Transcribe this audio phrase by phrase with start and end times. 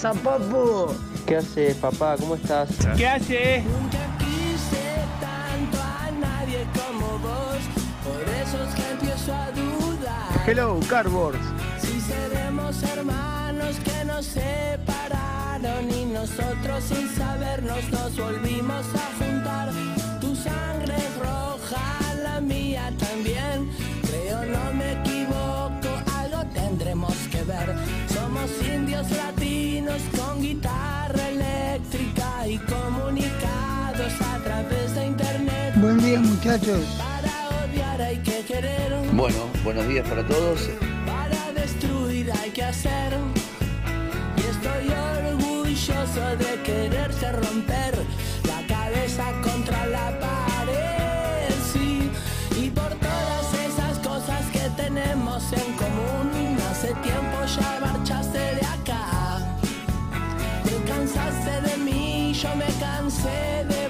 [0.00, 0.94] Pasa, papu?
[1.26, 2.16] ¿Qué haces, papá?
[2.18, 2.70] ¿Cómo estás?
[2.96, 3.64] ¿Qué haces?
[3.64, 7.60] Nunca quise tanto a nadie como vos,
[8.04, 10.46] por eso es que empiezo a dudar.
[10.46, 11.38] Hello, Cardboard.
[11.80, 19.70] Si seremos hermanos que nos separaron y nosotros sin sabernos nos volvimos a juntar.
[20.20, 23.70] Tu sangre es roja, la mía también.
[24.02, 27.74] Creo no me equivoco, algo tendremos que ver.
[28.08, 29.06] Somos indios
[35.76, 36.84] Buen día, muchachos.
[36.98, 38.92] Para odiar hay que querer.
[39.12, 40.68] Bueno, buenos días para todos.
[41.06, 43.14] Para destruir hay que hacer.
[44.36, 47.94] Y estoy orgulloso de quererte romper
[48.46, 51.54] la cabeza contra la pared.
[51.72, 52.10] Sí,
[52.60, 56.58] y por todas esas cosas que tenemos en común.
[56.70, 59.56] Hace tiempo ya marchaste de acá.
[60.64, 63.89] Te cansaste de mí, yo me cansé de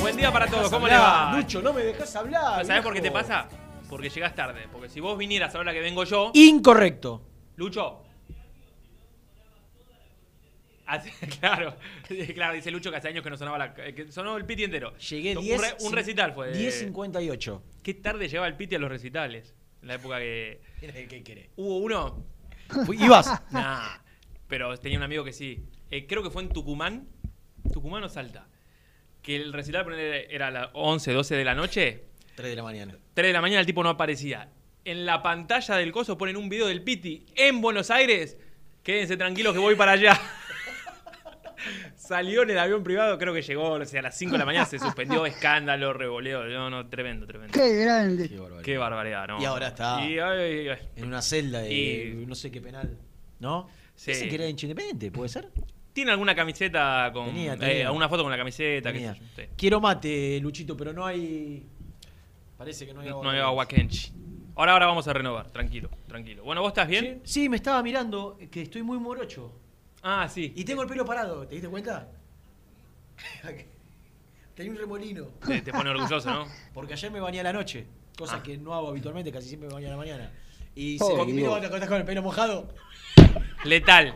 [0.00, 1.34] Buen día para todos, ¿cómo le va?
[1.36, 2.64] Lucho, no me dejas hablar.
[2.64, 3.46] ¿Sabés por qué te pasa?
[3.90, 4.66] Porque llegas tarde.
[4.72, 7.22] Porque si vos vinieras a la hora que vengo yo, Incorrecto.
[7.56, 8.02] Lucho,
[10.86, 11.76] Hace- claro,
[12.34, 13.74] claro, dice Lucho que hace años que no sonaba la.
[13.74, 14.96] que sonó el piti entero.
[14.96, 15.60] Llegué un, 10.
[15.60, 16.48] re- un recital fue.
[16.48, 17.60] de- 10.58.
[17.82, 19.54] Qué tarde llegaba el piti a los recitales.
[19.82, 20.62] En la época que.
[20.80, 21.50] ¿Qué querés?
[21.56, 22.24] Hubo uno.
[22.98, 23.42] ¿Ibas?
[23.52, 23.98] Nah,
[24.48, 25.62] pero tenía un amigo que sí.
[25.90, 27.06] Eh, creo que fue en Tucumán.
[27.70, 28.48] Tucumán o Salta.
[29.22, 32.02] Que el recital era a las 11, 12 de la noche.
[32.34, 32.96] 3 de la mañana.
[33.14, 34.48] 3 de la mañana el tipo no aparecía.
[34.84, 38.36] En la pantalla del coso ponen un video del Piti en Buenos Aires.
[38.82, 40.20] Quédense tranquilos que voy para allá.
[41.96, 44.44] Salió en el avión privado, creo que llegó o sea, a las 5 de la
[44.44, 46.44] mañana, se suspendió, escándalo, revoleo.
[46.46, 47.52] No, no, tremendo, tremendo.
[47.56, 48.28] Qué grande.
[48.28, 48.64] Qué barbaridad.
[48.64, 49.40] Qué barbaridad, ¿no?
[49.40, 50.04] Y ahora está.
[50.04, 50.78] Y, ay, ay, ay.
[50.96, 52.98] En una celda de Y- no sé qué penal.
[53.38, 53.68] ¿No?
[53.94, 54.10] Sí.
[54.10, 55.48] Dicen que era hincha independiente, ¿puede ser?
[55.92, 57.26] ¿Tiene alguna camiseta con.
[57.26, 57.86] Tenía, eh, tenía.
[57.88, 58.90] alguna foto con la camiseta?
[58.92, 59.14] qué Tenía.
[59.14, 59.42] sé yo, sí.
[59.56, 61.66] Quiero mate, Luchito, pero no hay.
[62.56, 63.24] Parece que no hay agua.
[63.24, 64.12] No hay agua Kenchi.
[64.54, 66.44] Ahora, ahora vamos a renovar, tranquilo, tranquilo.
[66.44, 67.20] Bueno, ¿vos estás bien?
[67.24, 69.52] Sí, me estaba mirando que estoy muy morocho.
[70.02, 70.52] Ah, sí.
[70.56, 72.08] Y tengo el pelo parado, ¿te diste cuenta?
[74.54, 75.24] Tenía un remolino.
[75.46, 76.46] Te, te pone orgulloso, ¿no?
[76.74, 77.86] Porque ayer me bañé a la noche,
[78.18, 78.42] cosa Ah.
[78.42, 80.30] que no hago habitualmente, casi siempre me baño a la mañana.
[80.74, 81.36] Y Oh, se me Dios.
[81.36, 82.68] miro cuando estás con el pelo mojado.
[83.64, 84.14] Letal.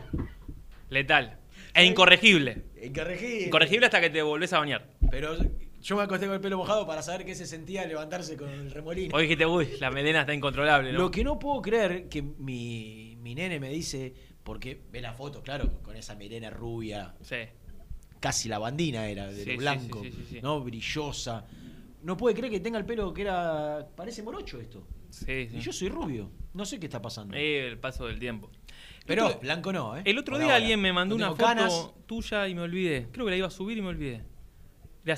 [0.89, 1.37] Letal.
[1.77, 2.63] E incorregible.
[2.83, 3.45] Incorregible.
[3.45, 4.89] Incorregible hasta que te volvés a bañar.
[5.11, 5.37] Pero
[5.79, 8.71] yo me acosté con el pelo mojado para saber qué se sentía levantarse con el
[8.71, 9.15] remolino.
[9.15, 10.99] Hoy dijiste, uy, la melena está incontrolable, ¿no?
[10.99, 14.13] Lo que no puedo creer que mi, mi nene me dice,
[14.43, 17.35] porque ve la foto, claro, con esa melena rubia, Sí.
[18.19, 20.39] casi la bandina era, de Sí, lo blanco, sí, sí.
[20.41, 20.61] ¿no?
[20.61, 21.45] Brillosa.
[22.01, 23.87] No puede creer que tenga el pelo que era.
[23.95, 24.87] Parece morocho esto.
[25.09, 25.57] Sí, sí.
[25.57, 26.31] Y yo soy rubio.
[26.53, 27.35] No sé qué está pasando.
[27.35, 28.49] Eh, el paso del tiempo.
[29.07, 30.01] Pero otro, blanco no, ¿eh?
[30.05, 30.57] el otro Por día ahora.
[30.57, 31.89] alguien me mandó No una foto canas.
[32.05, 33.07] tuya y me olvidé.
[33.11, 34.23] Creo que la iba a subir y me olvidé.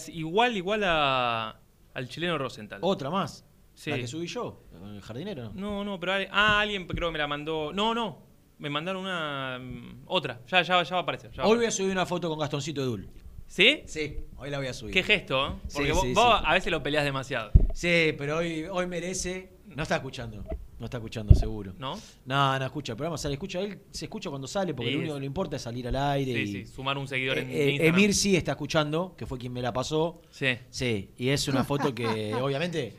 [0.10, 1.60] Igual, igual a,
[1.94, 2.80] al chileno Rosenthal.
[2.84, 3.46] Otra más.
[3.74, 3.90] Sí.
[3.90, 4.64] La que subí yo.
[4.72, 5.52] ¿Con el jardinero no?
[5.54, 7.72] No, no, pero alguien- ah, alguien creo que me la mandó.
[7.74, 8.22] No, no.
[8.60, 10.42] Me mandaron una mm, otra.
[10.48, 11.32] Ya, ya, ya va a aparecer.
[11.32, 13.10] ya va a Hoy voy a subir una foto con Gastoncito Edul.
[13.48, 13.82] ¿Sí?
[13.88, 14.94] Sí, hoy la voy a subir.
[14.94, 15.52] Qué gesto, ¿eh?
[15.68, 16.44] Sí, Porque vos, sí, vos sí.
[16.46, 19.54] a veces lo peleás demasiado, Sí, pero hoy, hoy merece.
[19.66, 20.44] No está escuchando.
[20.80, 21.74] No está escuchando, seguro.
[21.78, 22.00] ¿no?
[22.26, 22.94] No, no escucha.
[22.94, 23.60] El programa sale, escucha.
[23.60, 25.96] Él se escucha cuando sale porque Sí, lo único que le importa es salir al
[25.98, 26.34] aire.
[26.34, 26.48] Sí, y...
[26.66, 27.96] sí, sumar un seguidor en, Eh, eh, Instagram.
[27.96, 30.22] Emir sí está escuchando, que fue quien me la pasó.
[30.32, 30.58] Sí.
[30.70, 32.96] Sí, y es una foto que obviamente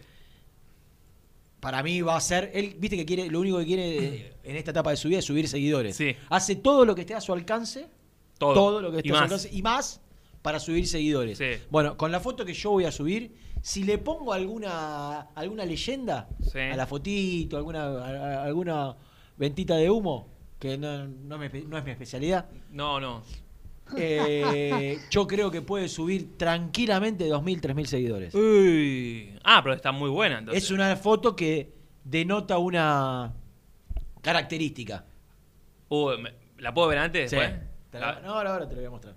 [1.61, 4.57] para mí va a ser, él, viste que quiere, lo único que quiere eh, en
[4.57, 5.95] esta etapa de su vida es subir seguidores.
[5.97, 6.17] Sí.
[6.31, 7.87] Hace todo lo que esté a su alcance,
[8.39, 8.55] Todo.
[8.55, 9.31] todo, lo que esté Y a su más.
[9.31, 10.01] alcance y más
[10.41, 11.37] para subir seguidores.
[11.37, 11.45] Sí.
[11.71, 16.29] Bueno, con la foto que yo voy a subir, si le pongo alguna alguna leyenda
[16.51, 16.59] Sí.
[16.59, 18.97] a la fotito, alguna a- a- alguna
[19.37, 20.29] ventita de humo,
[20.59, 23.23] que no, no me- no es mi especialidad, No, no.
[23.97, 28.35] eh, yo creo que puede subir tranquilamente 2.000, 3.000 seguidores.
[28.35, 29.39] Uy.
[29.45, 30.63] Ah, pero está muy buena entonces.
[30.65, 31.73] Es una foto que
[32.05, 33.33] denota una
[34.23, 35.05] característica.
[35.89, 36.11] Uh,
[36.59, 37.31] ¿La puedo ver antes?
[37.31, 37.37] Sí.
[37.93, 39.15] La- no, ahora, ahora te la voy a mostrar.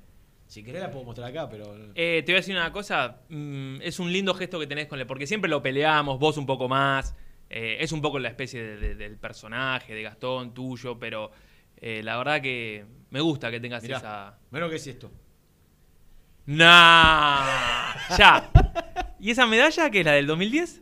[0.53, 1.65] Si querés la puedo mostrar acá, pero...
[1.95, 3.21] Eh, te voy a decir una cosa.
[3.27, 5.07] mm, es un lindo gesto que tenés con él.
[5.07, 7.15] Porque siempre lo peleamos, vos un poco más.
[7.49, 10.99] eh, es un poco la especie de- de- del personaje, de Gastón, tuyo.
[10.99, 11.31] Pero
[11.77, 14.37] eh, la verdad que me gusta que tengas Mirá, esa.
[14.51, 15.11] lo que es esto.
[16.45, 17.95] ¡Nah!
[18.17, 18.51] ¡Ya!
[19.19, 20.81] ¿Y esa medalla que es la del 2010?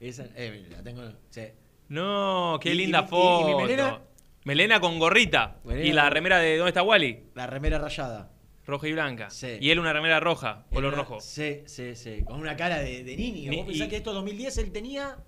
[0.00, 1.02] Esa, eh, la tengo...
[1.30, 1.42] Sí.
[1.88, 3.46] No, qué ¿Y- linda y y- y foto.
[3.48, 4.00] mi melena?
[4.44, 5.56] Melena con gorrita.
[5.64, 7.24] Melena y la con- remera de ¿Dónde está Wally?
[7.34, 8.30] La remera rayada.
[8.66, 9.30] Roja y blanca.
[9.30, 9.58] Sí.
[9.60, 11.20] Y él una remera roja, color Era- rojo.
[11.20, 12.22] Sí, sí, sí.
[12.24, 13.50] Con una cara de, de niño.
[13.50, 15.18] Ni- Vos pensás y- que esto 2010 él tenía...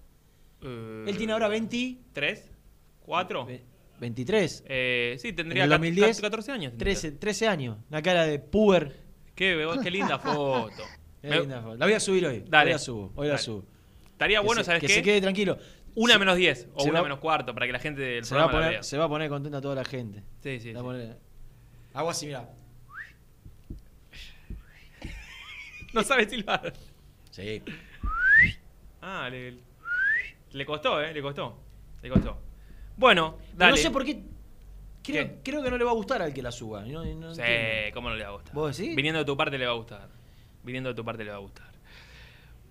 [0.62, 1.98] Eh, Él tiene ahora 20...
[2.14, 2.50] ¿Tres?
[3.00, 3.44] ¿Cuatro?
[3.44, 3.62] ve-
[4.00, 4.64] 23.
[4.66, 6.72] Eh, sí, En tendría el ca- 2010, 14 años.
[6.72, 6.94] tendría.
[6.94, 7.76] 13, 13 años.
[7.90, 8.96] Una cara de puber.
[9.34, 10.82] Qué, qué linda foto.
[11.20, 11.76] Qué Me- linda foto.
[11.76, 12.42] La voy a subir hoy.
[12.48, 12.70] Dale.
[12.70, 13.12] Hoy la subo.
[13.16, 13.64] Hoy la subo.
[14.12, 14.94] Estaría Que bueno, se- ¿sabes que qué?
[14.94, 15.58] se quede tranquilo.
[15.94, 18.34] Una Se- menos 10 o una va- menos cuarto para que la gente del Se
[18.34, 18.82] va, a programa la poner, vea.
[18.82, 20.22] se va a poner contenta toda la gente.
[20.42, 20.60] Sí, sí.
[20.60, 20.72] Sí.
[20.72, 21.16] va poner-
[21.94, 22.50] Hago así, mira.
[25.96, 26.72] No sabe silbar.
[27.30, 27.62] Sí.
[29.00, 29.54] Ah, le,
[30.52, 31.12] le costó, ¿eh?
[31.14, 31.58] Le costó.
[32.02, 32.36] Le costó.
[32.98, 33.70] Bueno, dale.
[33.72, 34.22] No sé por qué.
[35.02, 36.82] Creo, creo que no le va a gustar al que la suba.
[36.84, 37.94] No, no Sí, entiendo.
[37.94, 38.54] ¿cómo no le va a gustar?
[38.54, 38.94] ¿Vos decís?
[38.94, 40.08] Viniendo de tu parte le va a gustar.
[40.64, 41.66] Viniendo de tu parte le va a gustar.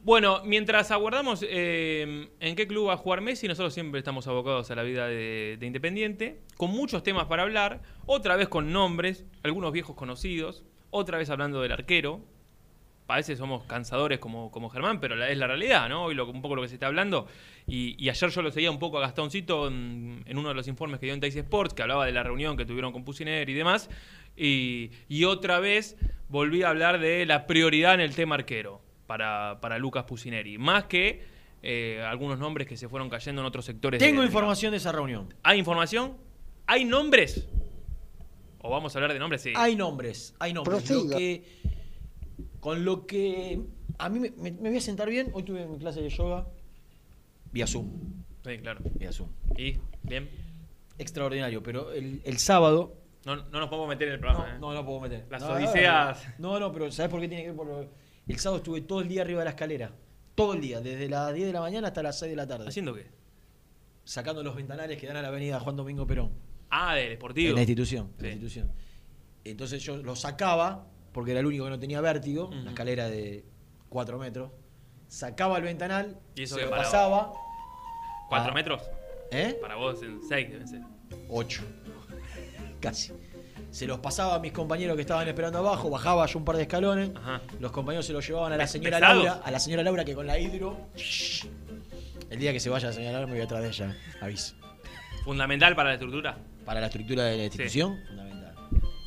[0.04, 4.70] Bueno, mientras aguardamos eh, en qué club va a jugar Messi, nosotros siempre estamos abocados
[4.70, 9.26] a la vida de, de Independiente, con muchos temas para hablar, otra vez con nombres,
[9.42, 12.22] algunos viejos conocidos, otra vez hablando del arquero.
[13.08, 16.06] A veces somos cansadores como, como Germán, pero la- es la realidad, ¿no?
[16.06, 17.28] Hoy lo, un poco lo que se está hablando.
[17.68, 20.68] Y, y ayer yo lo seguía un poco a Gastoncito en, en uno de los
[20.68, 23.48] informes que dio en Taxi Sports, que hablaba de la reunión que tuvieron con Pusiner
[23.50, 23.90] y demás.
[24.36, 25.98] Y, y otra vez
[26.30, 30.58] volví a hablar de la prioridad en el tema arquero para, para Lucas Pusineri.
[30.58, 31.24] Más que
[31.62, 34.00] eh, algunos nombres que se fueron cayendo en otros sectores.
[34.00, 35.32] Tengo de- información de esa reunión.
[35.44, 36.18] ¿Hay información?
[36.66, 37.48] ¿Hay nombres?
[38.60, 39.54] O vamos a hablar de nombres, sí.
[39.56, 40.90] Hay nombres, hay nombres.
[40.90, 41.18] Lo Prosiga.
[41.18, 41.44] que,
[42.66, 43.62] con lo que
[44.00, 45.30] a mí me, me- me voy a sentar bien.
[45.34, 46.48] Hoy tuve mi clase de yoga
[47.52, 47.92] vía Zoom.
[48.44, 48.80] Sí, claro.
[48.96, 49.30] Vía Zoom.
[49.56, 49.78] ¿Y?
[50.02, 50.28] ¿Bien?
[50.98, 52.96] Extraordinario, pero el, el sábado.
[53.24, 54.56] No, no nos podemos meter en el No, programa.
[54.56, 54.60] ¿eh?
[54.60, 55.28] no, no puedo meter.
[55.30, 56.26] Las No, odiseas.
[56.40, 57.56] No, no, pero ¿sabes por qué tiene que ver?
[57.58, 57.88] Por lo-
[58.28, 59.92] el sábado estuve todo el día arriba de la escalera.
[60.34, 62.68] Todo el día, desde las 10 de la mañana hasta las 6 de la tarde.
[62.68, 63.06] ¿Haciendo qué?
[64.06, 66.32] Sacando los ventanales que dan a la avenida Juan Domingo Perón.
[66.72, 67.50] Ah, del deportivo.
[67.50, 68.08] En la institución.
[68.18, 68.34] en la Sí.
[68.34, 68.72] institución.
[69.44, 73.46] Entonces yo lo sacaba, porque era el único que no tenía vértigo, una escalera de
[73.88, 74.52] 4 metros.
[75.08, 76.92] Sacaba el ventanal, Y eso se que lo paraba.
[76.92, 77.34] pasaba.
[78.28, 78.54] ¿Cuatro Ah.
[78.54, 78.82] metros?
[79.32, 79.58] ¿Eh?
[79.62, 80.82] Para vos en seis deben ser.
[81.30, 81.64] 8.
[82.82, 83.14] Casi.
[83.72, 86.64] Se los pasaba a mis compañeros que estaban esperando abajo, bajaba yo un par de
[86.64, 87.12] escalones.
[87.16, 87.42] Ajá.
[87.62, 89.24] Los compañeros se los llevaban a la señora pesados.
[89.24, 90.78] Laura, a la señora Laura que con la hidro.
[92.30, 94.56] El día que se vaya la señora Laura me voy atrás de ella, aviso.
[95.24, 96.38] Fundamental para la estructura.
[96.66, 98.56] Para la estructura de la institución, fundamental.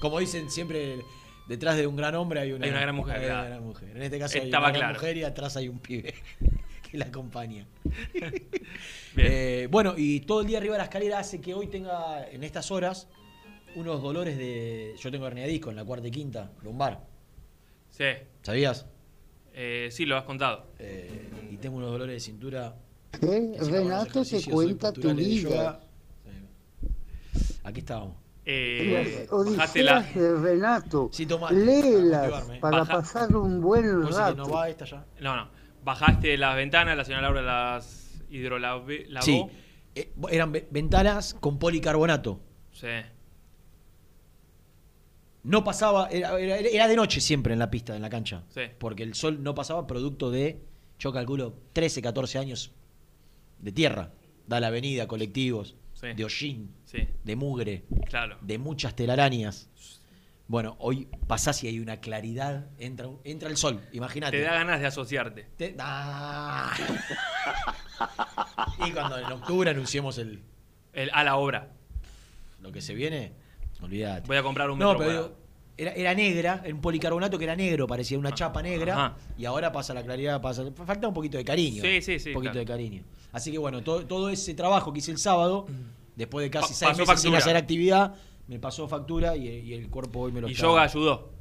[0.01, 0.97] Como dicen siempre,
[1.49, 3.97] detrás de un gran hombre hay una, Hay una gran mujer, hay una gran mujer.
[3.97, 5.01] En este caso hay Estaba una gran claro.
[5.01, 6.15] mujer y atrás hay un pibe
[6.91, 7.67] que la acompaña.
[8.15, 8.33] Bien.
[9.17, 12.45] Eh, bueno, y todo el día arriba de la escalera hace que hoy tenga, en
[12.45, 13.09] estas horas,
[13.75, 14.95] unos dolores de.
[14.99, 17.05] Yo tengo hernia de disco en la cuarta y quinta, lumbar.
[17.91, 18.05] Sí.
[18.43, 18.87] ¿Sabías?
[19.55, 20.67] Eh, sí, lo has contado.
[20.79, 22.77] Eh, y tengo unos dolores de cintura.
[23.21, 25.81] Renato ejercicios cuenta tu vida.
[27.65, 28.28] Aquí estábamos.
[28.51, 29.99] Eh, bajaste la.
[29.99, 31.11] Odiseas de Renato.
[31.13, 32.61] Sí, toma, para Léelas motivarme.
[32.61, 34.51] para Baja- pasar un buen ¿Vos decís que no rato.
[34.55, 35.05] va esta ya?
[35.21, 35.49] No, no.
[35.85, 38.87] Bajaste las ventanas, la señora Laura las hidrolavó.
[39.21, 39.45] Sí.
[39.95, 42.41] Eh, eran ve- ventanas con policarbonato.
[42.73, 42.87] Sí.
[45.43, 48.45] No pasaba, era, era- era de noche siempre en la pista, en la cancha.
[48.49, 48.63] Sí.
[48.79, 50.61] Porque el sol no pasaba producto de,
[50.99, 52.73] yo calculo, 13, 14 años
[53.59, 54.13] de tierra.
[54.47, 56.09] Da la avenida, colectivos, Sí.
[56.17, 58.39] de hollín, Sí, de mugre, claro.
[58.41, 59.69] de muchas telarañas.
[60.47, 64.39] Bueno, hoy pasás y hay una claridad, entra, entra el sol, imagínate.
[64.39, 65.47] Te da ganas de asociarte.
[65.59, 66.73] Te- ¡Ah!
[68.87, 70.41] y cuando en octubre anunciemos el,
[70.95, 71.69] El- a la obra.
[72.63, 73.33] lo que se viene,
[73.83, 74.27] olvídate.
[74.27, 75.29] Voy a comprar un No, metro pero cuadrado.
[75.29, 75.39] digo,
[75.77, 79.17] era, era negra, era un policarbonato que era negro, parecía una chapa negra, Ajá.
[79.37, 81.83] y ahora pasa la claridad, pasa, falta un poquito de cariño.
[81.83, 82.61] Sí, sí, sí, Un poquito claro.
[82.61, 83.03] de cariño.
[83.33, 85.67] Así que bueno, todo, todo ese trabajo que hice el sábado,
[86.19, 88.15] después de casi Pa- seis meses sin hacer actividad,
[88.47, 91.33] me pasó factura y, y el cuerpo hoy me lo Y yoga ayudó.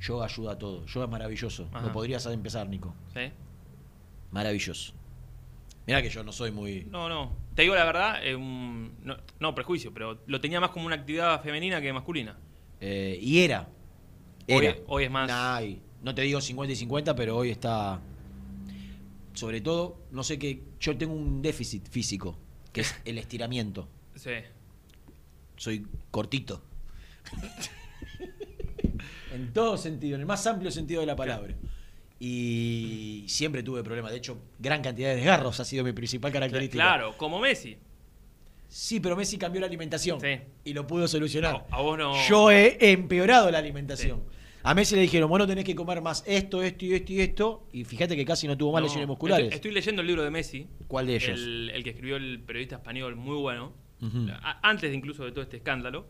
[0.00, 0.86] Yoga ayuda a todo.
[0.86, 1.68] Yoga es maravilloso.
[1.72, 1.86] Ajá.
[1.86, 2.94] Lo podrías empezar, Nico.
[3.14, 3.30] ¿Sí?
[4.30, 4.92] Maravilloso.
[5.86, 6.84] Mirá que yo no soy muy...
[6.90, 7.32] No, no.
[7.54, 10.96] Te digo la verdad, eh, un- no, no, prejuicio, pero lo tenía más como una
[10.96, 12.36] actividad femenina que masculina.
[12.80, 13.68] Eh, y era.
[14.48, 14.76] Hoy- Era.
[14.88, 15.60] hoy es más- Nah,
[16.02, 18.00] no te digo 50 y 50, pero hoy está.
[19.34, 20.62] Sobre todo, no sé qué.
[20.80, 22.38] Yo tengo un déficit físico,
[22.74, 23.88] que es el estiramiento.
[24.16, 24.32] Sí.
[25.56, 26.60] Soy cortito.
[29.32, 31.54] en todo sentido, en el más amplio sentido de la palabra.
[32.20, 34.12] Y siempre tuve problemas.
[34.12, 36.82] De hecho, gran cantidad de desgarros ha sido mi principal característica.
[36.82, 37.76] Claro, como Messi.
[38.68, 40.40] Sí, pero Messi cambió la alimentación Sí.
[40.64, 41.66] y lo pudo solucionar.
[41.70, 44.22] A- a vos no- Yo he empeorado la alimentación.
[44.64, 47.20] A Messi le dijeron, vos no tenés que comer más esto, esto y esto y
[47.20, 47.66] esto.
[47.72, 49.44] Y fíjate que casi no tuvo más No, lesiones musculares.
[49.44, 50.66] Estoy, estoy leyendo el libro de Messi.
[50.88, 51.38] ¿Cuál de ellos?
[51.38, 53.72] El, el que escribió el periodista español, muy bueno.
[54.42, 56.06] A- Antes incluso de todo este escándalo.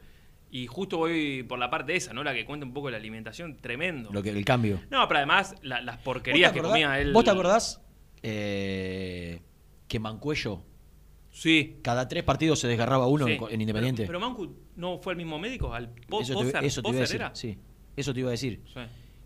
[0.51, 2.23] Y justo voy por la parte esa, ¿no?
[2.23, 4.11] La que cuenta un poco la alimentación, tremendo.
[4.13, 4.81] Lo que, el cambio.
[4.89, 7.13] No, pero además la- las ¿Vos porquerías que comía él.
[7.13, 7.83] ¿Vos te acordás
[8.23, 9.41] eh,
[9.89, 10.63] que Mancuello
[11.31, 11.79] Sí.
[11.83, 13.33] cada tres partidos se desgarraba uno sí.
[13.33, 14.03] en, en Independiente?
[14.07, 15.75] Pero, pero Mancu no fue el mismo médico.
[15.75, 17.17] Al Po- eso te, eso decir.
[17.17, 17.35] era.
[17.35, 17.59] Sí,
[17.97, 18.63] eso te iba a decir.
[18.73, 18.81] Sí.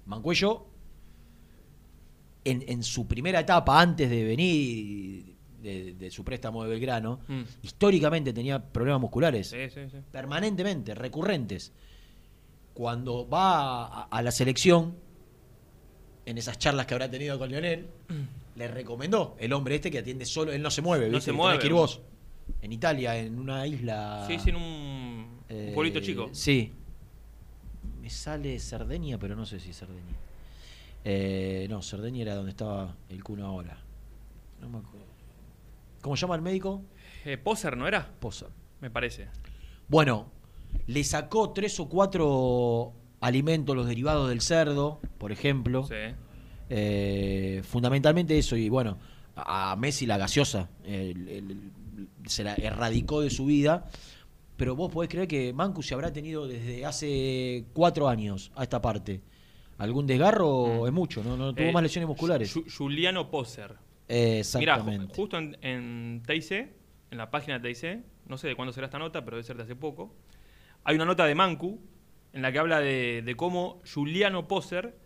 [0.06, 0.66] Mancuello,
[2.44, 7.42] en, en su primera etapa, antes de venir de, de su préstamo de Belgrano, Mm.
[7.62, 9.48] históricamente tenía problemas musculares.
[9.50, 9.96] Sí, sí, sí.
[10.10, 11.72] Permanentemente, recurrentes.
[12.74, 14.94] Cuando va a, a la selección,
[16.26, 17.88] en esas charlas que habrá tenido con Lionel,
[18.54, 21.30] le recomendó el hombre este que atiende solo, él no se mueve, No ¿viste?
[21.30, 21.58] se mueve.
[21.58, 22.00] que ir vos.
[22.62, 24.24] En Italia, en una isla.
[24.28, 26.28] Sí, sí, en un, eh, un pueblito chico.
[26.32, 26.72] Sí.
[28.08, 30.16] Me sale Cerdeña, pero no sé si es Cerdeña.
[31.04, 33.76] Eh, no, Cerdeña era donde estaba el cuno ahora.
[34.62, 35.04] No me acuerdo.
[36.00, 36.80] ¿Cómo llama el médico?
[37.26, 38.10] Eh, Pozer, ¿no era?
[38.18, 38.46] Poza.
[38.80, 39.28] Me parece.
[39.88, 40.30] Bueno,
[40.86, 45.84] le sacó tres o cuatro alimentos, los derivados del cerdo, por ejemplo.
[45.86, 46.14] Sí.
[46.70, 48.96] Eh, fundamentalmente eso, y bueno,
[49.36, 53.86] a a Messi la gaseosa el- el- el- se la erradicó de su vida.
[54.58, 58.82] Pero vos podés creer que Mancu se habrá tenido desde hace cuatro años a esta
[58.82, 59.22] parte.
[59.78, 60.82] ¿Algún desgarro?
[60.82, 60.86] Mm.
[60.88, 62.54] Es mucho, no, no tuvo Eh, más lesiones musculares.
[62.54, 63.30] Ju- Juliano.
[63.30, 65.14] Eh, Mira, Exactamente.
[65.14, 66.50] justo en, en TIC,
[67.10, 69.56] en la página de TIC, no sé de cuándo será esta nota, pero debe ser
[69.56, 70.12] de hace poco,
[70.84, 71.78] hay una nota de Mancu
[72.32, 74.96] en la que habla de, de cómo Juliano Poser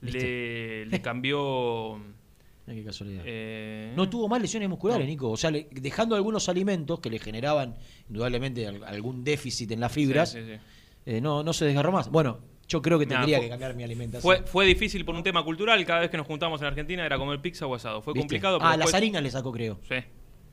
[0.00, 2.00] le, le cambió.
[2.66, 3.22] Mira qué casualidad.
[3.26, 5.10] eh, No tuvo más lesiones musculares, No.
[5.10, 5.30] Nico.
[5.30, 7.76] O sea, le- dejando algunos alimentos que le generaban
[8.08, 10.60] indudablemente al- algún déficit en las fibras, sí, sí, sí.
[11.06, 12.08] eh, no, no se desgarró más.
[12.10, 12.38] Bueno,
[12.68, 14.22] yo creo que Nah, tendría fue- que cambiar mi alimentación.
[14.22, 15.84] Fue, fue difícil por un tema cultural.
[15.84, 18.00] Cada vez que nos juntamos en Argentina era comer pizza o asado.
[18.00, 18.22] Fue ¿Viste?
[18.26, 18.58] complicado.
[18.62, 19.80] Ah, las harinas le sacó, creo.
[19.88, 19.96] Sí.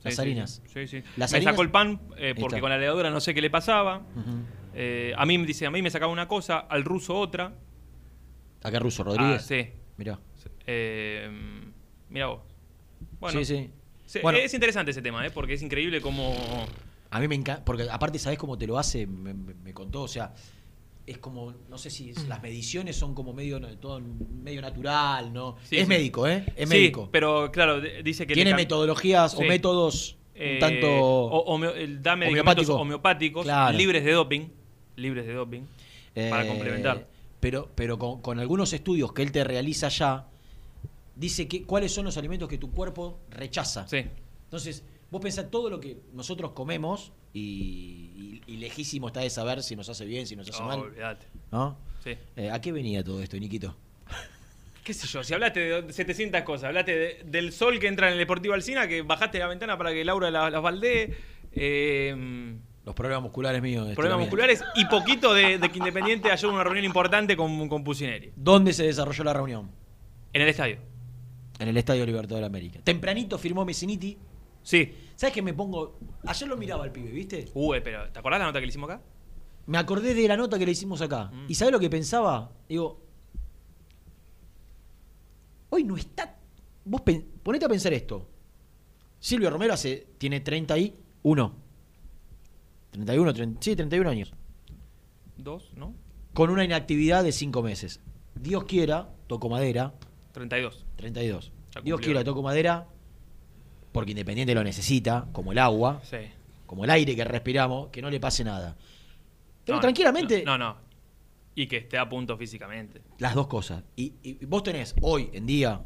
[0.02, 0.62] Las harinas.
[0.72, 1.02] Sí, sí.
[1.16, 2.60] Las me harinas- sacó el pan eh, porque está.
[2.60, 4.02] con la levadura no sé qué le pasaba.
[5.16, 7.54] A mí me dice, a mí me sacaba una cosa, al ruso otra.
[8.62, 9.42] Acá Russo Rodríguez.
[9.42, 9.68] Ah, sí.
[9.96, 10.18] Mirá.
[10.66, 11.28] Eh,
[12.10, 12.40] mira vos.
[13.18, 13.70] Bueno, sí, sí.
[14.06, 14.38] se- Bueno.
[14.38, 15.30] es interesante ese tema, ¿eh?
[15.30, 16.34] porque es increíble cómo...
[17.10, 19.06] A mí me encanta, porque aparte, ¿sabés cómo te lo hace?
[19.06, 20.32] Me, me- me contó, o sea,
[21.06, 25.56] es como, no sé si es- las mediciones son como medio, todo medio natural, ¿no?
[25.64, 25.88] Sí, es sí.
[25.88, 26.44] médico, ¿eh?
[26.56, 27.08] Es Sí, médico.
[27.10, 28.34] pero claro, dice que...
[28.34, 30.86] Tiene metodologías o métodos eh, un tanto...
[30.88, 32.74] o- homeo- da medicamentos homeopático.
[32.76, 33.76] homeopáticos Claro.
[33.76, 34.48] libres de doping.
[34.96, 35.62] Libres de doping.
[36.14, 37.08] para Eh, complementar.
[37.40, 40.26] Pero, pero con, con algunos estudios que él te realiza ya,
[41.20, 43.86] dice que cuáles son los alimentos que tu cuerpo rechaza.
[43.86, 44.04] Sí.
[44.44, 47.40] Entonces, vos pensás todo lo que nosotros comemos y,
[48.16, 50.78] y- y lejísimo está de saber si nos hace bien, si nos hace No, mal.
[50.80, 51.26] olvidate.
[51.52, 51.76] ¿no?
[52.02, 52.16] Sí.
[52.36, 53.76] Eh, ¿A qué venía todo esto, Niquito?
[54.84, 58.14] qué sé yo, si hablaste de 700 cosas, hablaste de- del sol que entra en
[58.14, 61.14] el Deportivo Alcina, que bajaste la ventana para que Laura las la baldee,
[61.52, 63.88] eh, Los problemas musculares míos.
[63.94, 68.32] problemas musculares y poquito de, de que Independiente haya una reunión importante con, con Pusineri.
[68.36, 69.70] ¿Dónde se desarrolló la reunión?
[70.32, 70.78] En el estadio.
[71.60, 72.80] En el Estadio Libertador de América.
[72.82, 74.16] Tempranito firmó Messiniti.
[74.62, 74.92] Sí.
[75.14, 75.98] ¿Sabes qué me pongo?
[76.26, 77.48] Ayer lo miraba al pibe, ¿viste?
[77.54, 79.02] Uy, pero ¿te acordás la nota que le hicimos acá?
[79.66, 81.26] Me acordé de la nota que le hicimos acá.
[81.32, 81.44] Mm.
[81.48, 82.50] ¿Y sabes lo que pensaba?
[82.68, 83.00] Digo,
[85.70, 86.36] hoy no está.
[86.84, 88.26] Vos pen- ponete a pensar esto.
[89.18, 91.54] Silvio Romero hace, tiene 31.
[92.90, 94.32] 31, 30, sí, 31 años.
[95.36, 95.94] Dos, ¿no?
[96.34, 98.00] Con una inactividad de 5 meses.
[98.34, 99.94] Dios quiera, toco madera,
[100.32, 100.84] 32.
[100.96, 101.52] 32.
[101.74, 102.86] Ya Dios quiera, toco madera,
[103.92, 106.18] porque Independiente lo necesita, como el agua, Sí.
[106.66, 108.76] como el aire que respiramos, que no le pase nada.
[109.64, 110.76] Pero No, tranquilamente, No, no.
[111.54, 113.02] Y que esté a punto físicamente.
[113.18, 113.82] las dos cosas.
[113.96, 115.80] Y, y vos tenés hoy en día,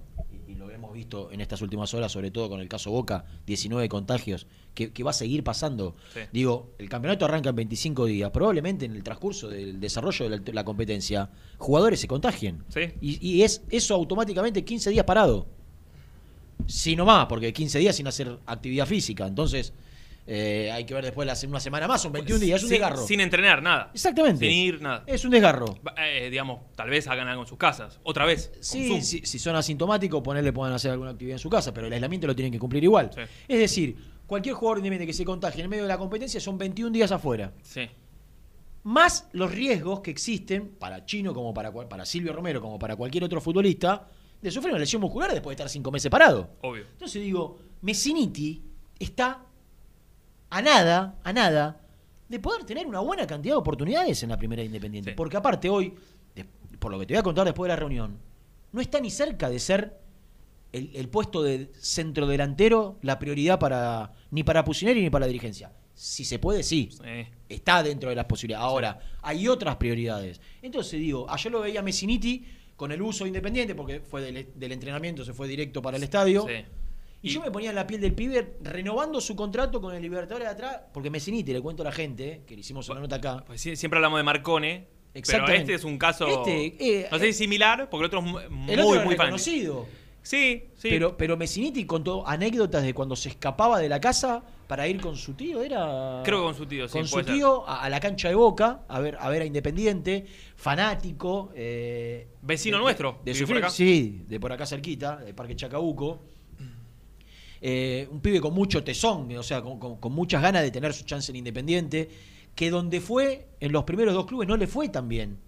[0.75, 4.47] lo hemos visto en estas últimas horas, sobre todo con el caso Boca, 19 contagios,
[4.75, 5.95] que, que va a seguir pasando.
[6.13, 6.21] Sí.
[6.33, 8.31] Digo, el campeonato arranca en 25 días.
[8.31, 12.65] Probablemente en el transcurso del desarrollo de la, la competencia, jugadores se contagien.
[12.69, 12.81] Sí.
[13.01, 15.47] Y, y es eso automáticamente 15 días parado.
[16.67, 19.27] Si no más, porque 15 días sin hacer actividad física.
[19.27, 19.73] Entonces,
[20.27, 22.79] eh, hay que ver después la, una semana más, son 21 días, es un sin,
[22.79, 23.07] desgarro.
[23.07, 23.91] sin entrenar, nada.
[23.93, 24.47] Exactamente.
[24.49, 25.05] Sin ir, nada.
[25.07, 25.79] Es un desgarro.
[25.99, 28.01] Eh, digamos, tal vez hagan algo en sus casas.
[28.05, 28.53] Otra vez.
[28.61, 32.27] Sí, si, son asintomáticos, ponerle puedan hacer alguna actividad en su casa, pero el aislamiento
[32.27, 33.11] lo tienen que cumplir igual.
[33.15, 33.21] Sí.
[33.49, 36.91] Es decir, cualquier jugador independiente que se contagie en medio de la competencia son 21
[36.91, 37.53] días afuera.
[37.63, 37.89] Sí.
[38.85, 43.25] Más los riesgos que existen para Chino como para, para Silvio Romero como para cualquier
[43.25, 44.09] otro futbolista
[44.41, 46.51] de sufrir una lesión muscular después de estar cinco meses parado.
[46.61, 46.85] Obvio.
[46.93, 48.63] Entonces digo, Messiniti
[48.99, 49.47] está
[50.55, 51.81] a nada, a nada,
[52.29, 55.11] de poder tener una buena cantidad de oportunidades en la primera Independiente.
[55.11, 55.17] Sí.
[55.17, 55.93] Porque aparte hoy,
[56.79, 58.21] por lo que te voy a contar después de la reunión,
[58.71, 59.99] no está ni cerca de ser
[60.71, 65.27] el, el puesto de centro delantero la prioridad para ni para Pusineri ni para la
[65.27, 65.73] dirigencia.
[65.93, 66.88] Si se puede, sí.
[67.49, 68.64] Está dentro de las posibilidades.
[68.64, 70.40] Ahora, hay otras prioridades.
[70.62, 72.45] Entonces digo, ayer lo veía Messiniti
[72.77, 76.47] con el uso independiente, porque fue del, del entrenamiento, se fue directo para el estadio.
[77.25, 80.47] Y, yo me ponía en la piel del pibe renovando su contrato con el Libertadores
[80.47, 83.17] de atrás, porque Messiniti, le cuento a la gente, eh, que le hicimos una nota
[83.17, 83.43] acá.
[83.47, 84.89] Pues sí, siempre hablamos de Marcone.
[85.27, 86.27] Pero este es un caso.
[86.27, 89.15] Este, eh, no sé si similar, porque el otro es mu- muy, El otro muy
[89.15, 89.87] reconocido.
[90.23, 90.89] Sí, sí.
[90.89, 95.17] Pero, pero Messiniti contó anécdotas de cuando se escapaba de la casa para ir con
[95.17, 96.23] su tío, era.
[96.25, 98.83] Creo que con su tío, sí, Con su tío a, a la cancha de Boca,
[98.89, 100.25] a ver a, ver a Independiente,
[100.57, 101.53] fanático.
[101.55, 103.71] eh, Vecino de- nuestro, De sufrir, por acá.
[103.71, 106.23] sí, de por acá cerquita, de Parque Chacabuco.
[107.66, 110.92] Eh, un pibe con mucho tesón, o sea, con, con- con muchas ganas de tener
[110.92, 112.11] su chance en Independiente,
[112.55, 115.38] que donde fue, en los primeros dos clubes, no le fue tan bien.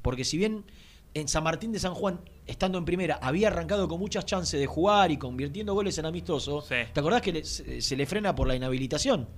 [0.00, 0.64] Porque si bien
[1.12, 4.66] en San Martín de San Juan, estando en primera, había arrancado con muchas chances de
[4.66, 6.74] jugar y convirtiendo goles en amistoso, Sí.
[6.90, 9.28] ¿te acordás que le- se, se le frena por la inhabilitación?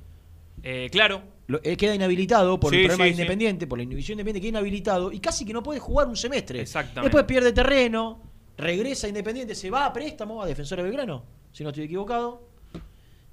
[0.62, 1.22] Eh, claro.
[1.48, 3.22] Lo- él queda inhabilitado por Sí, el problema sí, de.
[3.22, 6.60] Independiente, por la inhibición independiente, queda inhabilitado y casi que no puede jugar un semestre.
[6.60, 7.02] Exactamente.
[7.08, 8.22] Después pierde terreno,
[8.56, 12.48] regresa a Independiente, se va a préstamo a Defensor de Belgrano, si no estoy equivocado.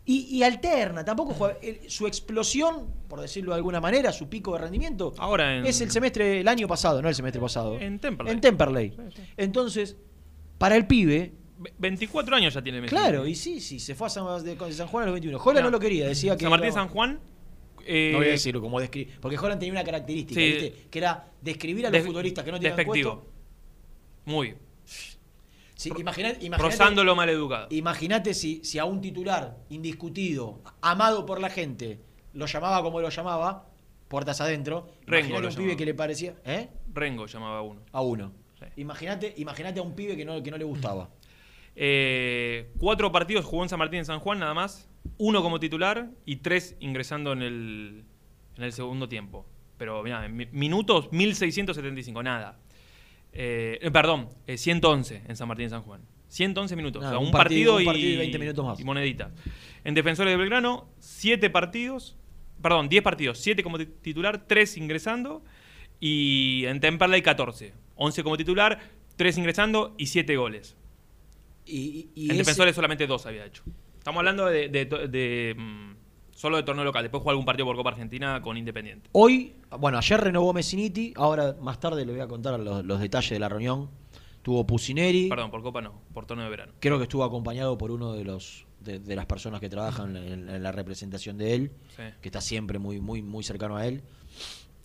[0.06, 1.58] Y, y alterna, tampoco juega.
[1.62, 5.66] el- su explosión, por decirlo de alguna manera, su pico de rendimiento, Ahora en.
[5.66, 7.78] es el semestre, el año pasado, no el semestre pasado.
[7.78, 8.34] En Temperley.
[8.34, 8.90] En Temperley.
[8.92, 9.22] Sí, sí.
[9.36, 9.98] Entonces,
[10.58, 12.96] para el pibe, Ve- 24 años ya tiene Messi.
[12.96, 15.40] claro, y sí, sí, se fue a San, de, de San Juan a los 21.
[15.40, 15.68] Jola Claro.
[15.68, 16.44] no lo quería, decía que.
[16.44, 17.20] San Martín era- San Juan
[17.86, 19.18] eh, no voy a decirlo como describir.
[19.20, 20.52] Porque Holland tenía una característica, Sí.
[20.52, 20.74] ¿viste?
[20.90, 23.16] Que era describir a los des- futbolistas que no tienen despectivo.
[23.16, 23.32] puesto.
[24.26, 24.56] Muy.
[25.78, 27.68] Sí, imaginate- Rozándolo mal educado.
[27.70, 32.00] Imagínate si, si a un titular indiscutido, amado por la gente,
[32.34, 33.70] lo llamaba como lo llamaba,
[34.08, 34.90] puertas adentro.
[35.06, 36.34] Rengo lo un pibe que le parecía.
[36.46, 36.68] ¿Eh?
[36.94, 37.82] Rengo llamaba uno.
[37.92, 38.32] A uno.
[38.60, 38.66] Sí.
[38.78, 41.10] Imagínate, imagínate a un pibe que no, que no le gustaba.
[41.80, 44.90] Eh, cuatro partidos jugó en San Martín en San Juan nada más.
[45.20, 48.04] Uno como titular y tres ingresando en el,
[48.58, 49.46] en el segundo tiempo.
[49.78, 52.58] Pero mirá, minutos 1675, nada.
[53.40, 56.02] Eh, eh, perdón, eh, 111 en San Martín en San Juan.
[56.30, 57.06] 111 minutos.
[57.06, 58.80] O sea, un un, partido- partido, un y, partido y 20 minutos más.
[58.80, 59.32] y moneditas.
[59.84, 62.18] En Defensores de Belgrano, 7 partidos.
[62.62, 63.38] Perdón, 10 partidos.
[63.38, 65.44] 7 como ti- titular, 3 ingresando.
[66.00, 67.74] Y en Temperley 14.
[67.96, 68.80] 11 como titular,
[69.16, 70.76] 3 ingresando y 7 goles.
[71.66, 73.64] Y, y En ese- defensores solamente dos había hecho.
[73.98, 75.92] Estamos hablando de, de- de, mm,
[76.38, 77.02] solo de torneo local.
[77.04, 79.10] Después jugó algún partido por Copa Argentina con Independiente.
[79.14, 83.32] Hoy, bueno, ayer renovó Messiniti, ahora más tarde le voy a contar los, los detalles
[83.32, 83.90] de la reunión.
[84.44, 86.74] Tuvo Pusineri, Perdón, por Copa no, por torneo de verano.
[86.80, 90.48] creo que estuvo acompañado por uno de los de, de las personas que trabajan en,
[90.48, 92.04] en la representación de él, Sí.
[92.22, 94.04] que está siempre muy, muy, muy cercano a él.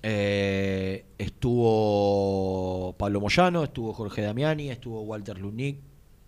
[0.03, 5.79] Eh, estuvo Pablo Moyano, estuvo Jorge Damiani, estuvo Walter Lunick,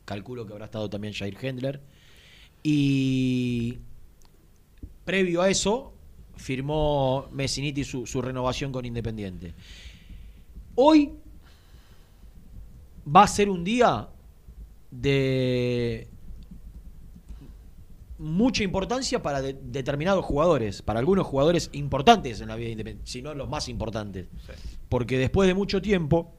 [0.05, 1.81] calculo que habrá estado también Jair Hendler.
[2.63, 3.79] Y
[5.05, 5.93] previo a eso,
[6.37, 9.55] firmó Messiniti su, su renovación con Independiente.
[10.75, 11.13] Hoy
[13.15, 14.09] va a ser un día
[14.91, 16.09] de
[18.19, 23.11] mucha importancia para de- determinados jugadores, para algunos jugadores importantes en la vida de Independiente,
[23.11, 24.27] si no los más importantes.
[24.47, 24.53] Sí.
[24.89, 26.33] Porque después de mucho tiempo,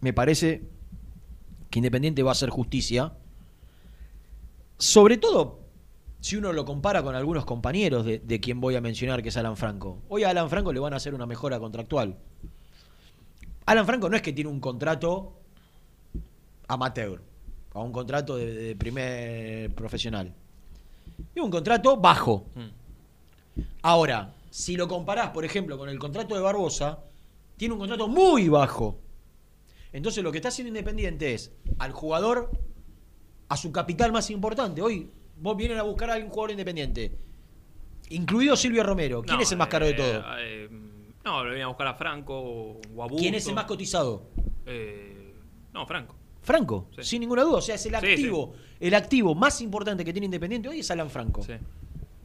[0.00, 0.68] me parece
[1.70, 3.14] que Independiente va a hacer justicia.
[4.78, 5.63] Sobre todo
[6.24, 9.36] si uno lo compara con algunos compañeros de, de quien voy a mencionar, que es
[9.36, 9.98] Alan Franco.
[10.08, 12.16] Hoy a Alan Franco le van a hacer una mejora contractual.
[13.66, 15.34] Alan Franco no es que tiene un contrato
[16.66, 17.20] amateur,
[17.74, 20.34] o un contrato de, de primer profesional.
[21.34, 22.46] Es un contrato bajo.
[22.54, 23.60] Mm.
[23.82, 27.00] Ahora, si lo comparás, por ejemplo, con el contrato de Barbosa,
[27.58, 28.98] tiene un contrato muy bajo.
[29.92, 32.50] Entonces lo que está haciendo Independiente es al jugador,
[33.50, 34.80] a su capital más importante.
[34.80, 37.12] Hoy vos vienen a buscar a algún jugador independiente,
[38.10, 39.22] incluido Silvio Romero.
[39.22, 40.24] ¿Quién No, es el más caro de eh, todo?
[40.38, 40.68] eh,
[41.24, 43.16] no, lo venía a buscar a Franco o a Busto.
[43.16, 44.28] ¿Quién es el más cotizado?
[44.66, 45.32] Eh,
[45.72, 46.14] no, Franco.
[46.42, 47.02] Franco, Sí.
[47.04, 47.56] sin ninguna duda.
[47.58, 48.52] O sea, es el Sí, activo.
[48.78, 51.42] El activo más importante que tiene Independiente hoy es Alan Franco.
[51.42, 51.54] Sí.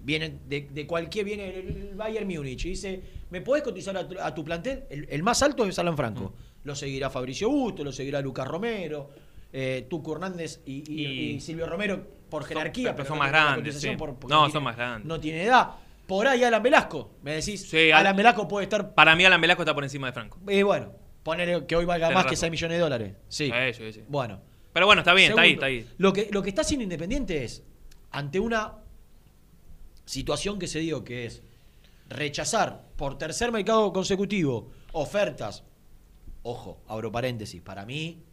[0.04, 4.20] Viene de, de cualquier, viene el, Bayern Múnich y dice, ¿me podés cotizar a tu,
[4.20, 4.84] a tu plantel?
[4.90, 6.24] El, el más alto es Alan Franco.
[6.36, 6.68] Mm.
[6.68, 9.10] Lo seguirá Fabricio Busto, lo seguirá Lucas Romero,
[9.54, 12.92] eh, Tuco Hernández y, y- Y- y Silvio Romero por Son- jerarquía.
[12.96, 13.88] pero no son más tienen la grandes, sí.
[13.96, 15.08] No, tiene- son más grandes.
[15.08, 15.70] No tiene edad.
[16.08, 17.12] Por ahí Alan Velasco.
[17.22, 18.94] Me decís, Sí, Alan Al- Velasco puede estar...
[18.96, 20.40] Para mí Alan Velasco está por encima de Franco.
[20.48, 20.92] Eh, bueno,
[21.24, 22.38] poner que hoy valga más que razón.
[22.42, 23.16] 6 millones de dólares.
[23.28, 23.52] Sí.
[23.74, 24.04] Sí, sí.
[24.08, 24.42] Bueno.
[24.74, 25.88] Pero bueno, está bien, está ahí, está ahí.
[25.98, 27.64] Lo que, lo que está haciendo Independiente es,
[28.12, 28.76] ante una
[30.06, 31.44] situación que se dio, que es
[32.08, 35.64] rechazar por tercer mercado consecutivo ofertas,
[36.44, 38.24] ojo, abro paréntesis, para mí,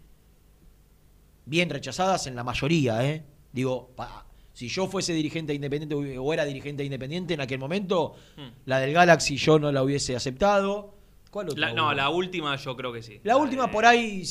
[1.45, 3.25] bien rechazadas en la mayoría, ¿eh?
[3.53, 7.59] Digo, pa- si yo fuese dirigente de Independiente o era dirigente de Independiente en aquel
[7.59, 8.49] momento, Hmm.
[8.67, 10.95] la del Galaxy yo no la hubiese aceptado.
[11.31, 13.21] ¿Cuál otra La- no, la última yo creo que sí.
[13.25, 14.23] La última de- por ahí,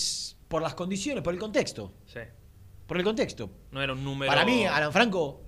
[0.48, 1.92] por las condiciones, por el contexto.
[2.06, 2.20] Sí.
[2.88, 3.50] Por el contexto.
[3.72, 4.32] No era un número.
[4.32, 5.42] Para mí, Alan Franco,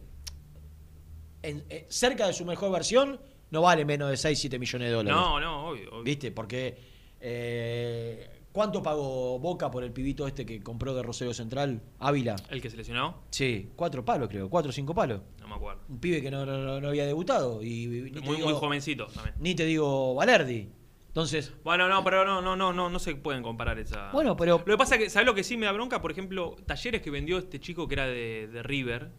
[1.42, 3.20] en- eh, cerca de su mejor versión,
[3.52, 5.20] no vale menos de 6, 7 millones de dólares.
[5.20, 5.90] No, no, obvio.
[5.92, 6.04] obvio.
[6.04, 6.32] ¿Viste?
[6.32, 6.78] Porque.
[7.20, 11.82] eh, ¿Cuánto pagó Boca por el pibito este que compró de Rosario Central?
[12.00, 12.36] Ávila.
[12.50, 13.24] ¿El que se lesionó?
[13.30, 15.22] Sí, cuatro palos creo, cuatro o cinco palos.
[15.40, 15.82] No me acuerdo.
[15.88, 17.62] Un pibe que no, no- no había debutado.
[17.62, 19.36] Y, ni, Muy, digo, muy jovencito también.
[19.40, 20.70] ni te digo Valerdi.
[21.10, 24.12] Entonces, Bueno, no, pero no, no, no, no, no se pueden comparar esa.
[24.12, 24.58] bueno, pero.
[24.60, 26.02] Lo que pasa es que, ¿sabes lo que sí me da bronca?
[26.02, 29.10] Por ejemplo, talleres que vendió este chico que era de, de River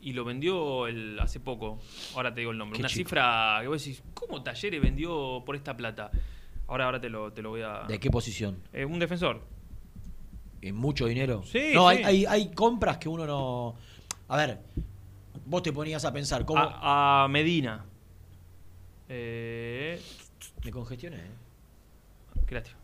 [0.00, 1.80] y lo vendió el, hace poco.
[2.14, 2.76] Ahora te digo el nombre.
[2.76, 3.08] ¿Qué Una chico?
[3.08, 6.10] cifra que vos decís, ¿cómo talleres vendió por esta plata?
[6.68, 7.84] Ahora, ahora te lo, te lo voy a.
[7.88, 8.62] ¿De qué posición?
[8.72, 9.40] Eh, un defensor.
[10.60, 11.42] ¿En mucho dinero?
[11.44, 11.96] Sí, No, sí.
[11.98, 13.74] Hay, hay, hay compras que uno no.
[14.28, 14.60] A ver,
[15.46, 16.60] vos te ponías a pensar, ¿cómo.?
[16.60, 17.84] A, a Medina.
[19.08, 20.00] Eh,
[20.64, 21.30] Me congestioné, ¿eh?
[22.46, 22.76] gracias.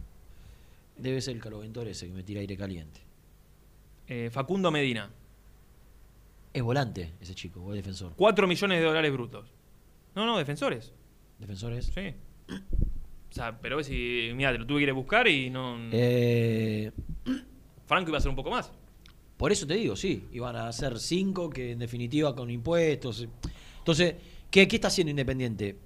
[0.97, 3.01] Debe ser el caloventor ese que me tira aire caliente.
[4.07, 5.11] Eh, Facundo Medina.
[6.53, 8.13] Es volante ese chico, o es defensor.
[8.17, 9.47] 4 millones de dólares brutos.
[10.15, 10.93] No, no, defensores.
[11.39, 11.87] ¿Defensor es?
[11.87, 12.15] Sí.
[13.35, 14.31] O sea, pero ves si.
[14.37, 15.77] Mira, te lo tuve que ir a buscar y no.
[15.91, 16.93] Eh,
[17.85, 18.71] Franco iba a ser un poco más.
[19.37, 20.29] por eso te digo, sí.
[20.33, 23.27] Iban a ser cinco que en definitiva con impuestos.
[23.79, 24.15] Entonces,
[24.53, 25.77] ¿qué, qué está haciendo Independiente?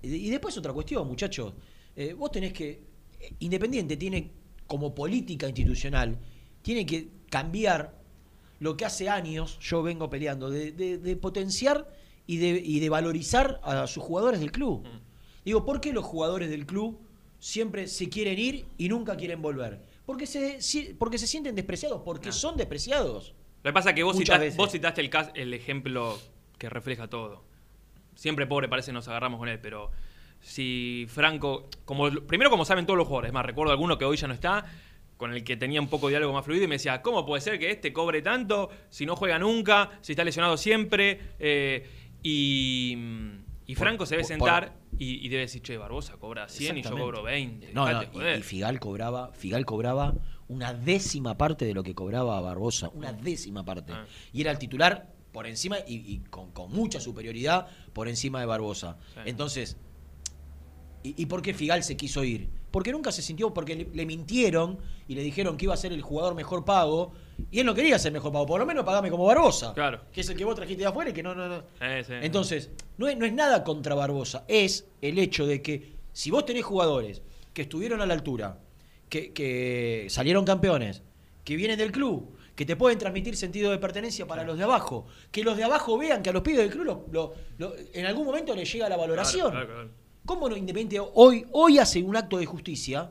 [0.00, 1.54] Y y después otra cuestión, muchachos.
[1.96, 2.80] Eh, vos tenés que.
[3.40, 4.30] Independiente tiene,
[4.68, 6.16] como política institucional,
[6.62, 8.00] tiene que cambiar
[8.60, 11.92] lo que hace años yo vengo peleando, de, de- de potenciar
[12.28, 14.84] y de, y de valorizar a sus jugadores del club.
[15.44, 17.00] Digo, ¿por qué los jugadores del club
[17.38, 19.80] siempre se quieren ir y nunca quieren volver?
[20.06, 23.34] Porque se, si- porque se sienten despreciados, porque son despreciados.
[23.62, 26.18] Lo que pasa es que vos, citás- vos citaste el, cas- el ejemplo
[26.58, 27.44] que refleja todo.
[28.14, 29.90] Siempre pobre parece nos agarramos con él, pero
[30.40, 34.16] si Franco, como primero como saben todos los jugadores, es más, recuerdo alguno que hoy
[34.16, 34.64] ya no está,
[35.16, 37.40] con el que tenía un poco de diálogo más fluido y me decía, ¿cómo puede
[37.40, 41.20] ser que este cobre tanto si no juega nunca, si está lesionado siempre?
[41.38, 41.86] Eh,
[42.24, 42.96] y,
[43.66, 46.82] y Por- Franco se por- sentar y, y debe decir, che, Barbosa cobra 100 y
[46.82, 47.72] yo cobro 20.
[47.72, 48.38] No, no, y- joder".
[48.38, 50.14] y, Figal cobraba, Figal cobraba
[50.48, 53.92] una décima parte de lo que cobraba Barbosa, una décima parte.
[53.92, 54.06] Ah.
[54.32, 58.46] Y era el titular por encima y, y con, con mucha superioridad por encima de
[58.46, 58.98] Barbosa.
[59.14, 59.20] Sí.
[59.24, 59.76] Entonces,
[61.02, 62.48] ¿y, y por qué Figal se quiso ir?
[62.70, 65.92] Porque nunca se sintió, porque le, le mintieron y le dijeron que iba a ser
[65.92, 67.12] el jugador mejor pago.
[67.50, 69.72] Y él no quería ser mejor pago, por lo menos pagame como Barbosa.
[69.74, 70.00] Claro.
[70.12, 71.62] Que es el que vos trajiste de afuera y que no, no, no.
[71.80, 72.12] Eh, sí.
[72.22, 76.44] Entonces, no es, no es nada contra Barbosa, es el hecho de que si vos
[76.44, 78.58] tenés jugadores que estuvieron a la altura,
[79.08, 81.02] que, que salieron campeones,
[81.44, 85.06] que vienen del club, que te pueden transmitir sentido de pertenencia para los de abajo,
[85.30, 88.06] que los de abajo vean que a los pibes del club lo- lo- lo- en
[88.06, 89.50] algún momento les llega la valoración.
[89.50, 90.02] Claro, claro, claro.
[90.24, 93.10] ¿Cómo no Independiente hoy, hoy hace un acto de justicia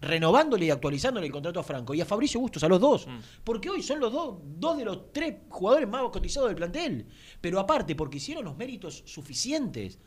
[0.00, 3.06] renovándole y actualizándole el contrato a Franco y a Fabricio Bustos, a los dos?
[3.06, 3.18] Mm.
[3.44, 7.06] Porque hoy son los dos, dos de los tres jugadores más cotizados del plantel.
[7.40, 9.98] Pero aparte, porque hicieron los méritos suficientes.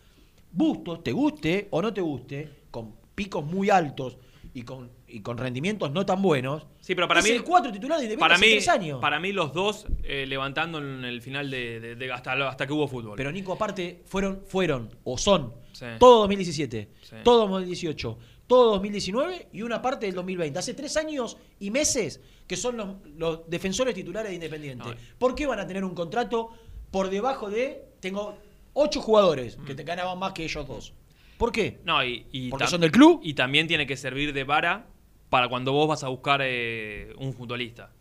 [0.52, 4.18] Bustos, te guste o no te guste, con picos muy altos
[4.54, 6.68] y con, y con rendimientos no tan buenos.
[6.80, 9.00] Sí, pero para es mí- el cuatro titular de para mí, tres años.
[9.02, 12.74] para mí los dos eh, levantando en el final de, de- de- hasta, hasta que
[12.74, 13.16] hubo fútbol.
[13.18, 15.86] Pero Nico, aparte, fueron, fueron o son Sí.
[15.98, 17.16] todo 2017, Sí.
[17.24, 20.60] todo 2018, todo 2019 y una parte del 2020.
[20.60, 24.86] Hace tres años y meses que son los, los defensores titulares de Independiente.
[24.90, 24.96] No.
[25.18, 26.50] ¿Por qué van a tener un contrato
[26.92, 27.84] por debajo de...
[28.00, 28.38] Tengo
[28.74, 29.66] ocho jugadores Mm.
[29.66, 30.94] que te ganaban más que ellos dos.
[31.38, 31.80] ¿Por qué?
[31.86, 33.20] No, y, y Porque son del club.
[33.24, 34.86] Y también tiene que servir de vara
[35.30, 37.92] para cuando vos vas a buscar eh, un futbolista.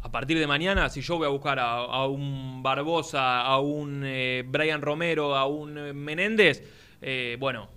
[0.00, 4.02] A partir de mañana, si yo voy a buscar a, a un Barbosa, a un
[4.04, 6.62] eh, Brian Romero, a un eh, Menéndez,
[7.00, 7.68] eh, bueno,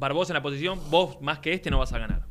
[0.00, 2.26] Barbosa en la posición, vos más que este no vas a ganar.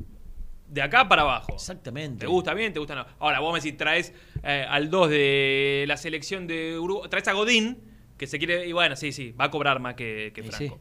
[0.67, 1.53] De acá para abajo.
[1.53, 2.19] Exactamente.
[2.21, 2.73] ¿Te gusta bien?
[2.73, 3.05] ¿Te gusta no?
[3.19, 7.33] Ahora, vos me decís, traes eh, al 2 de la selección de Uruguay, traes a
[7.33, 7.77] Godín,
[8.17, 10.57] que se quiere, y bueno, sí, sí, va a cobrar más que, Franco.
[10.57, 10.71] sí.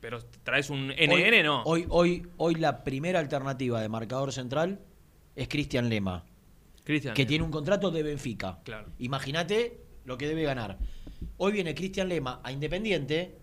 [0.00, 1.62] Pero traes un Hoy- NN, no.
[1.64, 4.80] Hoy, hoy, hoy la primera alternativa de marcador central
[5.34, 6.24] es Cristian Lema.
[6.84, 7.12] Cristian.
[7.14, 8.60] que tiene un contrato de Benfica.
[8.64, 8.88] Claro.
[8.98, 10.78] Imagínate lo que debe ganar.
[11.36, 13.36] Hoy viene Cristian Lema a Independiente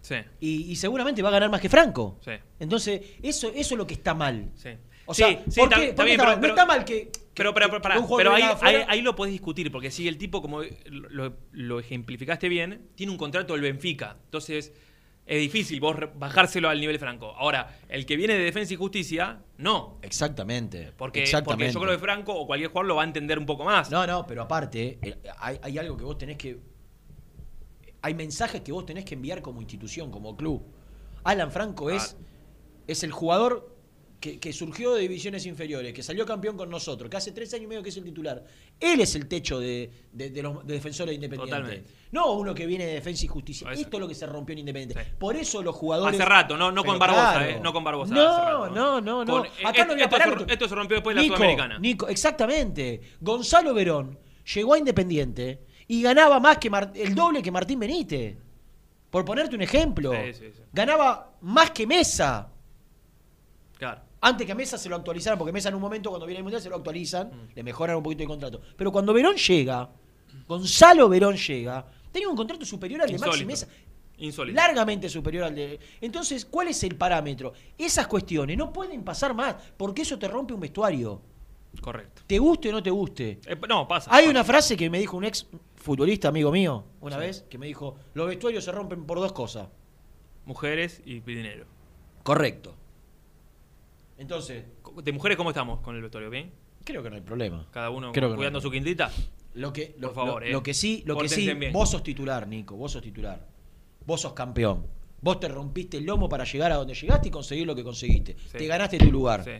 [0.00, 2.18] Sí, y, y seguramente va a ganar más que Franco.
[2.24, 4.50] sí, Entonces, eso, eso es lo que está mal.
[4.54, 4.70] sí.
[5.06, 6.36] O sea, sí, ¿por está- qué- está por qué bien, está pero- mal?
[6.36, 7.08] no pero- está mal que.
[7.10, 8.32] que- Pero, pero, pero, jugador pero
[8.62, 13.10] ahí, ahí, lo podés discutir, porque si el tipo, como lo, lo ejemplificaste bien, tiene
[13.10, 14.16] un contrato del Benfica.
[14.26, 14.72] Entonces,
[15.26, 17.34] es difícil vos bajárselo al nivel Franco.
[17.36, 19.98] Ahora, el que viene de Defensa y Justicia, no.
[20.02, 20.92] Exactamente.
[20.96, 23.64] Porque, porque yo creo que Franco o cualquier jugador lo va a entender un poco
[23.64, 23.90] más.
[23.90, 26.56] No, no, pero aparte, eh, hay, hay algo que vos tenés que.
[28.02, 30.62] Hay mensajes que vos tenés que enviar como institución, como club.
[31.24, 32.24] Alan Franco es, Claro.
[32.86, 33.76] es el jugador
[34.20, 37.64] que, que surgió de divisiones inferiores, que salió campeón con nosotros, que hace tres años
[37.64, 38.44] y medio que es el titular.
[38.78, 41.56] Él es el techo de, de- de los de defensores de Independiente.
[41.56, 41.90] Totalmente.
[42.12, 43.70] No uno que viene de defensa y justicia.
[43.72, 43.80] Eso.
[43.80, 45.02] Esto es lo que se rompió en Independiente.
[45.02, 45.10] Sí.
[45.18, 46.20] Por eso los jugadores.
[46.20, 47.50] Hace rato, no, con Barbosa, claro.
[47.50, 48.12] eh, no con Barbosa.
[48.14, 49.32] No, rato, no, no, no.
[49.42, 51.78] Con- Acá no había esto, se, esto se rompió después de la Sudamericana.
[51.78, 53.00] Nico, exactamente.
[53.20, 54.18] Gonzalo Verón
[54.54, 58.36] llegó a Independiente y ganaba más que Mar- el doble que Martín Benítez.
[59.10, 60.12] Por ponerte un ejemplo.
[60.12, 60.62] Sí, sí, sí.
[60.72, 62.48] Ganaba más que Mesa.
[63.76, 64.02] Claro.
[64.20, 66.44] Antes que a Mesa se lo actualizaran, porque Mesa en un momento cuando viene el
[66.44, 67.48] Mundial se lo actualizan, Mm.
[67.56, 68.60] le mejoran un poquito el contrato.
[68.76, 69.88] Pero cuando Verón llega,
[70.46, 73.44] Gonzalo Verón llega, tenía un contrato superior al de Maxi.
[73.44, 73.66] Mesa.
[74.18, 74.54] Insólito.
[74.54, 75.80] Largamente superior al de.
[76.02, 77.52] Entonces, ¿cuál es el parámetro?
[77.78, 81.22] Esas cuestiones no pueden pasar más, porque eso te rompe un vestuario.
[81.80, 82.22] Correcto.
[82.26, 83.40] Te guste o no te guste.
[83.46, 84.10] Eh, no, pasa.
[84.12, 84.30] Hay pasa.
[84.30, 85.46] una frase que me dijo un ex
[85.80, 89.68] futbolista amigo mío una vez, que me dijo, los vestuarios se rompen por dos cosas.
[90.46, 91.66] Mujeres y dinero.
[92.22, 92.74] Correcto.
[94.18, 94.64] Entonces,
[95.02, 96.30] ¿De mujeres cómo estamos con el vestuario?
[96.30, 96.52] ¿Bien?
[96.84, 97.66] creo que no hay problema.
[97.70, 99.10] Cada uno Creo que no cuidando su quintita.
[99.54, 100.52] Lo que, lo, Por favor, lo- eh.
[100.52, 101.72] lo que sí, lo que sí, bien.
[101.72, 103.46] vos sos titular, Nico, vos sos titular.
[104.06, 104.86] Vos sos campeón.
[105.20, 108.36] Vos te rompiste el lomo para llegar a donde llegaste y conseguir lo que conseguiste.
[108.50, 108.58] Sí.
[108.58, 109.44] Te ganaste tu lugar.
[109.44, 109.50] Sí.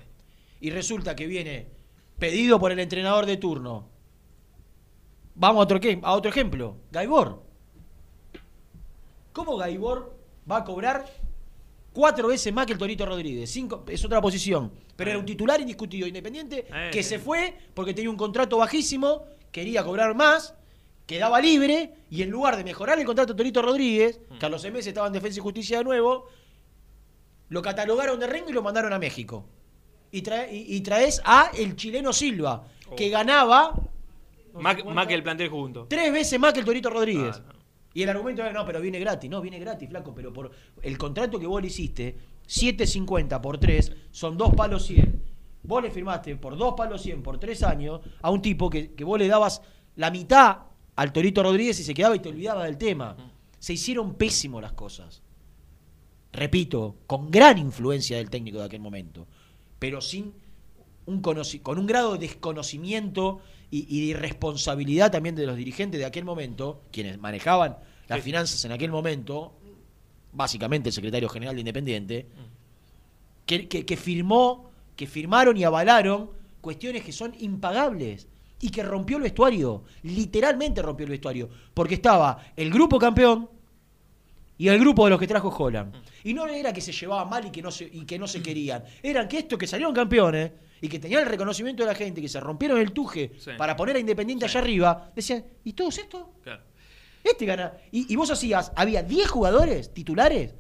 [0.61, 1.67] Y resulta que viene
[2.19, 3.89] pedido por el entrenador de turno.
[5.41, 6.77] Vamos a otro, que- a otro ejemplo.
[6.93, 7.43] Gaibor.
[9.33, 10.15] ¿Cómo Gaibor
[10.51, 11.07] va a cobrar
[11.95, 13.51] cuatro veces más que el Torito Rodríguez.
[13.51, 14.71] Cinco, es otra posición.
[14.97, 17.09] Pero era un titular indiscutido independiente Eh, que sí.
[17.11, 20.55] se fue porque tenía un contrato bajísimo, quería cobrar más,
[21.07, 24.39] quedaba libre y en lugar de mejorar el contrato de Torito Rodríguez, Mm.
[24.39, 26.27] Carlos MS estaba en Defensa y Justicia de nuevo,
[27.49, 29.47] lo catalogaron de rengo y lo mandaron a México.
[30.13, 33.13] Y, trae- y- y traes a el chileno Silva, que Oh.
[33.13, 33.75] ganaba
[34.55, 35.87] Más, que el plantel junto.
[35.87, 37.37] tres veces más que el Torito Rodríguez.
[37.39, 37.61] Ah, no.
[37.93, 39.29] Y el argumento era, no, pero viene gratis.
[39.29, 40.51] No, viene gratis, flaco, pero por
[40.83, 45.23] el contrato que vos le hiciste, 7.50 por 3, son dos palos 100.
[45.63, 49.05] Vos le firmaste por dos palos 100 por tres años a un tipo que, que
[49.05, 49.61] vos le dabas
[49.97, 50.59] la mitad
[50.97, 53.17] al Torito Rodríguez y se quedaba y te olvidaba del tema.
[53.59, 55.23] Se hicieron pésimo las cosas.
[56.33, 59.27] Repito, con gran influencia del técnico de aquel momento,
[59.79, 60.33] pero sin
[61.07, 66.05] un con un grado de desconocimiento y, y de irresponsabilidad también de los dirigentes de
[66.07, 68.25] aquel momento, quienes manejaban las Sí.
[68.25, 69.53] finanzas en aquel momento,
[70.33, 72.27] básicamente el secretario general de Independiente,
[73.47, 78.29] que, que- que firmó, que firmaron y avalaron cuestiones que son impagables
[78.61, 83.49] y que rompió el vestuario, literalmente rompió el vestuario, porque estaba el grupo campeón
[84.59, 85.95] y el grupo de los que trajo Holland.
[86.25, 88.43] Y no era que se llevaban mal y que no se, y que no se
[88.43, 90.51] querían, eran que estos que salieron campeones
[90.81, 93.51] y que tenían el reconocimiento de la gente, que se rompieron el tuje Sí.
[93.59, 94.53] para poner a Independiente Sí.
[94.57, 96.25] allá arriba, decían, ¿y todos estos?
[96.43, 96.63] Claro.
[97.23, 97.75] Este gana.
[97.93, 100.55] Y, y vos hacías, había 10 jugadores titulares,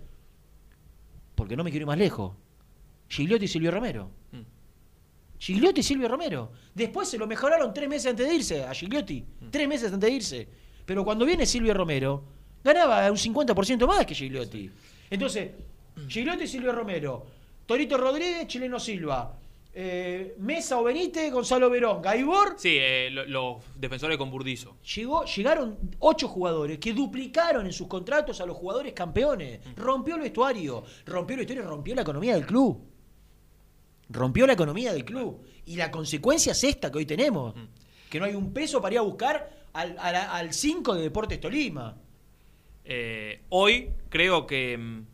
[1.34, 2.32] porque no me quiero ir más lejos.
[3.08, 4.10] Gigliotti y Silvio Romero.
[4.32, 4.40] Mm.
[5.38, 6.52] Gigliotti y Silvio Romero.
[6.74, 9.24] Después se lo mejoraron tres meses antes de irse a Gigliotti.
[9.40, 9.50] Mm.
[9.50, 10.48] Tres meses antes de irse.
[10.84, 12.24] Pero cuando viene Silvio Romero,
[12.62, 14.70] ganaba un 50% más que Gigliotti.
[15.08, 15.50] Entonces,
[16.08, 17.26] Gigliotti y Silvio Romero.
[17.66, 19.36] Torito Rodríguez, Chileno Silva.
[19.72, 22.02] Eh, Mesa o Benítez, Gonzalo Verón.
[22.02, 24.76] Gaibor, Sí, eh, lo- los defensores con Burdizo.
[24.96, 29.60] Llegó, llegaron ocho jugadores que duplicaron en sus contratos a los jugadores campeones.
[29.76, 30.82] Rompió el vestuario.
[31.06, 32.80] Rompió el vestuario, rompió la economía del club.
[34.08, 35.40] Rompió la economía del club.
[35.66, 37.54] Y la consecuencia es esta que hoy tenemos.
[38.08, 41.96] Que no hay un peso para ir a buscar al 5 de Deportes Tolima.
[42.84, 45.04] Eh, hoy creo que mm,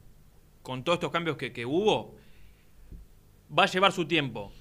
[0.62, 2.15] con todos estos cambios que, que hubo,
[3.56, 4.52] va a llevar su tiempo.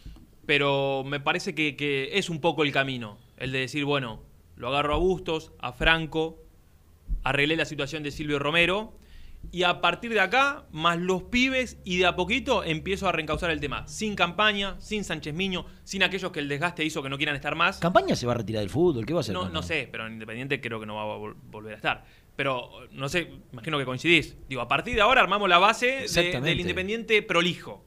[0.46, 3.18] Pero me parece que, que es un poco el camino.
[3.38, 4.22] El de decir, bueno,
[4.56, 6.44] lo agarro a Bustos, a Franco,
[7.24, 8.94] arreglé la situación de Silvio Romero.
[9.52, 13.52] Y a partir de acá, más los pibes, y de a poquito empiezo a reencauzar
[13.52, 13.88] el tema.
[13.88, 17.54] Sin campaña, sin Sánchez Miño, sin aquellos que el desgaste hizo que no quieran estar
[17.56, 17.78] más.
[17.78, 19.06] ¿Campaña se va a retirar del fútbol?
[19.06, 19.36] ¿Qué va a hacer?
[19.36, 22.06] No, sé, pero en Independiente creo que no va a vol- volver a estar.
[22.36, 24.36] Pero, no sé, imagino que coincidís.
[24.50, 27.85] Digo, a partir de ahora armamos la base de- del Independiente prolijo.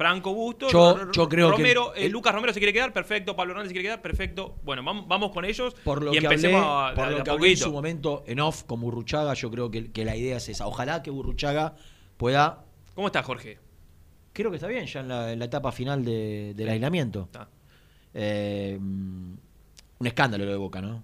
[0.00, 3.36] Franco Busto, Yo- creo que Romero, el- eh, Lucas Romero se quiere quedar, perfecto.
[3.36, 4.56] Pablo Hernández se quiere quedar, perfecto.
[4.62, 7.18] Bueno, vamos, vamos con ellos Por lo y que hablé, empecemos a, por a- lo
[7.20, 10.16] a que hablé en su momento en off con Burruchaga, yo creo que, que la
[10.16, 10.66] idea es esa.
[10.66, 11.74] Ojalá que Burruchaga
[12.16, 13.58] pueda ¿Cómo estás, Jorge?
[14.32, 17.24] creo que está bien ya en la, en la etapa final de- del aislamiento.
[17.24, 17.48] Está.
[18.14, 19.38] Eh, un
[20.06, 21.02] escándalo lo de Boca, ¿no?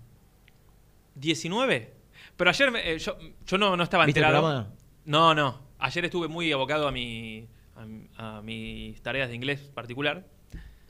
[1.21, 1.89] ¿19?
[2.37, 4.43] Pero ayer eh, yo, yo no, no estaba ¿Viste el enterado.
[4.47, 4.75] programa?
[5.05, 5.61] No, no.
[5.79, 10.27] Ayer estuve muy abocado a, mi, a, a mis tareas de inglés particular.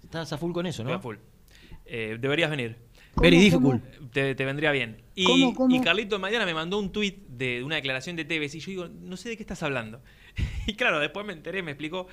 [0.03, 0.99] Estás a full con eso, Estoy ¿no?
[0.99, 1.17] a full.
[1.85, 2.77] Eh, deberías venir.
[3.17, 4.13] Very ¿Cómo, difficult.
[4.13, 5.03] Te, te vendría bien.
[5.15, 5.75] Y, ¿Cómo, cómo?
[5.75, 8.89] y Carlito mañana me mandó un tuit de, una declaración de Tevez y yo digo,
[8.89, 10.03] no sé de qué estás hablando.
[10.67, 12.07] y claro, después me enteré, me explicó,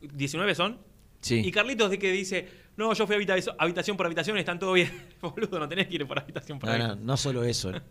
[0.00, 0.78] 19 son.
[1.20, 1.40] Sí.
[1.44, 4.74] Y Carlitos de que dice, no, yo fui habita- habitación por habitación y están todo
[4.74, 4.90] bien.
[5.20, 7.06] Boludo, no tenés que ir por habitación por No, no, habitación.
[7.06, 7.72] no solo eso.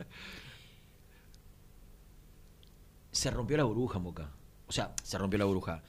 [3.11, 4.29] se rompió la burbuja en Boca.
[4.67, 5.83] O sea, se rompió la burbuja.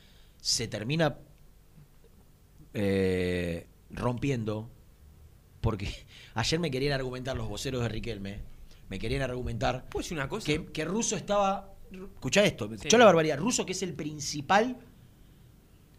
[0.47, 1.17] Se termina
[2.75, 4.69] eh, rompiendo
[5.63, 5.89] porque
[6.35, 8.41] ayer me querían argumentar los voceros de Riquelme.
[8.91, 10.45] Me querían argumentar ¿Puedo decir una cosa?
[10.47, 11.73] que, que Russo estaba.
[11.91, 12.97] Escucha esto, escuchá Sí.
[12.99, 13.39] la barbaridad.
[13.39, 14.77] Russo, que es el principal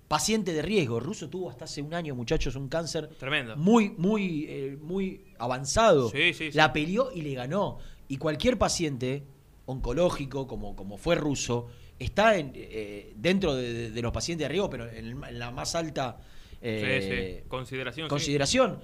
[0.07, 0.99] paciente de riesgo.
[0.99, 3.57] Russo tuvo hasta hace un año, muchachos, un cáncer Tremendo.
[3.57, 6.09] muy, muy, eh, muy avanzado.
[6.11, 6.57] Sí, sí, sí.
[6.57, 7.79] La peleó y le ganó.
[8.07, 9.23] Y cualquier paciente
[9.65, 11.67] oncológico, como, como fue Russo,
[11.99, 16.17] está en, eh, dentro de, los pacientes de riesgo, pero en, la más alta
[16.61, 17.47] eh, sí, sí.
[17.47, 18.07] Consideración.
[18.07, 18.09] sí.
[18.09, 18.79] consideración.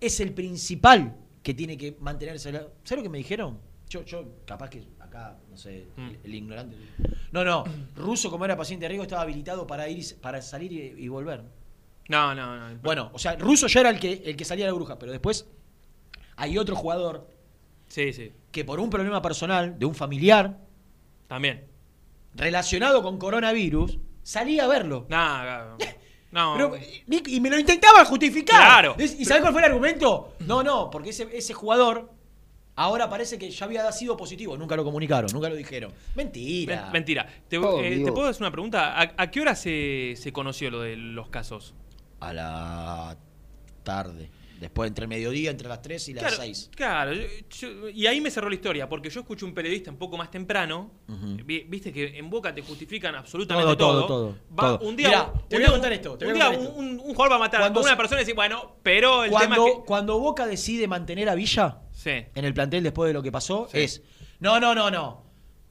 [0.00, 2.50] Es el principal que tiene que mantenerse.
[2.52, 3.58] la- ¿Sabes lo que me dijeron?
[3.88, 6.08] Yo, yo capaz que acá, no sé, Mm.
[6.08, 6.76] el, el ignorante.
[7.32, 7.64] No, no.
[7.96, 11.42] Russo, como era paciente de riesgo, estaba habilitado para ir para salir y, y volver.
[12.08, 12.78] No, no, no.
[12.82, 15.12] Bueno, o sea, Russo ya era el que, el que salía de la bruja, pero
[15.12, 15.46] después
[16.36, 17.28] hay otro jugador
[17.88, 18.32] Sí, sí.
[18.50, 20.58] que por un problema personal de un familiar
[21.26, 21.64] También.
[22.34, 25.06] Relacionado con coronavirus salía a verlo.
[25.08, 25.76] Nada,
[26.32, 26.54] no.
[26.56, 26.72] Pero,
[27.26, 28.56] y, me lo intentaba justificar.
[28.60, 28.96] Claro.
[28.98, 30.34] ¿Y sabés cuál fue el argumento?
[30.40, 32.18] No, no, porque ese, ese jugador
[32.76, 34.56] Ahora parece que ya había sido positivo.
[34.56, 35.92] Nunca lo comunicaron, nunca lo dijeron.
[36.14, 36.84] Mentira.
[36.84, 37.26] Men- Mentira.
[37.46, 38.10] ¿Te, Oh, eh, ¿te Dios.
[38.12, 38.98] puedo hacer una pregunta?
[38.98, 41.74] ¿A, a qué hora se, se conoció lo de los casos?
[42.20, 43.18] A la
[43.82, 44.30] tarde.
[44.60, 46.70] Después entre el mediodía, entre las 3 y las Claro, 6.
[46.76, 49.96] claro yo- yo- y ahí me cerró la historia, porque yo escuché un periodista un
[49.96, 50.90] poco más temprano,
[51.46, 54.06] viste que en Boca te justifican absolutamente Todo, todo.
[54.06, 54.86] todo, todo, Va, todo.
[54.88, 57.14] Un día, Mirá, un, te voy a contar esto, te un día un, un- un
[57.14, 59.66] jugador va a matar Cuando a una persona y decir, bueno, pero el Cuando, tema
[59.68, 59.80] es que...
[59.86, 62.10] cuando Boca decide mantener a Villa Sí.
[62.34, 63.78] en el plantel después de lo que pasó, Sí.
[63.80, 64.02] es,
[64.40, 65.24] no, no, no, no.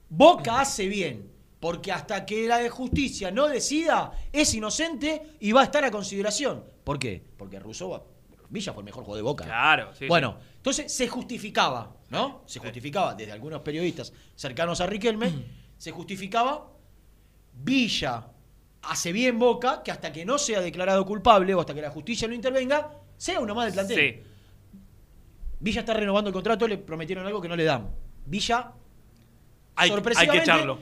[0.10, 1.30] Boca hace bien,
[1.60, 5.92] porque hasta que la de justicia no decida, es inocente y va a estar a
[5.92, 6.64] consideración.
[6.84, 7.24] ¿Por qué?
[7.38, 8.04] Porque Rousseau, va-
[8.50, 9.46] Villa fue el mejor jugador de Boca.
[9.46, 12.42] Claro, sí, bueno, entonces se justificaba, ¿no?
[12.46, 15.32] Se justificaba desde algunos periodistas cercanos a Riquelme,
[15.78, 16.72] se justificaba
[17.54, 18.28] Villa
[18.82, 22.28] hace bien Boca que hasta que no sea declarado culpable o hasta que la justicia
[22.28, 23.98] no intervenga, sea uno más del plantel.
[23.98, 24.24] Sí.
[25.60, 27.90] Villa está renovando el contrato, le prometieron algo que no le dan.
[28.26, 28.72] Villa,
[29.76, 30.80] Hay, hay que sorpresivamente, echarlo.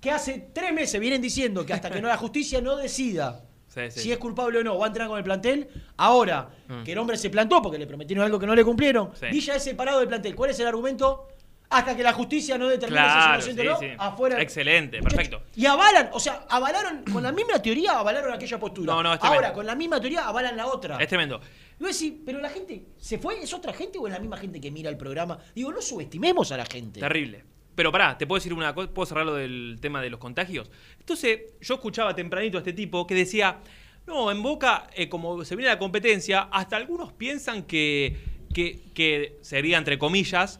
[0.00, 3.47] que hace tres meses vienen diciendo que hasta que no la justicia no decida
[3.86, 4.00] Sí, sí.
[4.00, 5.68] si es culpable o no, va a entrenar con el plantel.
[5.96, 6.82] Ahora Mm.
[6.84, 9.26] que el hombre se plantó porque le prometieron algo que no le cumplieron, Sí.
[9.30, 10.34] Villa es separado del plantel.
[10.34, 11.28] ¿Cuál es el argumento?
[11.70, 14.40] Hasta que la justicia no determine Claro, si es inocente o no, afuera.
[14.40, 15.42] Excelente, perfecto.
[15.54, 18.94] Y avalan, o sea, avalaron, con la misma teoría, avalaron aquella postura.
[18.94, 19.20] No, no, es.
[19.22, 20.96] Ahora, con la misma teoría, avalan la otra.
[20.96, 21.40] Es tremendo.
[21.78, 23.42] Vos decís, pero la gente, ¿se fue?
[23.42, 25.38] ¿Es otra gente o es la misma gente que mira el programa?
[25.54, 27.00] Digo, no subestimemos a la gente.
[27.00, 27.44] Terrible.
[27.78, 30.68] Pero pará, te puedo decir una cosa, puedo cerrar lo del tema de los contagios.
[30.98, 33.60] Entonces, yo escuchaba tempranito a este tipo que decía,
[34.04, 38.16] no, en Boca, eh, como se viene la competencia, hasta algunos piensan que,
[38.52, 40.58] que, que sería, entre comillas,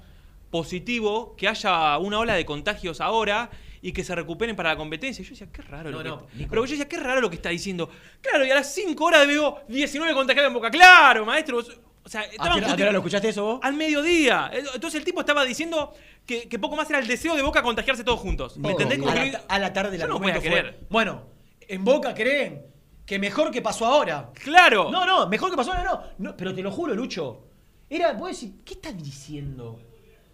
[0.52, 3.50] positivo que haya una ola de contagios ahora
[3.82, 5.24] y que se recuperen para la competencia.
[5.24, 6.44] Yo decía, qué raro No, lo que...
[6.44, 6.48] no.
[6.48, 7.90] Pero yo decía, qué raro lo que está diciendo.
[8.20, 10.70] Claro, y a las 5 horas veo 19 contagiados en Boca.
[10.70, 11.64] Claro, maestro.
[12.08, 13.60] O sea, ¿A estaban qué hora- a qué hora lo escuchaste eso vos?
[13.62, 14.50] al mediodía.
[14.74, 15.92] Entonces el tipo estaba diciendo
[16.24, 18.56] que, que poco más era el deseo de Boca contagiarse todos juntos.
[18.56, 18.98] ¿Me entendés?
[18.98, 20.86] Como a, que- la, a la tarde Yo no voy a argumento fue, creer.
[20.88, 21.22] Bueno,
[21.60, 22.64] en Boca creen
[23.04, 24.30] que mejor que pasó ahora.
[24.42, 24.90] Claro.
[24.90, 26.02] No, no, mejor que pasó ahora no.
[26.30, 27.44] no pero te lo juro, Lucho.
[27.90, 29.78] Era, vos decís, ¿qué estás diciendo?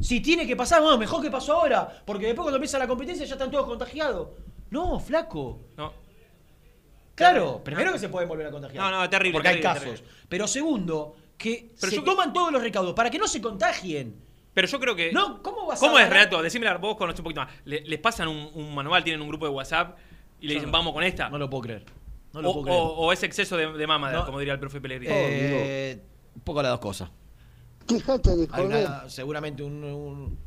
[0.01, 2.03] Si tiene que pasar, no, mejor que pasó ahora.
[2.07, 4.29] Porque después cuando empieza la competencia ya están todos contagiados.
[4.70, 5.59] No, flaco.
[5.77, 5.93] No.
[7.16, 8.83] Claro, primero que se pueden volver a contagiar.
[8.85, 10.05] No, no, terrible, Porque hay terrible, casos.
[10.29, 14.16] Pero segundo, que Pero se yo- toman todos los recaudos para que no se contagien.
[14.55, 15.12] Pero yo creo que.
[15.12, 16.18] No, ¿cómo vas a ¿Cómo es, ganar?
[16.26, 16.42] Renato?
[16.42, 17.51] Decime, vos conoces un poquito más.
[17.64, 19.99] Le- les pasan un, un manual, tienen un grupo de WhatsApp
[20.40, 20.78] y le Yo dicen, no.
[20.78, 21.28] vamos con esta.
[21.28, 21.84] No lo puedo creer.
[22.32, 22.80] No lo o, puedo creer.
[22.80, 24.24] o- o es exceso de, de mama, No.
[24.24, 25.12] como diría el profe Pellegrini.
[25.14, 26.01] Eh,
[26.36, 27.11] un poco las dos cosas.
[27.88, 28.86] Fíjate de Hay joder.
[28.86, 30.38] una- seguramente un, un-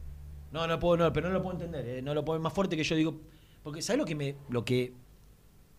[0.51, 1.85] No, no puedo, no, pero no lo puedo entender.
[1.97, 3.19] eh, No lo puedo más fuerte que yo digo.
[3.63, 4.35] Porque, ¿sabes lo que me.
[4.49, 4.93] Lo que.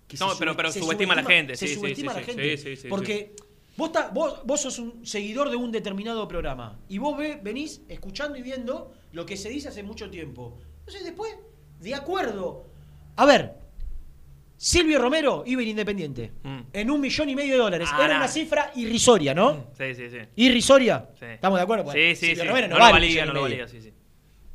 [0.06, 2.18] que No, se pero- pero se subestima a la gente, Se sí, sí, subestima sí,
[2.18, 2.56] a la sí, gente.
[2.58, 3.34] sí, sí, sí, porque
[3.78, 6.80] Vos, ta- vos, vos sos un seguidor de un determinado programa.
[6.88, 10.58] Y vos ve- venís escuchando y viendo lo que se dice hace mucho tiempo.
[10.80, 11.34] Entonces, después,
[11.80, 12.64] de acuerdo.
[13.14, 13.54] A ver.
[14.56, 16.32] Silvio Romero iba en Independiente.
[16.42, 16.58] Mm.
[16.72, 17.88] En un millón y medio de dólares.
[17.92, 18.16] Ah, Era nah.
[18.16, 19.66] una cifra irrisoria, ¿no?
[19.78, 20.18] Sí, sí, sí.
[20.34, 21.08] Irrisoria.
[21.16, 21.26] Sí.
[21.26, 21.84] ¿Estamos de acuerdo?
[21.84, 22.48] Bueno, sí, sí, Silvio sí.
[22.48, 23.92] Romero No, no, lo vale valía, no lo valía, sí, sí.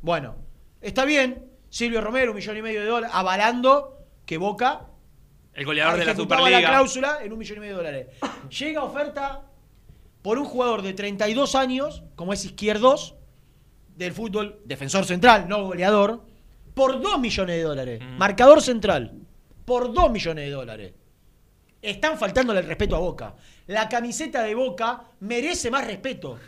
[0.02, 0.36] Bueno,
[0.82, 1.46] está bien.
[1.70, 4.86] Silvio Romero, un millón y medio de dólares, avalando que Boca
[5.54, 6.60] El goleador de la Superliga.
[6.60, 8.06] la cláusula en un millón y medio de dólares.
[8.58, 9.42] Llega oferta
[10.22, 13.14] por un jugador de 32 años, como es Izquierdos,
[13.96, 16.24] del fútbol, defensor central, no goleador,
[16.74, 18.00] por 2 millones de dólares.
[18.02, 18.18] Mm.
[18.18, 19.12] Marcador central,
[19.64, 20.92] por 2 millones de dólares.
[21.80, 23.34] Están faltándole el respeto a Boca.
[23.66, 26.38] La camiseta de Boca merece más respeto.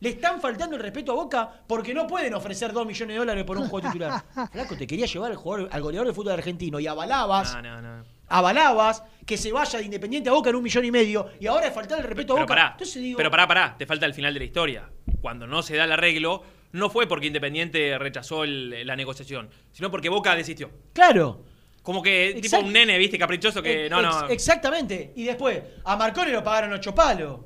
[0.00, 3.44] Le están faltando el respeto a Boca porque no pueden ofrecer 2 millones de dólares
[3.44, 4.22] por un juego titular.
[4.52, 7.80] Flaco, te quería llevar al, jugador, al goleador de fútbol argentino y avalabas No, no,
[7.80, 8.04] no.
[8.28, 11.68] avalabas que se vaya de Independiente a Boca en un millón y medio y ahora
[11.68, 12.54] es faltar el respeto a Pero Boca.
[12.54, 14.90] pará, Entonces digo, pero pará, pará, te falta el final de la historia.
[15.22, 16.42] Cuando no se da el arreglo,
[16.72, 20.70] no fue porque Independiente rechazó el- la negociación, sino porque Boca desistió.
[20.92, 21.44] claro.
[21.82, 24.20] Como que tipo un nene, viste, caprichoso que Ex- no, no.
[24.22, 25.12] ex- exactamente.
[25.16, 27.40] Y después, a Marconi lo pagaron ocho palos.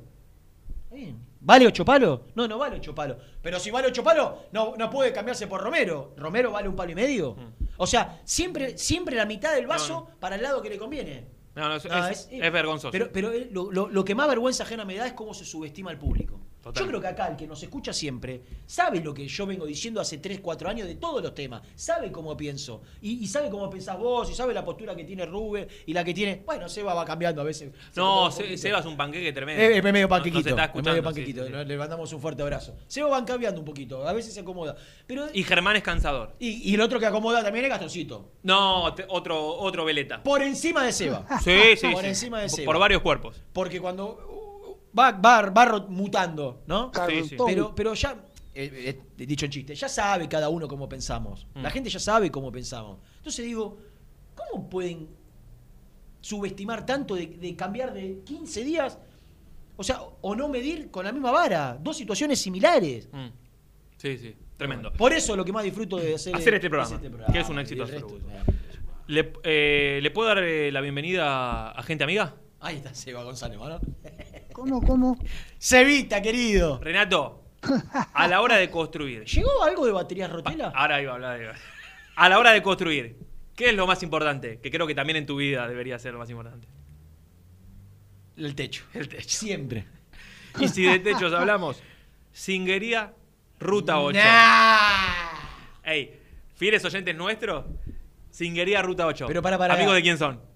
[0.89, 1.17] Bien.
[1.41, 2.21] ¿Vale ocho palos?
[2.35, 3.17] No, no vale ocho palos.
[3.41, 6.13] Pero si vale ocho palos, no, no puede cambiarse por Romero.
[6.17, 7.35] ¿Romero vale un palo y medio?
[7.77, 10.09] O sea, siempre, siempre la mitad del vaso Mm.
[10.09, 11.27] No, para el lado que le conviene.
[11.55, 12.91] No, no, es, No, es- es vergonzoso.
[12.91, 15.45] Pero, pero eh, lo, lo- lo que más vergüenza ajena me da es cómo se
[15.45, 16.39] subestima al público.
[16.75, 20.01] Yo creo que acá el que nos escucha siempre sabe lo que yo vengo diciendo
[20.01, 21.61] hace 3, 4 años de todos los temas.
[21.75, 22.81] Sabe cómo pienso.
[23.01, 26.03] Y, y sabe cómo pensás vos, y sabe la postura que tiene Rubén y la
[26.03, 26.43] que tiene.
[26.45, 27.71] Bueno, Seba va cambiando a veces.
[27.95, 28.61] No, Se- poquito.
[28.61, 29.63] Sebas un panqueque tremendo.
[29.63, 30.43] Eh, Es medio No- no panquequito.
[30.43, 31.45] se está es medio sí, panquequito.
[31.47, 31.65] sí, sí.
[31.65, 32.75] Le mandamos un fuerte abrazo.
[32.87, 34.07] Seba van cambiando un poquito.
[34.07, 34.75] A veces se acomoda.
[35.07, 36.35] Pero, Y Germán es cansador.
[36.39, 38.31] y, y el otro que acomoda también es Gastoncito.
[38.43, 40.21] No, te- otro, otro veleta.
[40.21, 41.25] Por encima de Seba.
[41.43, 42.07] Sí, sí, Por sí.
[42.09, 42.65] encima de Seba.
[42.65, 43.41] Por varios cuerpos.
[43.53, 44.48] Porque cuando
[44.97, 46.91] va, va, va mutando, ¿no?
[47.07, 47.35] Sí.
[47.45, 48.17] Pero, pero ya
[48.53, 51.47] eh, eh, dicho en chiste, ya sabe cada uno cómo pensamos.
[51.53, 51.61] Mm.
[51.61, 52.99] La gente ya sabe cómo pensamos.
[53.17, 53.77] Entonces digo,
[54.35, 55.07] ¿cómo pueden
[56.21, 58.97] subestimar tanto de, de cambiar de 15 días?
[59.77, 61.77] O sea, o no medir con la misma vara.
[61.81, 63.07] Dos situaciones similares.
[63.13, 63.27] Mm.
[63.95, 64.91] Sí, sí, tremendo.
[64.91, 67.85] Por eso lo que más disfruto de hacer, Hacer este programa, que es un éxito
[69.07, 72.35] ¿Le, eh, ¿le puedo dar eh, la bienvenida a gente amiga?
[72.59, 73.79] Ahí está Seba González, ¿no?
[74.59, 75.17] ¿Cómo, cómo?
[75.57, 76.81] Sevita, querido.
[76.83, 77.45] Renato,
[78.13, 79.23] a la hora de construir.
[79.23, 80.73] ¿Llegó algo de baterías Rotela?
[80.75, 81.51] Ahora iba a hablar de...
[82.17, 83.17] A la hora de construir,
[83.55, 84.59] ¿qué es lo más importante?
[84.59, 86.67] Que creo que también en tu vida debería ser lo más importante.
[88.35, 88.83] El techo.
[88.93, 89.29] El techo.
[89.29, 89.85] Siempre.
[90.59, 91.81] Y si de techos hablamos,
[92.33, 93.13] Singuería,
[93.61, 94.19] Ruta 8.
[94.19, 95.89] Nah.
[95.89, 96.19] Ey,
[96.55, 97.65] fieles oyentes nuestros,
[98.29, 99.25] Singuería, Ruta 8.
[99.25, 99.75] Pero para, para.
[99.75, 100.48] ¿Amigos de quién son?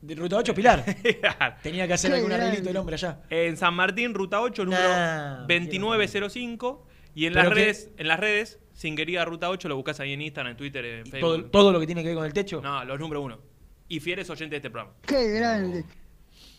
[0.00, 0.84] De Ruta 8, Pilar.
[1.62, 3.20] Tenía que hacer algún arreglito el hombre allá.
[3.30, 6.86] en San Martín, Ruta 8, número Nah, 2905.
[7.14, 10.52] Y en las redes, en las redes, Singuería Ruta 8, lo buscas ahí en Instagram,
[10.52, 11.20] en Twitter, en Facebook.
[11.20, 12.60] Todo, todo lo que tiene que ver con el techo.
[12.62, 13.40] No, los número uno.
[13.88, 14.94] Y fieles oyentes de este programa.
[15.04, 15.84] Qué grande.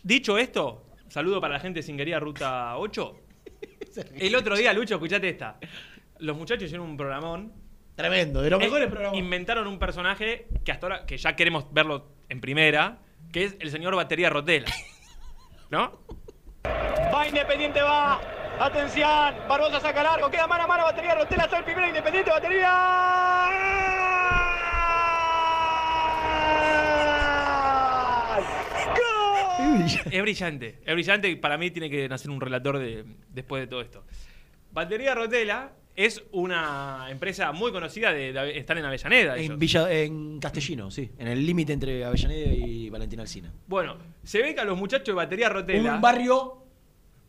[0.03, 3.15] Dicho esto, saludo para la gente de Singuería Ruta 8.
[4.15, 5.59] El otro día, Lucho, escuchate esta.
[6.19, 7.53] Los muchachos hicieron un programón.
[7.95, 9.17] Tremendo, de los Eh, mejores programas.
[9.17, 12.99] Inventaron un personaje que hasta ahora, que ya queremos verlo en primera,
[13.31, 14.67] que es el señor Batería Rotela.
[15.69, 15.99] ¿No?
[16.65, 18.19] Va Independiente, va.
[18.59, 19.35] Atención.
[19.47, 20.29] Barbosa saca largo.
[20.29, 20.83] Queda mano a mano.
[20.83, 21.47] Batería Rotela.
[21.49, 22.29] Soy el primero Independiente.
[22.29, 22.69] Batería.
[28.95, 29.85] ¡Gol!
[30.11, 30.81] Es brillante.
[30.85, 34.03] Es brillante y para mí tiene que nacer un relator de, después de todo esto.
[34.71, 39.37] Batería Rotela es una empresa muy conocida de, de- están en Avellaneda.
[39.37, 39.51] ellos.
[39.53, 41.09] En, Villa, en Castellino, sí.
[41.17, 43.51] En el límite entre Avellaneda y Valentín Alcina.
[43.67, 45.95] Bueno, se ve que a los muchachos de Batería Rotela.
[45.95, 46.63] Un barrio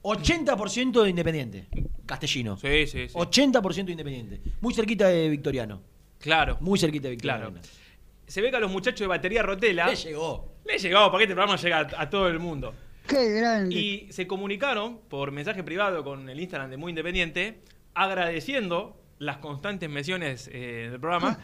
[0.02, 1.66] 80% de Independiente.
[2.06, 2.56] Castellino.
[2.56, 3.14] Sí, sí, sí.
[3.14, 4.40] 80% de Independiente.
[4.60, 5.82] Muy cerquita de Victoriano.
[6.18, 6.56] Claro.
[6.60, 7.50] Muy cerquita de Claro.
[7.50, 7.78] Victoriano.
[8.26, 9.88] Se ve que a los muchachos de Batería Rotela.
[9.88, 10.52] Le llegó.
[10.64, 12.72] Le llegó, porque este programa llega a, a todo el mundo.
[13.08, 13.74] Qué grande.
[13.74, 17.58] Y se comunicaron por mensaje privado con el Instagram de Muy Independiente,
[18.04, 21.38] agradeciendo las constantes menciones eh, del programa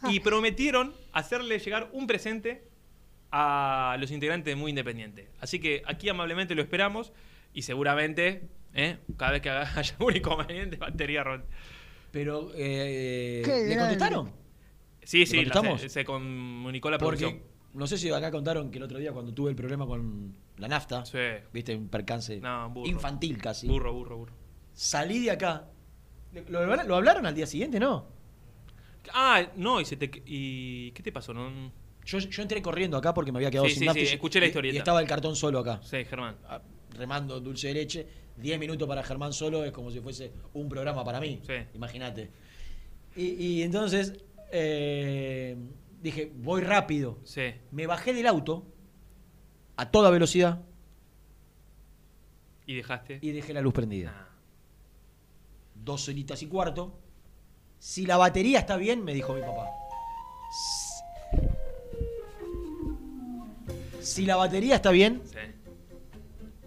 [0.10, 2.68] y prometieron hacerle llegar un presente
[3.30, 5.28] a los integrantes de Muy Independiente.
[5.40, 7.12] Así que aquí amablemente lo esperamos
[7.54, 11.44] y seguramente, eh, cada vez que haga- haya un inconveniente, batería rota.
[12.10, 14.32] Pero, eh, Qué ¿le contestaron?
[15.02, 15.80] Sí, sí, ¿Le la- contestamos?
[15.80, 17.42] se, se comunicó la Porque, producción.
[17.74, 20.68] no sé si acá contaron que el otro día cuando tuve el problema con la
[20.68, 21.18] nafta, Sí.
[21.52, 22.90] viste, un percance No, burro.
[22.90, 23.66] infantil casi.
[23.68, 24.32] Burro, burro, burro.
[24.74, 25.68] Salí de acá.
[26.48, 28.06] ¿Lo, lo- lo hablaron al día siguiente, no?
[29.12, 31.34] Ah, no, y, se te, ¿y qué te pasó?
[31.34, 31.72] No,
[32.04, 34.00] Yo, yo entré corriendo acá porque me había quedado Sí, sin sí, nafta.
[34.00, 34.74] sí, y- escuché la y- historieta.
[34.74, 35.80] Y estaba el cartón solo acá.
[35.82, 36.36] sí, Germán.
[36.46, 36.60] Ah,
[36.96, 38.06] Remando dulce de leche.
[38.36, 41.40] 10 minutos para Germán solo es como si fuese un programa para mí.
[41.46, 41.54] Sí.
[41.74, 42.30] Imagínate.
[43.16, 43.24] Y,
[43.58, 44.14] y entonces
[44.52, 45.56] eh,
[46.02, 47.18] dije, voy rápido.
[47.24, 47.52] Sí.
[47.70, 48.66] Me bajé del auto
[49.76, 50.62] a toda velocidad
[52.66, 53.18] ¿Y dejaste?
[53.20, 54.14] y dejé la luz prendida.
[54.16, 54.28] Ah.
[55.84, 56.92] Dos horitas y cuarto.
[57.78, 59.66] Si la batería está bien, me dijo mi papá.
[64.00, 65.38] Si la batería está bien, Sí.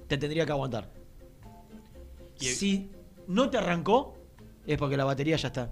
[0.07, 0.89] te tendría que aguantar.
[2.39, 2.89] Y- Si
[3.27, 4.15] no te arrancó,
[4.65, 5.69] es porque la batería ya está.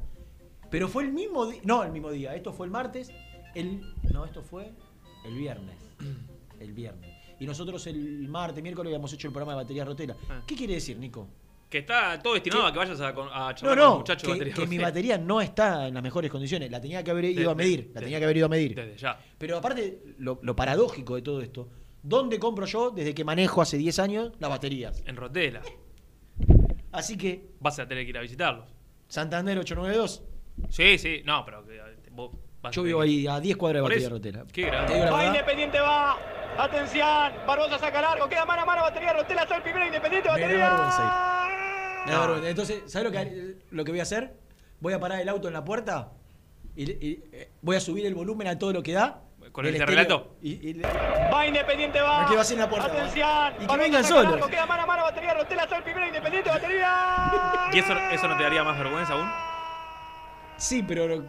[0.69, 1.61] Pero fue el mismo día.
[1.63, 2.35] No, el mismo día.
[2.35, 3.11] Esto fue el martes.
[3.55, 3.81] El,
[4.11, 4.71] no, esto fue
[5.25, 5.75] el viernes.
[6.59, 7.11] El viernes.
[7.41, 10.15] Y nosotros el martes, miércoles habíamos hecho el programa de batería rotera.
[10.29, 10.41] Ah.
[10.47, 11.27] ¿Qué quiere decir, Nico?
[11.73, 14.27] Que está todo destinado a que vayas a, a No, charlar no, los muchachos de
[14.27, 16.69] que, batería que mi batería no está en las mejores condiciones.
[16.69, 17.79] La tenía que haber ido Desde- a medir.
[17.79, 18.75] La desde- tenía que haber ido a medir.
[18.75, 19.19] Desde ya.
[19.39, 21.69] Pero aparte, lo, lo paradójico de todo esto,
[22.03, 25.01] ¿dónde compro yo desde que manejo hace 10 años las baterías?
[25.07, 25.61] En Rotela.
[26.91, 28.69] Así que, Vas a tener que ir a visitarlos.
[29.07, 30.23] Santander 892,
[30.69, 31.23] Sí, sí.
[31.25, 34.05] No, pero que, eh, vos vas a yo vivo ahí a 10 cuadras de batería
[34.05, 34.15] eso.
[34.15, 34.45] rotera.
[34.53, 35.09] Qué grande.
[35.09, 36.15] Va Independiente, va.
[36.55, 37.33] Atención.
[37.47, 38.29] Barbosa saca largo.
[38.29, 38.81] Queda mano a mano.
[38.83, 39.47] Batería Rotela.
[39.47, 40.29] Soy el primero Independiente.
[40.29, 40.69] Me da Batería.
[40.69, 41.62] vergüenza Me
[42.07, 42.19] No.
[42.21, 42.49] vergüenza.
[42.49, 44.33] Entonces, ¿sabes lo que, lo que voy a hacer?
[44.79, 46.11] Voy a parar el auto en la puerta
[46.75, 49.21] y, y, eh, voy a subir el volumen a todo lo que da.
[49.51, 49.95] ¿Con el estéreo.
[49.95, 50.35] relato?
[50.41, 52.25] Y, y- Va Independiente, va.
[52.27, 53.27] Quedo así en la puerta, Atención.
[53.27, 53.53] va.
[53.59, 54.47] Y que vengan solos.
[54.49, 55.03] Queda mano a mano.
[55.03, 55.63] Batería Rotela.
[55.63, 56.49] El primero Independiente.
[56.49, 57.69] Batería.
[57.73, 59.27] ¿Y eso, eso no te daría más vergüenza aún?
[60.57, 61.25] sí, pero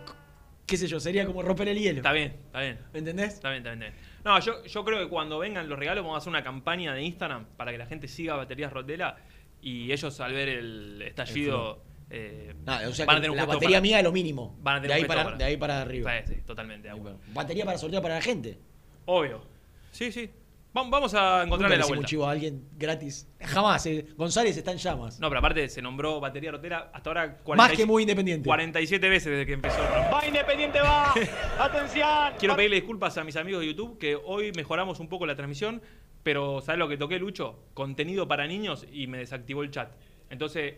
[0.67, 1.99] qué sé yo, sería como romper el hielo.
[1.99, 2.79] Está bien, está bien.
[2.93, 3.35] ¿Me entendés?
[3.35, 3.83] Está bien, está bien.
[3.83, 4.15] está bien.
[4.25, 7.03] No, yo, yo creo que cuando vengan los regalos vamos a hacer una campaña de
[7.03, 9.17] Instagram para que la gente siga Baterías Rotela
[9.65, 13.47] y ellos al ver el estallido eh, Nada, o sea, van a tener un la
[13.47, 14.57] batería para- mía es lo mínimo.
[14.61, 16.13] Van a tener de, ahí para, para- de ahí para arriba.
[16.27, 16.89] Sí, sí, totalmente.
[17.33, 18.59] Batería para sortear para la gente.
[19.07, 19.43] Obvio.
[19.91, 20.31] Sí, sí.
[20.75, 22.09] Vam- Vamos a encontrarle la hicimos un vuelta.
[22.11, 23.29] chivo a alguien gratis.
[23.41, 23.87] Jamás.
[23.87, 24.07] eh.
[24.17, 25.19] González está en llamas.
[25.21, 28.47] No, pero aparte se nombró batería rotera hasta ahora 40 Más que muy independiente.
[28.49, 29.79] 47 veces desde que empezó.
[30.13, 31.15] Va Independiente, va.
[31.61, 32.09] Atención.
[32.39, 35.81] Quiero pedirle disculpas a mis amigos de YouTube que hoy mejoramos un poco la transmisión,
[36.25, 37.67] pero ¿sabes lo que toqué, Lucho?
[37.75, 39.93] Contenido para niños y me desactivó el chat.
[40.31, 40.75] Entonces,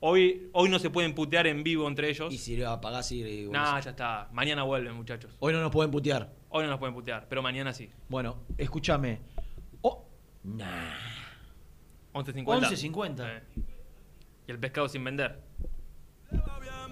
[0.00, 2.32] hoy, hoy no se pueden putear en vivo entre ellos.
[2.32, 3.48] Y si lo apagás y.
[3.50, 4.28] Nah, ya está.
[4.32, 5.36] Mañana vuelven, muchachos.
[5.40, 6.32] Hoy no nos pueden putear.
[6.48, 7.90] Hoy no nos pueden putear, pero mañana sí.
[8.08, 9.20] Bueno, escúchame.
[9.82, 10.08] Oh,
[10.42, 10.94] nah.
[12.14, 12.44] 11.50.
[12.44, 13.26] 11.50.
[13.26, 13.42] Eh.
[14.48, 15.47] Y el pescado sin vender.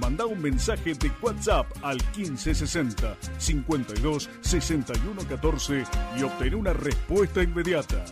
[0.00, 5.84] Manda un mensaje de WhatsApp al 1560 52 61 14
[6.18, 8.04] y obtén una respuesta inmediata.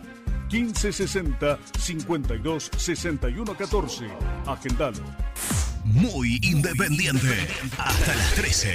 [0.51, 4.07] 1560 52 61 14.
[4.47, 5.03] Agendalo.
[5.85, 7.49] Muy independiente.
[7.79, 8.69] Hasta las 13.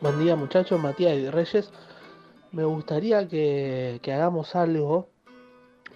[0.00, 1.70] Buen día muchachos, Matías de Reyes.
[2.50, 5.13] Me gustaría que, que hagamos algo,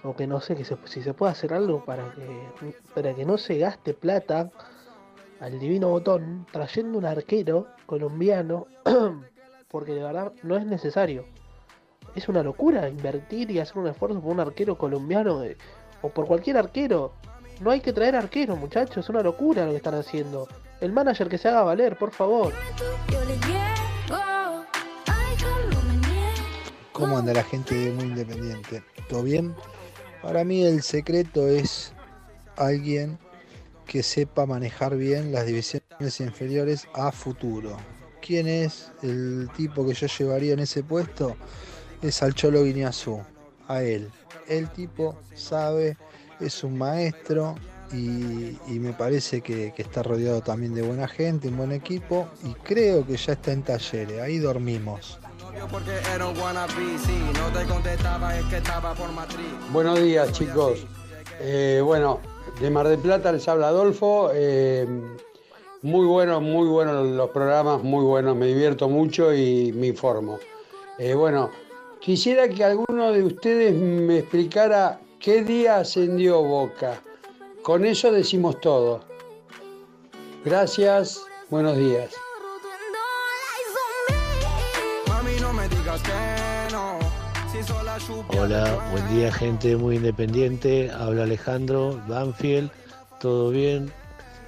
[0.05, 3.38] o que no sé, que si se puede hacer algo para que, para que no
[3.38, 4.51] se gaste plata
[5.40, 8.66] al divino botón trayendo un arquero colombiano,
[9.68, 11.24] porque de verdad no es necesario.
[12.14, 15.42] Es una locura invertir y hacer un esfuerzo por un arquero colombiano
[16.03, 17.12] o por cualquier arquero.
[17.61, 20.49] No hay que traer arquero, muchachos, es una locura lo que están haciendo.
[20.80, 22.53] El manager que se haga valer, por favor.
[26.92, 28.82] ¿Cómo anda la gente Muy Independiente?
[29.09, 29.55] ¿Todo bien?
[30.22, 31.92] Para mí el secreto es
[32.56, 33.18] alguien
[33.86, 37.76] que sepa manejar bien las divisiones inferiores a futuro.
[38.20, 41.36] ¿Quién es el tipo que yo llevaría en ese puesto?
[42.02, 43.20] Es al Cholo Guiñazú,
[43.68, 44.10] a él.
[44.48, 45.96] El tipo sabe,
[46.40, 47.54] es un maestro
[47.92, 53.06] y, me parece que está rodeado también de buena gente, un buen equipo y creo
[53.06, 55.18] que ya está en talleres, ahí dormimos.
[59.72, 60.86] Buenos días, chicos.
[61.40, 62.20] Eh, bueno,
[62.61, 64.30] de Mar del Plata les habla Adolfo.
[64.34, 64.86] Eh,
[65.82, 68.36] muy bueno, muy buenos los programas, muy buenos.
[68.36, 70.38] Me divierto mucho y me informo.
[70.98, 71.50] Eh, bueno,
[72.00, 77.00] quisiera que alguno de ustedes me explicara qué día ascendió Boca.
[77.62, 79.00] Con eso decimos todo.
[80.44, 82.28] Gracias, buenos días.
[88.28, 90.88] Hola, buen día gente muy independiente.
[90.90, 92.70] Habla Alejandro Banfield.
[93.18, 93.90] ¿Todo bien?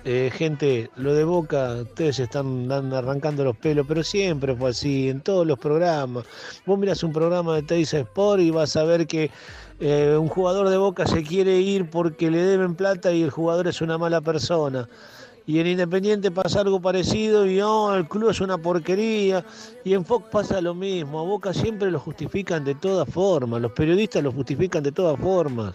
[0.05, 5.21] Eh, gente, lo de Boca, ustedes están arrancando los pelos, pero siempre fue así, en
[5.21, 6.27] todos los programas.
[6.65, 9.33] Vos mirás un programa de Teis Sport y vas a ver que
[9.81, 13.67] eh, un jugador de Boca se quiere ir porque le deben plata y el jugador
[13.67, 14.89] es una mala persona.
[15.51, 19.45] Y en Independiente pasa algo parecido y no, el club es una porquería.
[19.83, 21.19] Y en Fox pasa lo mismo.
[21.19, 23.61] A Boca siempre lo justifican de todas formas.
[23.61, 25.75] Los periodistas lo justifican de todas formas.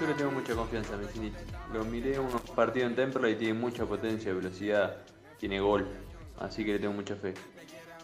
[0.00, 1.36] Yo le tengo mucha confianza a Messiniti.
[1.72, 4.96] Lo miré unos partidos en Temperley y tiene mucha potencia, velocidad,
[5.38, 5.86] tiene gol.
[6.40, 7.32] Así que le tengo mucha fe.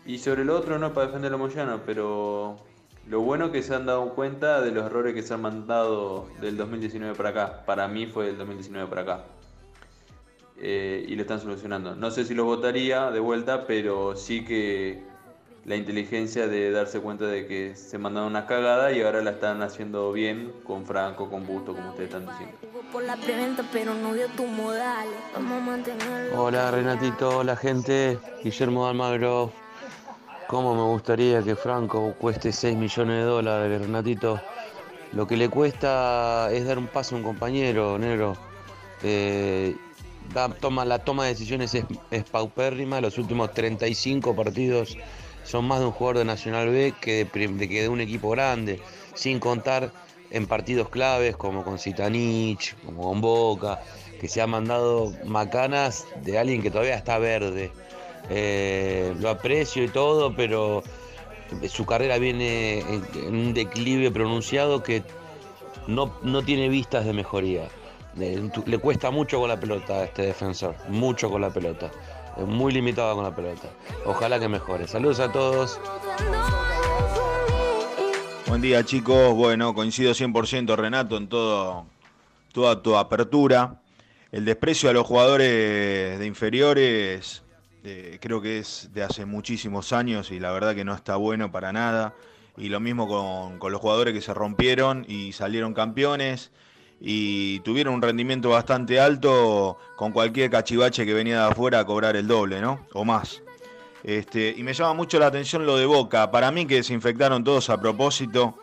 [0.09, 2.56] Y sobre lo otro, no para defender a Moyano, pero
[3.06, 6.28] Lo bueno es que se han dado cuenta de los errores que se han mandado
[6.40, 7.62] del 2019 para acá.
[7.66, 9.24] Para mí fue del 2019 para acá.
[10.56, 11.94] Eh, y lo están solucionando.
[11.94, 15.02] No sé si lo votaría de vuelta, pero sí que
[15.66, 19.61] la inteligencia de darse cuenta de que se mandaron una cagada y ahora la están
[19.61, 22.56] haciendo bien con Franco, con Busto, como ustedes están diciendo.
[26.34, 29.52] Hola Renatito, hola gente, Guillermo Almagro.
[30.49, 34.40] ¿Cómo me gustaría que Franco cueste 6 millones de dólares, Renatito?
[35.12, 38.34] Lo que le cuesta es dar un paso a un compañero, negro.
[39.03, 39.76] Eh,
[40.32, 43.03] da- toma, la toma de decisiones es, paupérrima.
[43.03, 44.96] Los últimos 35 partidos
[45.44, 48.80] son más de un jugador de Nacional B que de, que de un equipo grande.
[49.12, 49.92] Sin contar
[50.30, 53.80] en partidos claves como con Zitanich, como con Boca,
[54.18, 57.70] que se ha mandado macanas de alguien que todavía está verde.
[58.31, 60.83] Eh, lo aprecio y todo, pero
[61.69, 65.03] su carrera viene en, un declive pronunciado que
[65.87, 67.69] no, no tiene vistas de mejoría.
[68.21, 71.91] Eh, Le cuesta mucho con la pelota a este defensor, mucho con la pelota.
[72.37, 73.69] Es muy limitado con la pelota.
[74.05, 74.87] Ojalá que mejore.
[74.87, 75.81] Saludos a todos.
[78.47, 81.87] Buen día chicos, bueno, coincido 100% Renato en todo,
[82.53, 83.81] toda tu apertura.
[84.33, 87.43] El desprecio a los jugadores de inferiores
[88.20, 91.72] creo que es de hace muchísimos años y la verdad que no está bueno para
[91.72, 92.14] nada.
[92.57, 96.51] Y lo mismo con, con los jugadores que se rompieron y salieron campeones
[97.01, 102.16] y tuvieron un rendimiento bastante alto con cualquier cachivache que venía de afuera a cobrar
[102.16, 102.87] el doble, ¿no?
[102.93, 103.43] O más.
[104.03, 106.31] Este, y me llama mucho la atención lo de Boca.
[106.31, 108.59] Para mí que desinfectaron todos a propósito.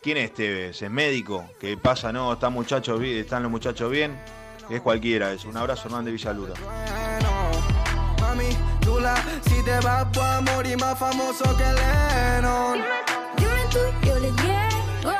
[0.00, 0.82] ¿Quién es Tevez?
[0.82, 1.48] ¿Es médico?
[1.58, 2.12] ¿Qué pasa?
[2.12, 4.18] No, están, muchachos, están los muchachos bien.
[4.68, 5.48] Es cualquiera eso.
[5.48, 6.54] Un abrazo, Hernán de Villaluro.
[8.34, 8.48] Mami,
[8.80, 9.14] tú la,
[9.48, 12.80] si te vas a morir más famoso que Lennon.
[13.36, 15.10] Dime tú, yo le llego.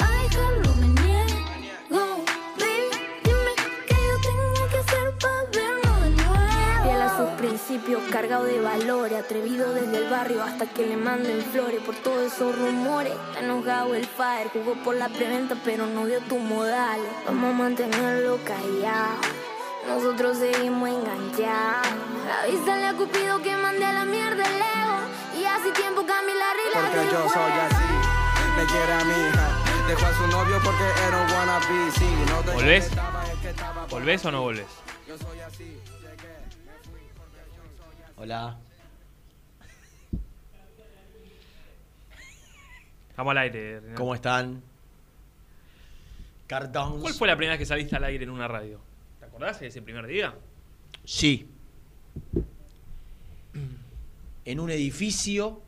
[0.00, 2.24] A dejarlo me niego.
[2.58, 2.88] Baby,
[3.22, 3.52] dime
[3.86, 6.82] qué yo tengo que hacer para verlo de nuevo.
[6.84, 9.18] Fiel a sus principios, cargado de valores.
[9.18, 11.82] Atrevido desde el barrio hasta que le manden flores.
[11.82, 14.48] Por todos esos rumores, está enojado el fire.
[14.54, 17.12] Jugó por la preventa, pero no dio tus modales.
[17.26, 19.51] Vamos a mantenerlo callado.
[19.86, 21.88] Nosotros seguimos enganchados.
[22.44, 25.40] Avísale a Cupido que mande a la mierda el ego.
[25.40, 26.90] Y hace tiempo cambié la regla.
[26.90, 29.58] Porque yo soy así, me quiere a mi hija.
[29.88, 31.90] Dejó a su novio porque era un wannabe.
[31.92, 32.90] Sí, no te ¿Volvés?
[33.90, 34.66] ¿Volvés o no volvés?
[38.16, 38.56] Hola.
[43.10, 43.80] Estamos al aire.
[43.80, 43.98] Renato.
[43.98, 44.62] ¿Cómo están?
[46.46, 47.00] Cardons.
[47.02, 48.80] ¿Cuál fue la primera vez que saliste al aire en una radio?
[49.32, 50.34] ¿Te acordás de ese primer día?
[51.04, 51.46] Sí.
[54.44, 55.62] En un edificio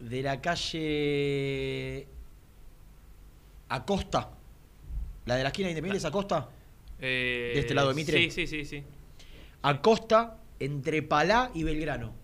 [0.00, 2.08] de la calle
[3.68, 4.30] Acosta.
[5.26, 6.48] La de la esquina de Independiente es Acosta.
[6.98, 8.18] Eh, ¿De este lado de Mitre?
[8.18, 8.82] Sí, sí, sí, sí.
[9.60, 12.14] Acosta entre Palá y Belgrano.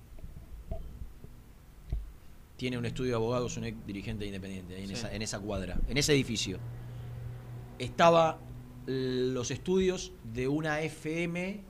[2.56, 4.94] Tiene un estudio de abogados, un ex dirigente de Independiente, ahí en, Sí.
[4.94, 6.58] esa, en esa cuadra, en ese edificio.
[7.78, 8.38] Estaba
[8.90, 11.60] los estudios de una FM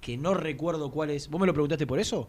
[0.00, 1.28] que no recuerdo cuál es.
[1.28, 2.28] ¿Vos me lo preguntaste por eso?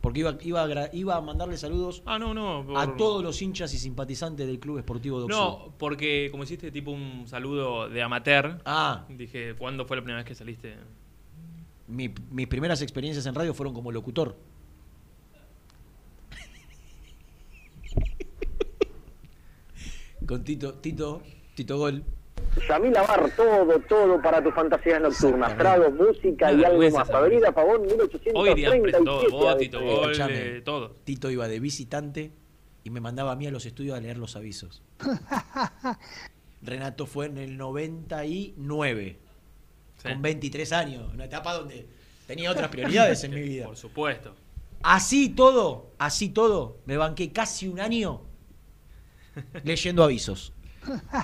[0.00, 2.64] Porque iba, iba, a, iba a mandarle saludos Ah, no, no.
[2.66, 5.36] por- a todos los hinchas y simpatizantes del Club Esportivo Doxu.
[5.36, 8.60] No, porque como hiciste tipo un saludo de amateur.
[8.64, 9.04] Ah.
[9.08, 10.74] Dije, ¿cuándo fue la primera vez que saliste?
[11.86, 14.36] Mi- mis primeras experiencias en radio fueron como locutor.
[20.26, 21.22] Con Tito, Tito,
[21.54, 22.04] Tito Gol.
[22.68, 25.52] Yamil Bar, todo, todo para tus fantasías nocturnas.
[25.52, 25.90] Exactamente.
[25.90, 27.10] Trago, música y algo más.
[27.10, 27.82] Avenida Pavón,
[28.34, 29.30] Hoy irían preso todos, 1837.
[29.30, 31.04] vos, Tito todos.
[31.04, 32.32] Tito iba de visitante
[32.84, 34.82] y me mandaba a mí a los estudios a leer los avisos.
[36.62, 39.18] Renato fue en el 99,
[40.02, 41.86] con 23 años, una etapa donde
[42.26, 43.66] tenía otras prioridades en mi vida.
[43.66, 44.34] Por supuesto.
[44.82, 48.20] Así todo, así todo, me banqué casi un año
[49.62, 50.52] leyendo avisos.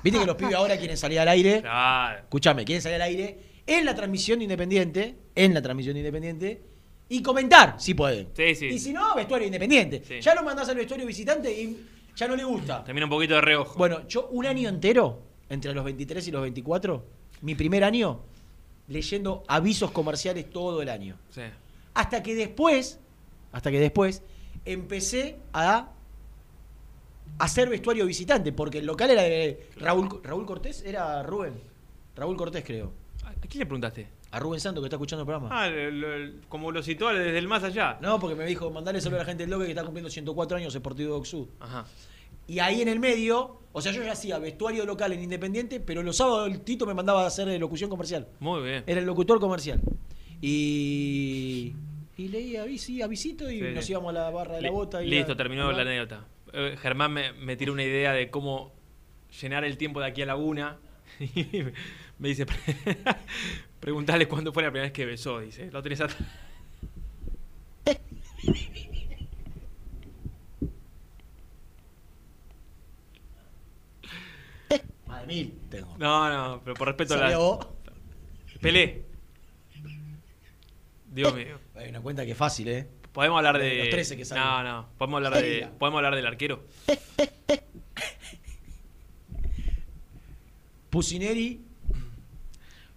[0.03, 1.61] Viste que los pibes ahora quieren salir al aire.
[1.61, 2.19] Claro.
[2.21, 6.63] Escúchame, quieren salir al aire en la transmisión de Independiente, en la transmisión de Independiente,
[7.09, 8.29] y comentar si pueden.
[8.35, 8.67] Sí, sí.
[8.67, 10.03] Y si no, vestuario independiente.
[10.07, 10.21] Sí.
[10.21, 12.85] Ya lo mandás al vestuario visitante y ya no le gusta.
[12.85, 13.77] Termina un poquito de reojo.
[13.77, 17.05] Bueno, yo un año entero, entre los 23 y los 24,
[17.43, 18.21] mi primer año,
[18.87, 21.17] leyendo avisos comerciales todo el año.
[21.31, 21.43] Sí.
[21.95, 23.01] Hasta que después,
[23.51, 24.23] hasta que después,
[24.65, 25.91] empecé a
[27.41, 31.55] hacer vestuario visitante, porque el local era de Raúl, Raúl Cortés, era Rubén.
[32.17, 32.93] Raúl Cortés, creo.
[33.25, 34.09] ¿A quién le preguntaste?
[34.33, 35.49] A Rubén Santos que está escuchando el programa.
[35.51, 37.99] Ah, lo- lo- como lo citó desde el más allá.
[38.01, 40.57] No, porque me dijo, mandale saludo a la gente del Loque que está cumpliendo 104
[40.57, 41.49] años en Sportivo de Oxú.
[41.59, 41.85] Ajá.
[42.47, 46.03] Y ahí en el medio, o sea, yo ya hacía vestuario local en Independiente, pero
[46.03, 48.29] los sábados el Tito me mandaba a hacer locución comercial.
[48.41, 48.85] Muy bien.
[48.87, 49.81] Era el locutor comercial.
[50.41, 51.75] Y.
[52.17, 55.03] Y leía sí, avisito y Sí, nos íbamos a la barra de la bota.
[55.03, 56.25] Y Listo, a- terminó la anécdota.
[56.53, 58.73] Eh, Germán me, me tiró una idea de cómo
[59.41, 60.79] llenar el tiempo de aquí a la una.
[61.21, 61.65] Y
[62.19, 62.47] me dice,
[63.81, 65.71] preguntale cuándo fue la primera vez que besó, dice.
[65.71, 66.19] Lo tenés atrás.
[67.85, 67.99] De
[75.27, 75.97] mil tengo.
[75.99, 77.39] No, no, pero por respeto a ¿Sabía la...
[77.39, 77.67] vos?
[78.61, 79.05] Pelé.
[81.07, 81.59] Dios mío.
[81.75, 82.89] Hay una cuenta que es fácil, ¿eh?
[83.13, 84.45] Podemos hablar De los 13 que salen.
[84.45, 84.89] No, no.
[84.97, 85.69] Podemos hablar, de...
[85.79, 86.65] Podemos hablar del arquero.
[90.91, 91.65] Pusineri,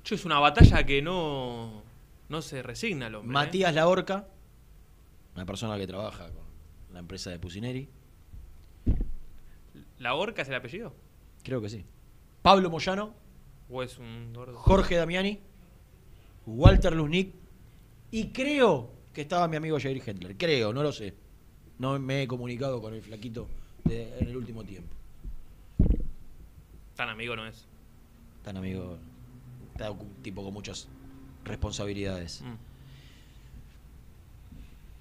[0.04, 1.84] Che, es una batalla que no...
[2.30, 3.30] No se resigna el hombre.
[3.32, 3.34] ¿eh?
[3.34, 4.28] Matías Laorca,
[5.36, 6.44] una persona que trabaja con
[6.92, 7.90] la empresa de Pusineri.
[10.00, 10.96] ¿La Orca es el apellido?
[11.44, 11.86] Creo que sí.
[12.42, 13.14] Pablo Moyano,
[13.70, 14.58] ¿O es un gordo?
[14.58, 15.40] Jorge Damiani,
[16.46, 17.34] Walter Luznik
[18.12, 20.36] y creo que estaba mi amigo Jair Hendler.
[20.38, 21.14] Creo, no lo sé.
[21.80, 23.48] No me he comunicado con el flaquito
[23.86, 24.90] de- en el último tiempo.
[26.96, 27.66] Tan amigo no es.
[28.44, 28.98] Tan amigo,
[29.74, 30.88] está un tipo con muchas
[31.46, 32.42] responsabilidades.
[32.42, 32.54] Mm.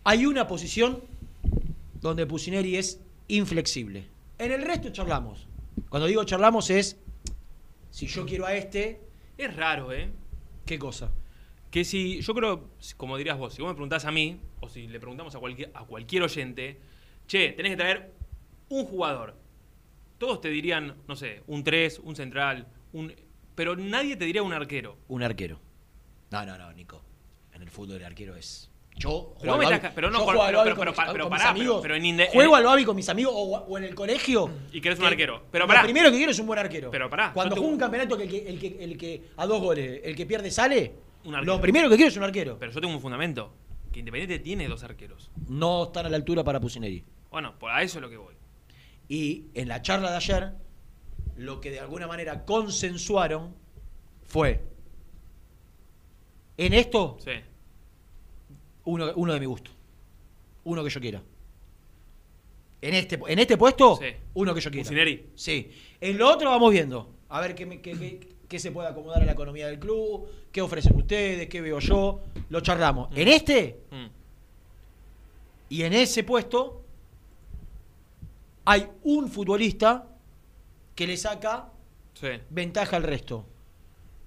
[0.05, 1.03] Hay una posición
[2.01, 4.05] donde Pusineri es inflexible.
[4.39, 5.47] En el resto charlamos.
[5.89, 6.97] Cuando digo charlamos es
[7.91, 9.01] si yo quiero a este,
[9.39, 10.11] Es raro, ¿eh?
[10.67, 11.11] ¿qué cosa?
[11.73, 12.69] Que si, yo creo,
[12.99, 15.71] como dirías vos, si vos me preguntás a mí, o si le preguntamos a cualquier,
[15.75, 16.79] a cualquier oyente,
[17.27, 18.13] che, tenés que traer
[18.69, 19.35] un jugador.
[20.19, 23.13] Todos te dirían, no sé, un 3, un central, un.
[23.55, 24.99] Pero nadie te diría un arquero.
[25.09, 25.59] Un arquero.
[26.31, 27.03] No, no, no, Nico.
[27.55, 28.69] En el fútbol el arquero es.
[28.95, 31.13] Yo Pero juego me al Babi- pero no yo con- juego al pero- pero- pero
[31.15, 31.79] pero pará, pero- amigos.
[31.83, 34.51] pero en inde- juego en- al Babi con mis amigos o, o en el colegio.
[34.73, 35.43] Y querés un que- arquero.
[35.51, 35.83] Pero lo pará.
[35.85, 36.91] primero que quiero es un buen arquero.
[36.91, 37.33] Pero pará.
[37.33, 39.63] Cuando yo te- juego un campeonato que el que, el que, el que a dos
[39.63, 40.93] goles, el que pierde sale,
[41.25, 41.55] Un arquero.
[41.55, 42.59] lo primero que quiero es un arquero.
[42.59, 43.53] Pero yo tengo un fundamento.
[43.93, 45.31] Que Independiente tiene dos arqueros.
[45.49, 47.05] No están a la altura para Pusineri.
[47.31, 48.35] Bueno, por a eso es lo que voy.
[49.09, 50.53] Y en la charla de ayer,
[51.37, 53.55] lo que de alguna manera consensuaron
[54.23, 54.65] fue.
[56.57, 57.33] En esto, Sí.
[58.85, 59.71] uno, uno de mi gusto.
[60.65, 61.23] Uno que yo quiera.
[62.81, 64.07] En este, en este puesto, Sí.
[64.35, 64.85] uno que yo quiera.
[64.85, 65.31] Pusineri.
[65.35, 65.71] Sí.
[66.01, 67.15] En lo otro vamos viendo.
[67.29, 70.29] A ver qué, me- qué- qué- qué se puede acomodar a la economía del club,
[70.53, 72.21] qué ofrecen ustedes, qué veo yo.
[72.51, 73.09] Lo charlamos.
[73.17, 74.07] En este Mm.
[75.71, 76.83] y en ese puesto
[78.67, 80.07] hay un futbolista
[80.95, 81.71] que le saca
[82.13, 82.29] Sí.
[82.51, 83.47] ventaja al resto.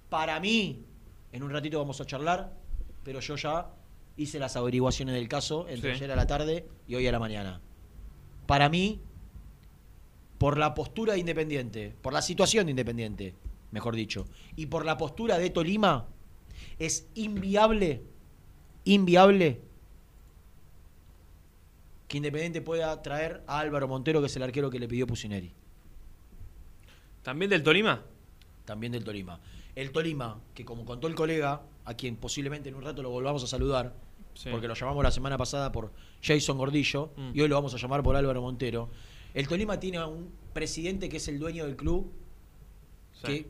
[0.10, 0.84] Para mí,
[1.32, 2.52] en un ratito vamos a charlar,
[3.04, 3.70] pero yo ya
[4.18, 5.98] hice las averiguaciones del caso entre Sí.
[5.98, 7.62] ayer a la tarde y hoy a la mañana.
[8.48, 9.00] Para mí,
[10.40, 13.36] por la postura de Independiente, por la situación de Independiente,
[13.76, 16.08] mejor dicho, y por la postura de Tolima,
[16.80, 18.02] es inviable,
[18.86, 19.62] inviable
[22.08, 25.52] que Independiente pueda traer a Álvaro Montero, que es el arquero que le pidió Pusineri.
[27.24, 28.04] ¿También del Tolima?
[28.64, 29.40] También del Tolima.
[29.76, 33.44] El Tolima, que como contó el colega, a quien posiblemente en un rato lo volvamos
[33.44, 33.94] a saludar,
[34.36, 34.50] Sí.
[34.52, 37.32] porque lo llamamos la semana pasada por Jason Gordillo, Mm.
[37.34, 38.90] y hoy lo vamos a llamar por Álvaro Montero.
[39.34, 42.12] El Tolima tiene a un presidente que es el dueño del club,
[43.14, 43.26] Sí.
[43.26, 43.48] que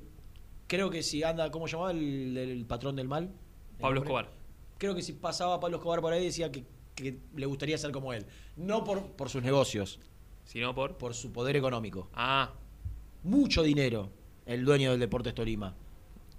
[0.68, 3.32] creo que si anda, ¿cómo llamaba el, el patrón del mal?
[3.76, 4.02] ¿El Pablo?
[4.02, 4.30] Escobar.
[4.78, 8.14] Creo que si pasaba Pablo Escobar por ahí decía que, que le gustaría ser como
[8.14, 8.26] él.
[8.58, 10.00] No por, por sus negocios,
[10.46, 10.98] Sino por.
[10.98, 12.10] por su poder económico.
[12.14, 12.52] Ah,
[13.24, 14.12] Mucho dinero
[14.46, 15.74] el dueño del Deportes Tolima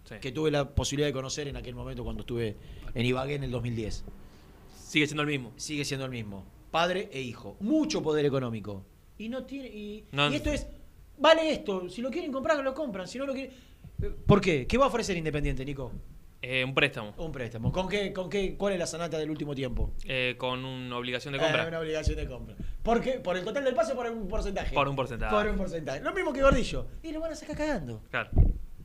[0.04, 0.14] sí.
[0.20, 2.56] que tuve la posibilidad de conocer en aquel momento cuando estuve
[2.94, 4.04] en Ibagué en el 2010.
[4.86, 5.52] Sigue siendo el mismo.
[5.56, 6.44] Sigue siendo el mismo.
[6.70, 7.56] Padre e hijo.
[7.60, 8.84] Mucho poder económico.
[9.18, 9.68] Y no tiene.
[9.68, 10.30] Y, No.
[10.30, 10.66] y esto es.
[11.18, 11.88] Vale esto.
[11.88, 13.08] Si lo quieren comprar, lo compran.
[13.08, 13.52] Si no lo quieren.
[14.02, 14.66] Eh, ¿Por qué?
[14.66, 15.92] ¿Qué va a ofrecer Independiente, Nico?
[16.42, 17.14] Eh, un préstamo.
[17.16, 17.72] Un préstamo.
[17.72, 19.92] ¿Con qué, con qué, ¿Cuál es la sanata del último tiempo?
[20.04, 21.66] Eh, con una obligación de Eh, compra.
[21.66, 22.54] una obligación de compra.
[22.82, 23.12] ¿Por qué?
[23.14, 24.74] ¿Por el total del pase o por un porcentaje?
[24.74, 25.34] Por un porcentaje.
[25.34, 26.00] Por un porcentaje.
[26.00, 26.86] Lo mismo que Gordillo.
[27.02, 28.02] Y lo van a sacar cagando.
[28.10, 28.30] Claro.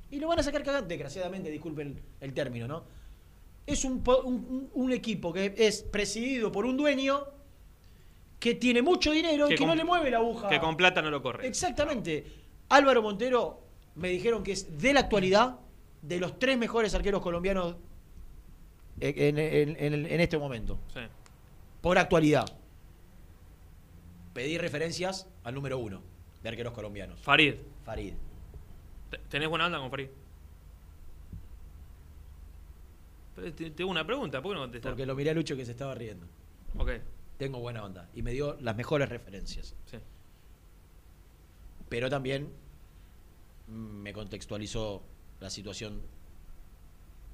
[0.09, 0.87] Y lo van a sacar cagando.
[0.87, 2.83] Desgraciadamente, disculpen el término, ¿no?
[3.67, 7.25] Es un, po- un- un- un equipo que es presidido por un dueño
[8.39, 10.47] que tiene mucho dinero y Que que no le mueve la aguja.
[10.49, 11.45] Que con plata no lo corre.
[11.47, 12.25] Exactamente.
[12.69, 13.61] Álvaro Montero
[13.95, 15.59] me dijeron que es de la actualidad
[16.01, 17.75] de los tres mejores arqueros colombianos
[18.99, 20.79] en, en- en- en este momento.
[20.93, 20.99] Sí.
[21.81, 22.45] Por actualidad.
[24.33, 26.01] Pedí referencias al número uno
[26.43, 27.19] de arqueros colombianos.
[27.19, 27.55] Farid.
[27.83, 28.13] Farid.
[29.09, 30.07] ¿Te- ¿Tenés buena onda con Farid?
[33.75, 34.91] Tengo una pregunta, ¿por qué no contestar?
[34.91, 36.27] Porque lo miré a Lucho que se estaba riendo.
[36.77, 36.91] Ok.
[37.37, 38.07] Tengo buena onda.
[38.13, 39.73] Y me dio las mejores referencias.
[39.89, 39.97] Sí.
[41.89, 42.49] Pero también
[43.71, 45.01] me contextualizó
[45.39, 46.01] la situación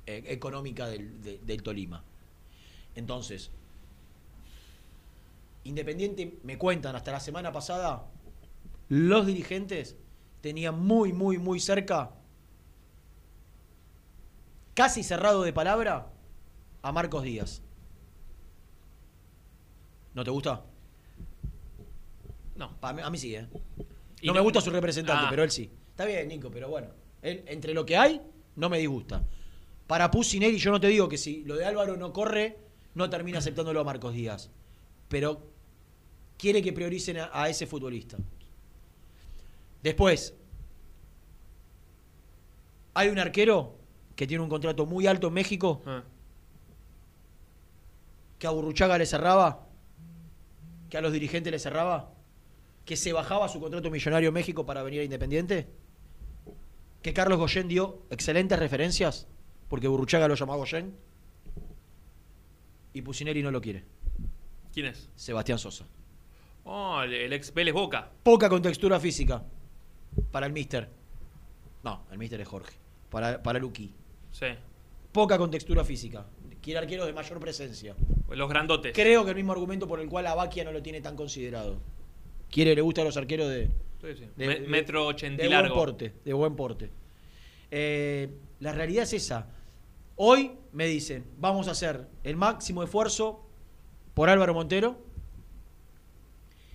[0.05, 2.03] eh, económica del, de- del Tolima.
[2.95, 3.51] Entonces,
[5.63, 8.05] Independiente, me cuentan, hasta la semana pasada,
[8.87, 9.97] los dirigentes
[10.39, 12.11] tenían muy, muy, muy cerca,
[14.73, 16.07] casi cerrado de palabra,
[16.81, 17.61] a Marcos Díaz.
[20.13, 20.63] ¿No te gusta?
[22.55, 22.71] No.
[22.79, 23.45] Pa- a mí sí, ¿eh?
[24.23, 25.29] No- me gusta su representante, Ah.
[25.29, 25.69] pero él sí.
[25.97, 26.89] Está bien, Nico, pero bueno.
[27.23, 28.21] Él, entre lo que hay,
[28.55, 29.23] no me disgusta.
[29.87, 32.55] Para Pusineri, yo no te digo que si lo de Álvaro no corre,
[32.93, 34.51] no termina aceptándolo a Marcos Díaz.
[35.07, 35.41] Pero
[36.37, 38.15] quiere que prioricen a, a ese futbolista.
[39.81, 40.35] Después,
[42.93, 43.73] hay un arquero
[44.15, 46.03] que tiene un contrato muy alto en México, Ah.
[48.37, 49.65] que a Burruchaga le cerraba,
[50.91, 52.13] que a los dirigentes le cerraba,
[52.85, 55.67] que se bajaba su contrato millonario en México para venir a Independiente,
[57.01, 59.27] que Carlos Goyen dio excelentes referencias,
[59.69, 60.95] porque Burruchaga lo llamó a Goyen,
[62.93, 63.83] y Pusineri no lo quiere.
[64.73, 65.09] ¿Quién es?
[65.15, 65.85] Sebastián Sosa.
[66.63, 68.11] Oh, el, ex Vélez Boca.
[68.23, 69.43] Poca contextura física
[70.31, 70.89] para el Mister.
[71.83, 72.75] No, el Mister es Jorge.
[73.09, 73.93] Para, para Luqui.
[74.31, 74.47] Sí.
[75.11, 76.25] Poca contextura física.
[76.61, 77.95] Quiere arqueros de mayor presencia.
[78.29, 78.93] Los grandotes.
[78.93, 81.79] Creo que el mismo argumento por el cual a Baquia no lo tiene tan considerado.
[82.51, 83.67] Quiere, le gusta a los arqueros de,
[84.01, 84.25] Sí, sí.
[84.35, 86.89] de- Me- de- metro ochenta de buen porte, de buen porte.
[87.71, 88.29] Eh,
[88.59, 89.47] la realidad es esa.
[90.15, 93.41] Hoy me dicen, vamos a hacer el máximo esfuerzo
[94.13, 94.97] por Álvaro Montero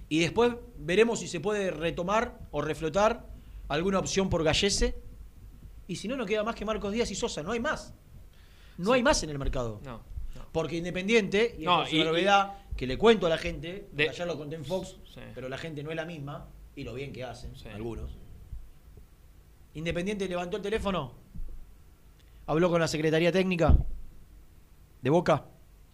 [0.08, 3.26] y después veremos si se puede retomar o reflotar
[3.68, 4.94] alguna opción por Gallese
[5.88, 7.94] y si no, no queda más que Marcos Díaz y Sosa, no hay más.
[8.78, 9.80] No hay más en el mercado.
[9.84, 10.02] No.
[10.52, 14.26] Porque Independiente, y No, y- una novedad que le cuento a la gente, De- ayer
[14.26, 15.20] lo conté en Fox, Sí.
[15.34, 18.18] pero la gente no es la misma, y lo bien que hacen, algunos.
[19.74, 21.12] Independiente levantó el teléfono,
[22.46, 23.76] habló con la Secretaría Técnica
[25.00, 25.44] de Boca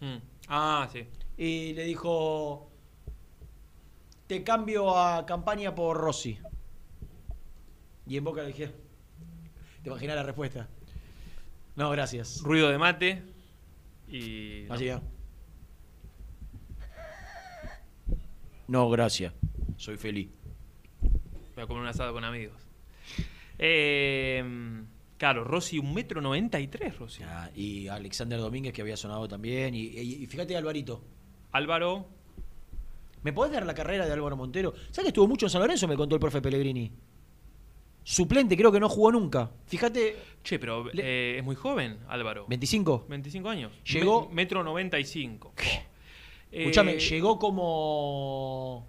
[0.01, 0.17] Mm.
[0.47, 1.05] Ah, sí.
[1.37, 2.69] y le dijo,
[4.27, 6.39] te cambio a campaña por Rossi.
[8.07, 8.71] Y en Boca le dije,
[9.83, 10.67] te imaginas la respuesta.
[11.75, 12.41] No, gracias.
[12.41, 13.23] Ruido de mate.
[14.07, 14.65] Y.
[14.67, 14.73] no.
[14.73, 15.01] Así ya.
[18.69, 19.33] No, gracias.
[19.77, 20.29] Soy feliz.
[21.55, 22.55] Voy a comer un asado con amigos.
[23.57, 24.43] Eh,
[25.17, 27.23] claro, Rossi, un metro noventa y tres, Rossi.
[27.23, 29.75] Ah, y Alexander Domínguez que había sonado también.
[29.75, 31.03] Y, y- y fíjate Alvarito.
[31.51, 32.07] Álvaro.
[33.23, 34.73] ¿Me podés dar la carrera de Álvaro Montero?
[34.91, 35.87] ¿Sabes que estuvo mucho en San Lorenzo?
[35.87, 36.91] Me contó el profe Pellegrini.
[38.03, 39.51] Suplente, creo que no jugó nunca.
[39.65, 42.45] Fíjate, Che, pero eh, es muy joven, Álvaro.
[42.47, 43.05] 25.
[43.09, 43.71] 25 años.
[43.83, 45.53] Llegó- Me- metro 95.
[46.51, 48.85] Escúchame, Eh, llegó como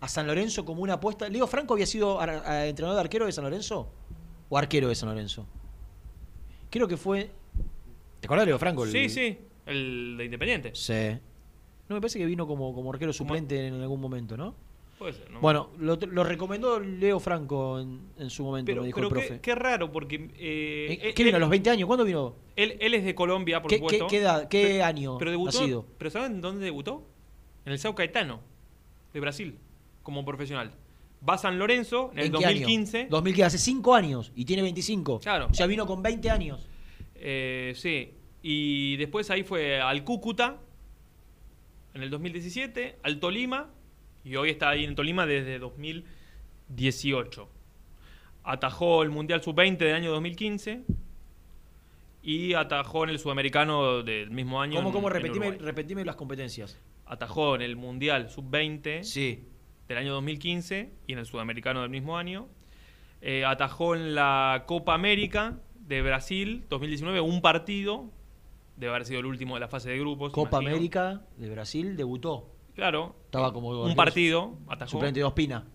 [0.00, 1.28] a San Lorenzo como una apuesta.
[1.28, 3.88] Leo Franco había sido ar- a- entrenador de arquero de San Lorenzo
[4.48, 5.46] o arquero de San Lorenzo.
[6.70, 7.30] Creo que fue.
[8.20, 8.84] ¿Te acordás de Leo Franco?
[8.84, 9.38] El- Sí, sí.
[9.66, 10.72] El de Independiente.
[10.74, 11.18] Sí.
[11.88, 14.54] No me parece que vino como, como arquero suplente en algún momento, ¿no?
[15.00, 15.40] Puede ser, ¿no?
[15.40, 19.12] Bueno, lo, lo recomendó Leo Franco en, en su momento, pero, me dijo pero el
[19.14, 19.40] profe.
[19.40, 20.16] qué raro, porque.
[20.16, 21.86] eh, ¿Eh, él- ¿Qué vino a los 20 años?
[21.86, 22.36] ¿Cuándo vino?
[22.54, 24.06] Él, él es de Colombia, por ¿Qué, supuesto.
[24.08, 25.86] qué- qué edad- qué Pero- año pero debutó, ha sido?
[25.96, 27.08] ¿Pero saben dónde debutó?
[27.64, 28.40] En el Sao Caetano,
[29.14, 29.58] de Brasil,
[30.02, 30.72] como profesional.
[31.26, 32.60] Va a San Lorenzo en el ¿En qué año?
[32.60, 33.06] 2015.
[33.08, 35.20] 2015, hace 5 años y tiene 25.
[35.20, 35.48] Claro.
[35.50, 36.68] O sea, vino con 20 años.
[37.14, 38.12] Eh, sí.
[38.42, 40.58] Y después ahí fue al Cúcuta
[41.94, 43.70] en el 2017, al Tolima,
[44.24, 47.48] y hoy está ahí en Tolima desde 2018.
[48.44, 50.82] Atajó el Mundial Sub-20 del año 2015
[52.22, 54.76] y atajó en el Sudamericano del mismo año.
[54.76, 55.08] ¿Cómo, en- cómo?
[55.08, 55.66] en Repetime, Uruguay.
[55.66, 56.78] repetime las competencias.
[57.06, 59.44] Atajó en el Mundial Sub-20 Sí.
[59.88, 62.48] del año 2015 y en el Sudamericano del mismo año.
[63.20, 68.10] Eh, atajó en la Copa América de Brasil 2019 un partido,
[68.76, 70.32] debe haber sido el último de la fase de grupos.
[70.32, 70.70] Copa imagino.
[70.76, 72.48] América de Brasil debutó.
[72.80, 73.14] Claro.
[73.26, 74.92] Estaba como un partido, atajó.
[74.92, 75.66] Suplente de Ospina.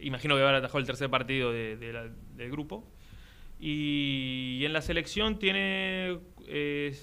[0.00, 2.82] Imagino que habrá atajado el tercer partido de- de la- del grupo.
[3.60, 6.98] Y, en la selección tiene eh,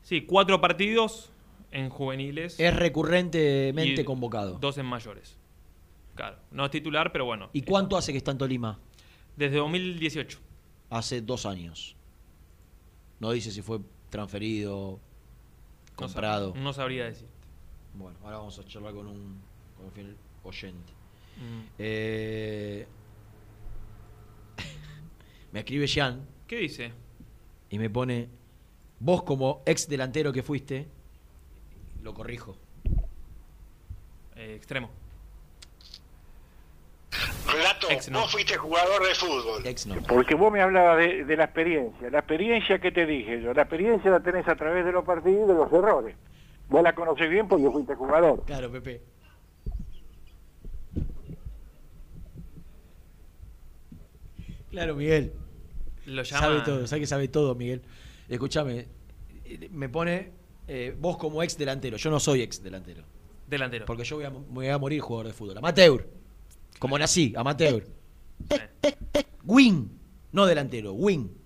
[0.00, 1.30] sí, cuatro partidos
[1.72, 2.58] en juveniles.
[2.58, 4.56] Es recurrentemente y convocado.
[4.58, 5.36] Dos en mayores.
[6.14, 6.38] Claro.
[6.50, 7.50] No es titular, pero bueno.
[7.52, 8.78] ¿Y cuánto hace que está en Tolima?
[9.36, 10.38] Desde 2018.
[10.88, 11.96] Hace dos años.
[13.20, 15.00] No dice si fue transferido,
[15.90, 16.54] No comprado.
[16.56, 17.28] No, sabría decir.
[17.98, 19.42] Bueno, ahora vamos a charlar con un,
[19.76, 20.92] con un fiel oyente.
[21.36, 21.62] Mm.
[21.78, 22.86] Eh,
[25.52, 26.92] me escribe Jean ¿Qué dice?
[27.70, 28.28] y me pone,
[29.00, 30.86] Vos como ex delantero que fuiste,
[32.02, 32.56] lo corrijo.
[34.36, 34.90] Eh, extremo.
[37.46, 39.66] Relato, vos fuiste jugador de fútbol.
[39.66, 40.00] Ex no.
[40.02, 42.10] Porque vos me hablabas de, de la experiencia.
[42.10, 45.44] La experiencia que te dije yo, la experiencia la tenés a través de los partidos
[45.44, 46.16] y de los errores.
[46.68, 48.44] Vos la conocés bien porque fuiste jugador.
[48.44, 49.02] Claro, Pepe.
[54.70, 55.32] Claro, Miguel.
[56.06, 57.82] Lo llama- Sabe todo, sabe que sabe todo, Miguel.
[58.28, 58.86] Escúchame,
[59.44, 60.32] eh, me pone
[60.66, 61.96] eh, vos como ex delantero.
[61.96, 63.02] Yo no soy ex delantero.
[63.46, 63.86] Delantero.
[63.86, 65.58] Porque yo voy a, me voy a morir jugador de fútbol.
[65.58, 66.06] Amateur.
[66.78, 67.84] Como nací, amateur.
[69.44, 69.90] Win.
[70.32, 71.37] No delantero, win.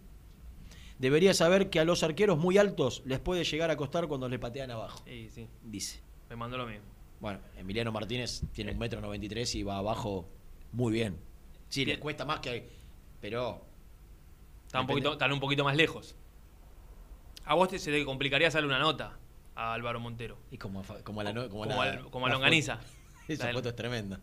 [1.02, 4.38] Debería saber que a los arqueros muy altos les puede llegar a costar cuando le
[4.38, 5.02] patean abajo.
[5.04, 5.48] Sí, sí.
[5.64, 6.00] Dice.
[6.30, 6.84] Me mandó lo mismo.
[7.18, 10.28] Bueno, Emiliano Martínez tiene un metro noventa y tres y va abajo
[10.70, 11.18] muy bien.
[11.70, 12.68] Sí, le cuesta más que.
[13.20, 13.66] Pero.
[14.64, 16.14] Está un, poquito, están un poquito más lejos.
[17.46, 19.18] A vos te, se te complicaría hacerle una nota
[19.56, 20.38] a Álvaro Montero.
[20.52, 21.32] Y como, a como a la.
[21.34, 22.76] Como, Como la- al- como a la Longaniza.
[22.76, 22.88] foto-
[23.26, 24.20] La Esa foto es tremenda.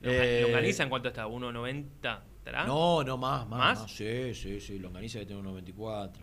[0.00, 1.26] Eh, ¿Longaniza en cuánto está?
[1.26, 2.20] ¿1.90?
[2.48, 2.66] ¿Estará?
[2.66, 3.58] No, no, más, más.
[3.58, 3.80] ¿Más?
[3.82, 3.90] más.
[3.92, 4.78] Sí, sí, sí.
[4.78, 6.22] Longaniza debe tener un 94.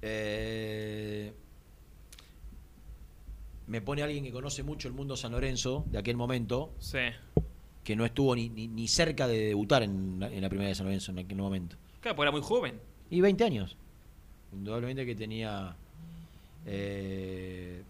[0.00, 1.32] Eh,
[3.66, 6.72] me pone alguien que conoce mucho el mundo San Lorenzo de aquel momento.
[6.78, 6.98] Sí.
[7.84, 10.74] Que no estuvo ni, ni, ni cerca de debutar en, la- en la primera de
[10.74, 11.76] San Lorenzo en aquel momento.
[12.00, 12.80] Claro, porque era muy joven.
[13.10, 13.76] Y 20 años.
[14.52, 15.76] Indudablemente que tenía.
[16.66, 17.82] Eh,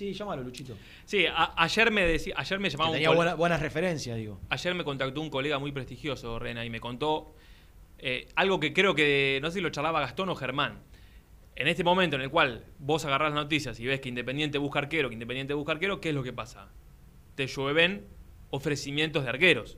[0.00, 0.74] sí, llámalo, Luchito.
[1.04, 4.40] Sí, a- ayer me decía, ayer me llamaba un tenía buena- buenas referencias, digo.
[4.48, 7.34] Ayer me contactó un colega muy prestigioso, Rena, y me contó
[7.98, 10.78] eh, algo que creo que, no sé si lo charlaba Gastón o Germán.
[11.54, 14.78] En este momento en el cual vos agarrás las noticias y ves que Independiente busca
[14.78, 16.70] arquero, que Independiente busca arquero, ¿qué es lo que pasa?
[17.34, 18.06] Te llueven
[18.48, 19.76] ofrecimientos de arqueros.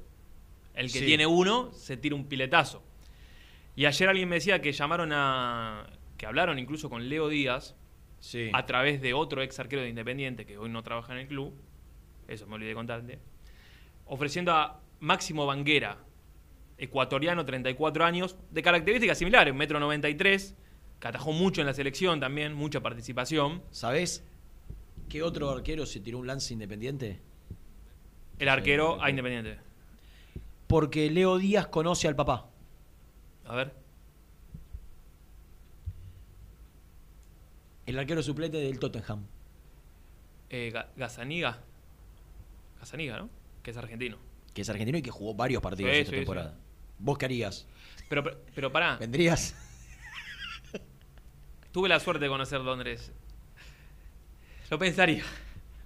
[0.74, 1.04] El que Sí.
[1.04, 2.84] tiene uno se tira un piletazo.
[3.74, 5.88] Y ayer alguien me decía que llamaron a.
[6.16, 7.74] que hablaron incluso con Leo Díaz
[8.22, 8.50] Sí.
[8.52, 11.52] a través de otro ex arquero de Independiente que hoy no trabaja en el club.
[12.28, 13.18] Eso me olvidé de contarte.
[14.06, 15.98] Ofreciendo a Máximo Banguera,
[16.78, 20.56] ecuatoriano, 34 años, de características similares, 1,93 m,
[21.00, 23.60] que atajó mucho en la selección también, mucha participación.
[23.72, 24.24] ¿Sabés
[25.08, 27.20] qué otro arquero se tiró un lance independiente?
[28.38, 29.58] El arquero a Independiente.
[30.68, 32.48] Porque Leo Díaz conoce al papá.
[33.44, 33.81] A ver.
[37.86, 39.26] El arquero suplente del Tottenham.
[40.50, 41.58] Eh, Ga- Gazaniga.
[42.78, 43.28] Gazaniga, ¿no?
[43.62, 44.18] Que es argentino.
[44.54, 46.54] Que es argentino y que jugó varios partidos Sí, esta sí, temporada.
[46.98, 47.66] ¿Vos qué harías?
[48.08, 48.96] Pero, pero, pero pará.
[48.98, 49.54] ¿Vendrías?
[51.72, 53.10] Tuve la suerte de conocer Londres.
[54.70, 55.24] Lo pensaría.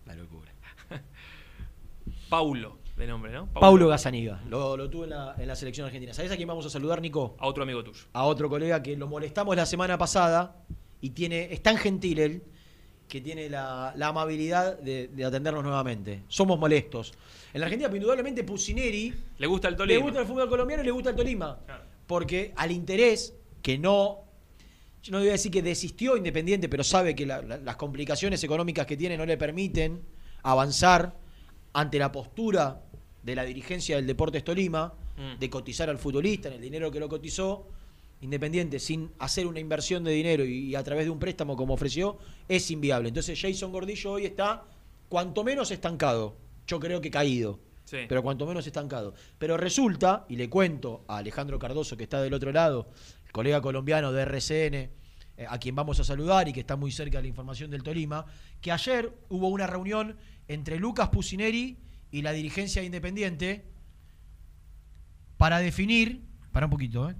[0.04, 0.52] La locura.
[2.28, 3.46] Paulo, de nombre, ¿no?
[3.52, 4.40] Paulo Gazaniga.
[4.48, 6.12] Lo, lo tuve en la, en la selección argentina.
[6.12, 7.36] ¿Sabés a quién vamos a saludar, Nico?
[7.38, 8.04] A otro amigo tuyo.
[8.12, 10.56] A otro colega que lo molestamos la semana pasada
[11.06, 12.42] y tiene es tan gentil él
[13.08, 16.22] que tiene la, la amabilidad de, de atendernos nuevamente.
[16.28, 17.12] Somos molestos.
[17.54, 19.98] En la Argentina, indudablemente, Pusineri Le gusta el Tolima.
[19.98, 21.58] le gusta el fútbol colombiano y le gusta el Tolima.
[22.06, 24.24] Porque al interés que no.
[25.02, 28.42] Yo no voy a decir que desistió Independiente, pero sabe que la- la- las complicaciones
[28.42, 30.02] económicas que tiene no le permiten
[30.42, 31.14] avanzar
[31.74, 32.82] ante la postura
[33.22, 35.38] de la dirigencia del Deportes Tolima, Mm.
[35.38, 37.68] de cotizar al futbolista en el dinero que lo cotizó.
[38.20, 41.74] Independiente, sin hacer una inversión de dinero y, y a través de un préstamo como
[41.74, 42.18] ofreció,
[42.48, 43.08] es inviable.
[43.08, 44.64] Entonces Jason Gordillo hoy está
[45.08, 46.36] cuanto menos estancado.
[46.66, 47.98] Yo creo que caído Sí.
[48.08, 49.14] pero cuanto menos estancado.
[49.38, 52.88] Pero resulta, y le cuento a Alejandro Cardoso, que está del otro lado,
[53.24, 54.90] el colega colombiano de RCN, eh,
[55.48, 58.26] a quien vamos a saludar y que está muy cerca de la información del Tolima,
[58.60, 60.16] que ayer hubo una reunión
[60.48, 61.76] entre Lucas Pusineri
[62.10, 63.64] y la dirigencia de Independiente
[65.36, 67.14] para definir, para un poquito, eh,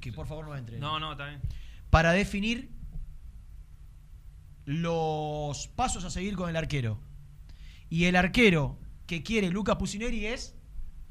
[0.00, 0.78] que por favor no entre.
[0.78, 1.40] No, no, está bien.
[1.90, 2.70] Para definir
[4.64, 6.98] los pasos a seguir con el arquero.
[7.88, 10.58] Y el arquero que quiere Lucas Pusineri es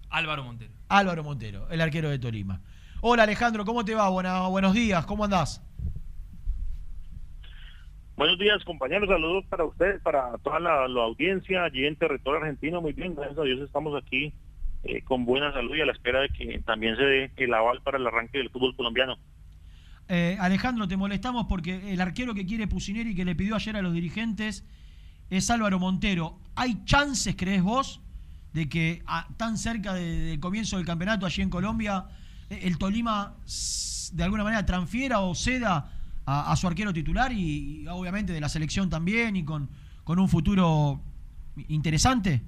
[0.09, 0.73] Álvaro Montero.
[0.89, 2.61] Álvaro Montero, el arquero de Tolima.
[3.01, 4.09] Hola Alejandro, ¿cómo te va?
[4.09, 5.61] Buena- buenos días, ¿cómo andás?
[8.17, 9.09] Buenos días, compañeros.
[9.09, 12.81] Saludos para ustedes, para toda la, la audiencia allí en territorio argentino.
[12.81, 14.33] Muy bien, gracias a Dios estamos aquí
[14.85, 17.81] eh, con buena salud y a la espera de que también se dé el aval
[17.81, 19.17] para el arranque del fútbol colombiano.
[20.07, 23.81] Eh, Alejandro, te molestamos porque el arquero que quiere Pusineri que le pidió ayer a
[23.81, 24.63] los dirigentes
[25.29, 26.39] es Álvaro Montero.
[26.55, 28.01] ¿Hay chances, crees vos,
[28.53, 29.03] de que
[29.37, 32.05] tan cerca de- del comienzo del campeonato allí en Colombia,
[32.49, 33.35] eh, el Tolima
[34.13, 35.91] de alguna manera transfiera o ceda
[36.27, 39.69] a, a su arquero titular y, y obviamente de la selección también y con,
[40.03, 41.01] con un futuro
[41.67, 42.41] interesante?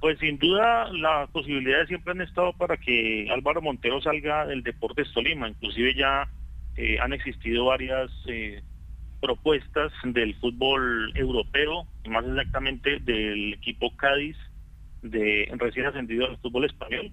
[0.00, 5.12] Pues sin duda las posibilidades siempre han estado para que Álvaro Montero salga del Deportes
[5.12, 5.48] Tolima.
[5.48, 6.28] Inclusive ya
[6.76, 8.62] eh, han existido varias eh,
[9.20, 14.36] propuestas del fútbol europeo, más exactamente del equipo Cádiz,
[15.02, 17.10] de recién ascendido al fútbol español.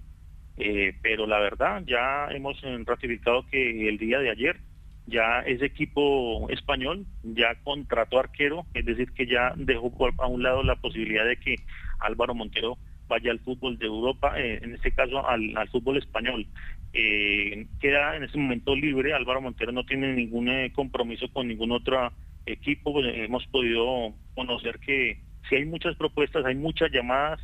[0.56, 4.60] Eh, pero la verdad, ya hemos ratificado que el día de ayer
[5.06, 10.62] ya ese equipo español ya contrató arquero, es decir, que ya dejó a un lado
[10.62, 11.56] la posibilidad de que
[12.04, 12.78] Álvaro Montero
[13.08, 16.46] vaya al fútbol de Europa, eh, en este caso al, fútbol español.
[16.92, 21.72] Eh, queda en este momento libre, Álvaro Montero no tiene ningún eh, compromiso con ningún
[21.72, 22.12] otro
[22.46, 25.18] equipo, hemos podido conocer que
[25.48, 27.40] si hay muchas propuestas, hay muchas llamadas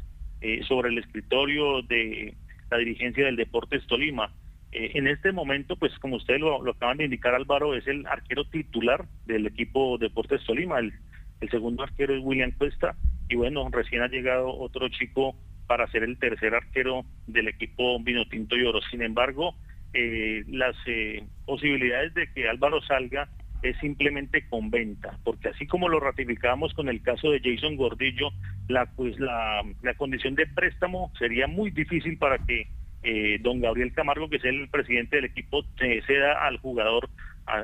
[0.67, 2.35] sobre el escritorio de
[2.71, 4.33] la dirigencia del Deportes Tolima.
[4.73, 9.05] en este momento, pues como ustedes lo, acaban de indicar, Álvaro es el arquero titular
[9.27, 10.95] del equipo Deportes Tolima, el,
[11.41, 12.95] el segundo arquero es William Cuesta,
[13.31, 15.37] y bueno, recién ha llegado otro chico
[15.69, 18.81] para ser el tercer arquero del equipo Vinotinto y Oro.
[18.91, 19.55] Sin embargo,
[19.95, 23.29] eh, las eh, posibilidades de que Álvaro salga
[23.63, 28.31] es simplemente con venta, porque así como lo ratificamos con el caso de Jason Gordillo,
[28.69, 29.63] la, pues, la,
[29.97, 32.67] condición de préstamo sería muy difícil para que
[33.05, 37.11] eh, don Gabriel Camargo, que es el presidente del equipo, ceda al jugador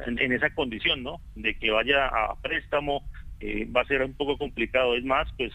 [0.07, 1.21] en, en, esa condición, ¿no?
[1.35, 3.03] De que vaya a préstamo,
[3.43, 4.97] va a ser un poco complicado.
[4.97, 5.53] Es más, pues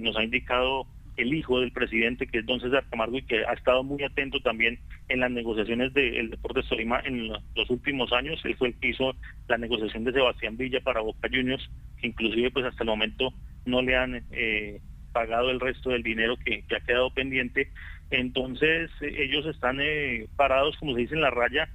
[0.00, 0.86] nos ha indicado
[1.20, 4.40] el hijo del presidente, que es don César Camargo, y que ha estado muy atento
[4.40, 4.78] también
[5.08, 8.40] en las negociaciones del Deportes Tolima en los últimos años.
[8.44, 9.14] Él fue el que hizo
[9.48, 11.68] la negociación de Sebastián Villa para Boca Juniors,
[12.00, 13.32] que inclusive pues hasta el momento
[13.66, 14.80] no le han eh,
[15.12, 17.70] pagado el resto del dinero que, ha quedado pendiente.
[18.10, 21.68] Entonces eh, ellos están eh, parados, como se dice en la raya,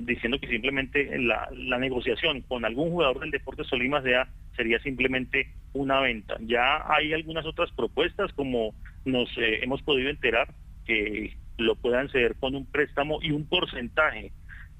[0.00, 6.00] diciendo que simplemente la, negociación con algún jugador del Deportes Tolima sea sería simplemente una
[6.00, 6.36] venta.
[6.40, 8.74] Ya hay algunas otras propuestas, como
[9.04, 10.48] nos eh, hemos podido enterar,
[10.84, 14.32] que lo puedan ceder con un préstamo y un porcentaje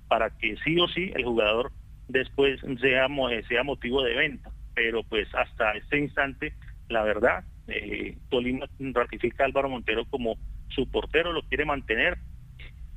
[0.09, 1.73] para que sí o sí el jugador
[2.09, 4.51] después sea, eh, sea motivo de venta.
[4.74, 6.55] Pero pues hasta este instante,
[6.89, 10.36] la verdad, eh, Tolima ratifica a Álvaro Montero como
[10.69, 12.19] su portero, lo quiere mantener.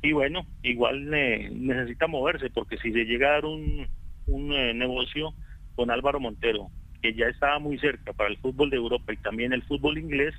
[0.06, 3.88] Y bueno, igual necesita moverse, porque si se llega a dar un,
[4.28, 5.34] un negocio
[5.76, 6.68] con Álvaro Montero,
[7.02, 10.36] que ya estaba muy cerca para el fútbol de Europa y también el fútbol inglés,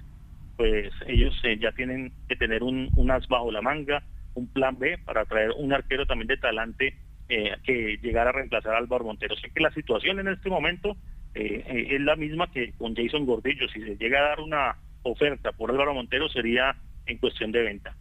[0.56, 4.98] pues ellos eh, ya tienen que tener un, as bajo la manga, un plan B
[5.04, 6.94] para traer un arquero también de talante
[7.28, 9.34] eh, que llegara a reemplazar a Álvaro Montero.
[9.34, 10.96] Sé que la situación en este momento
[11.34, 13.68] eh, es la misma que con Jason Gordillo.
[13.68, 16.76] Si se llega a dar una oferta por Álvaro Montero sería
[17.06, 17.96] en cuestión de venta.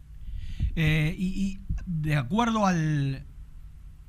[0.76, 3.26] Y de acuerdo al,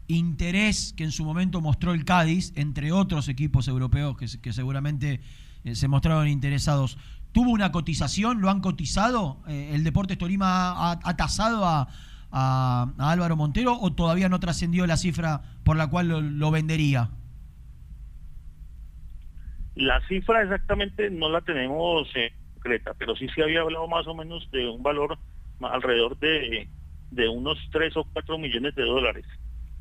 [0.09, 5.21] interés que en su momento mostró el Cádiz, entre otros equipos europeos que, seguramente
[5.65, 6.99] eh, se mostraron interesados.
[7.33, 8.41] ¿Tuvo una cotización?
[8.41, 9.43] ¿Lo han cotizado?
[9.49, 11.89] Eh, ¿El Deportes Tolima ha, tasado a,
[12.99, 17.09] Álvaro Montero o todavía no trascendió la cifra por la cual lo, vendería?
[19.75, 24.15] La cifra exactamente no la tenemos eh, concreta, pero sí se había hablado más o
[24.15, 25.19] menos de un valor
[25.61, 26.69] alrededor de,
[27.11, 29.25] de unos 3 o 4 millones de dólares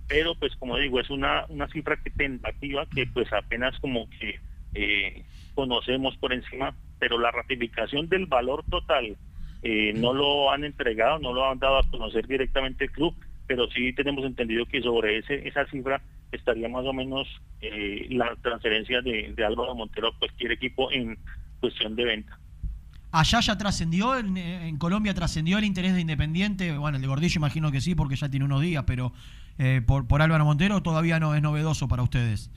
[0.07, 4.39] pero pues como digo, es una, una cifra que tentativa que pues apenas como que
[4.73, 5.23] eh,
[5.53, 9.18] conocemos por encima, pero la ratificación del valor total
[9.64, 13.15] eh, no lo han entregado, no lo han dado a conocer directamente el club,
[13.47, 17.27] pero sí tenemos entendido que sobre ese esa cifra estaría más o menos
[17.61, 21.18] eh, la transferencia de, de Álvaro Montero a cualquier equipo en
[21.60, 22.39] cuestión de venta.
[23.17, 27.71] Allá ya trascendió, en, Colombia trascendió el interés de Independiente, bueno, el de Gordillo imagino
[27.71, 29.13] que sí, porque ya tiene unos días, pero
[29.57, 32.51] eh, por, por Álvaro Montero todavía no es novedoso para ustedes.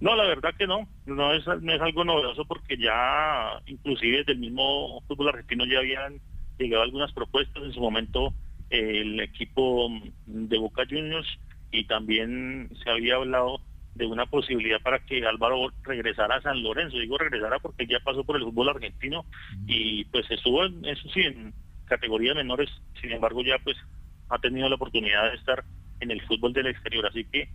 [0.00, 4.32] No, la verdad que no, no es, no es algo novedoso porque ya, inclusive desde
[4.32, 6.20] el mismo fútbol argentino ya habían
[6.58, 8.34] llegado algunas propuestas en su momento
[8.68, 9.88] el equipo
[10.26, 11.38] de Boca Juniors
[11.70, 13.60] y también se había hablado
[13.94, 16.98] de una posibilidad para que Álvaro regresara a San Lorenzo.
[16.98, 19.24] Digo regresara porque ya pasó por el fútbol argentino
[19.66, 21.54] y pues estuvo, en, eso sí, en
[21.86, 23.76] categorías menores, sin embargo ya pues
[24.30, 25.64] ha tenido la oportunidad de estar
[26.00, 27.06] en el fútbol del exterior.
[27.06, 27.48] Así que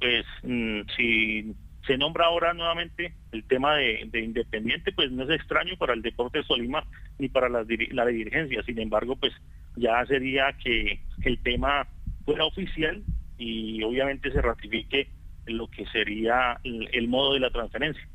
[0.00, 1.54] pues mm, si
[1.86, 6.42] se nombra ahora nuevamente el tema de, Independiente, pues no es extraño para el Deporte
[6.44, 6.84] Solima
[7.18, 8.62] ni para la, la dirigencia.
[8.62, 9.32] Sin embargo, pues
[9.76, 11.86] ya sería que el tema
[12.24, 13.02] fuera oficial
[13.36, 15.08] y obviamente se ratifique
[15.46, 18.06] lo que sería el, modo de la transferencia.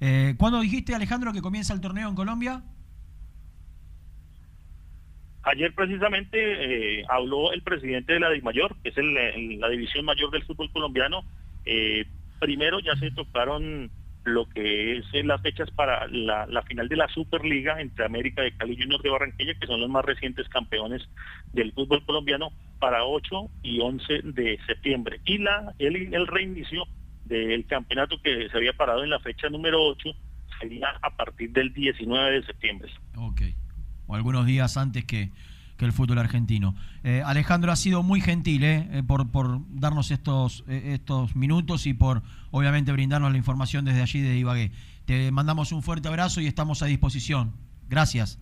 [0.00, 2.62] Eh, ¿Cuándo dijiste, Alejandro, que comienza el torneo en Colombia?
[5.42, 10.44] Ayer precisamente eh, habló el presidente de la DIMAYOR, que es la división mayor del
[10.44, 11.22] fútbol colombiano.
[11.66, 12.06] Eh,
[12.40, 13.90] primero ya se tocaron
[14.24, 18.56] lo que es eh, las fechas para la, final de la Superliga entre América de
[18.56, 21.02] Cali y Junior de Barranquilla, que son los más recientes campeones
[21.52, 25.20] del fútbol colombiano, para 8 y 11 de septiembre.
[25.24, 26.84] Y la el, el reinicio
[27.24, 30.10] del campeonato que se había parado en la fecha número 8
[30.60, 32.90] sería a partir del 19 de septiembre.
[33.16, 33.42] Ok.
[34.06, 35.30] O algunos días antes que,
[35.76, 36.74] que el fútbol argentino.
[37.02, 41.94] Eh, Alejandro ha sido muy gentil eh, eh, por, por darnos estos, estos minutos y
[41.94, 44.70] por obviamente brindarnos la información desde allí de Ibagué.
[45.04, 47.52] Te mandamos un fuerte abrazo y estamos a disposición.
[47.88, 48.40] Gracias.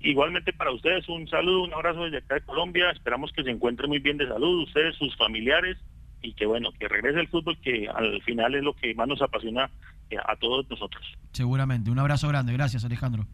[0.00, 2.90] Igualmente para ustedes un saludo, un abrazo desde acá de Colombia.
[2.90, 5.78] Esperamos que se encuentren muy bien de salud, ustedes, sus familiares,
[6.20, 9.22] y que bueno, que regrese el fútbol, que al final es lo que más nos
[9.22, 9.70] apasiona
[10.26, 11.02] a todos nosotros.
[11.32, 11.90] Seguramente.
[11.90, 12.52] Un abrazo grande.
[12.52, 13.26] Gracias, Alejandro.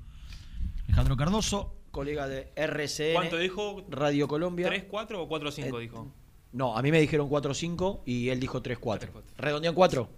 [0.91, 3.15] Alejandro Cardoso, colega de RCN.
[3.15, 3.85] ¿Cuánto dijo?
[3.91, 4.69] Radio Colombia.
[4.69, 6.13] ¿3, 4 o 4, 5 Eh, dijo?
[6.53, 9.09] No, a mí me dijeron 4-5 y él dijo 3-4.
[9.39, 10.09] ¿Redondeó en 4?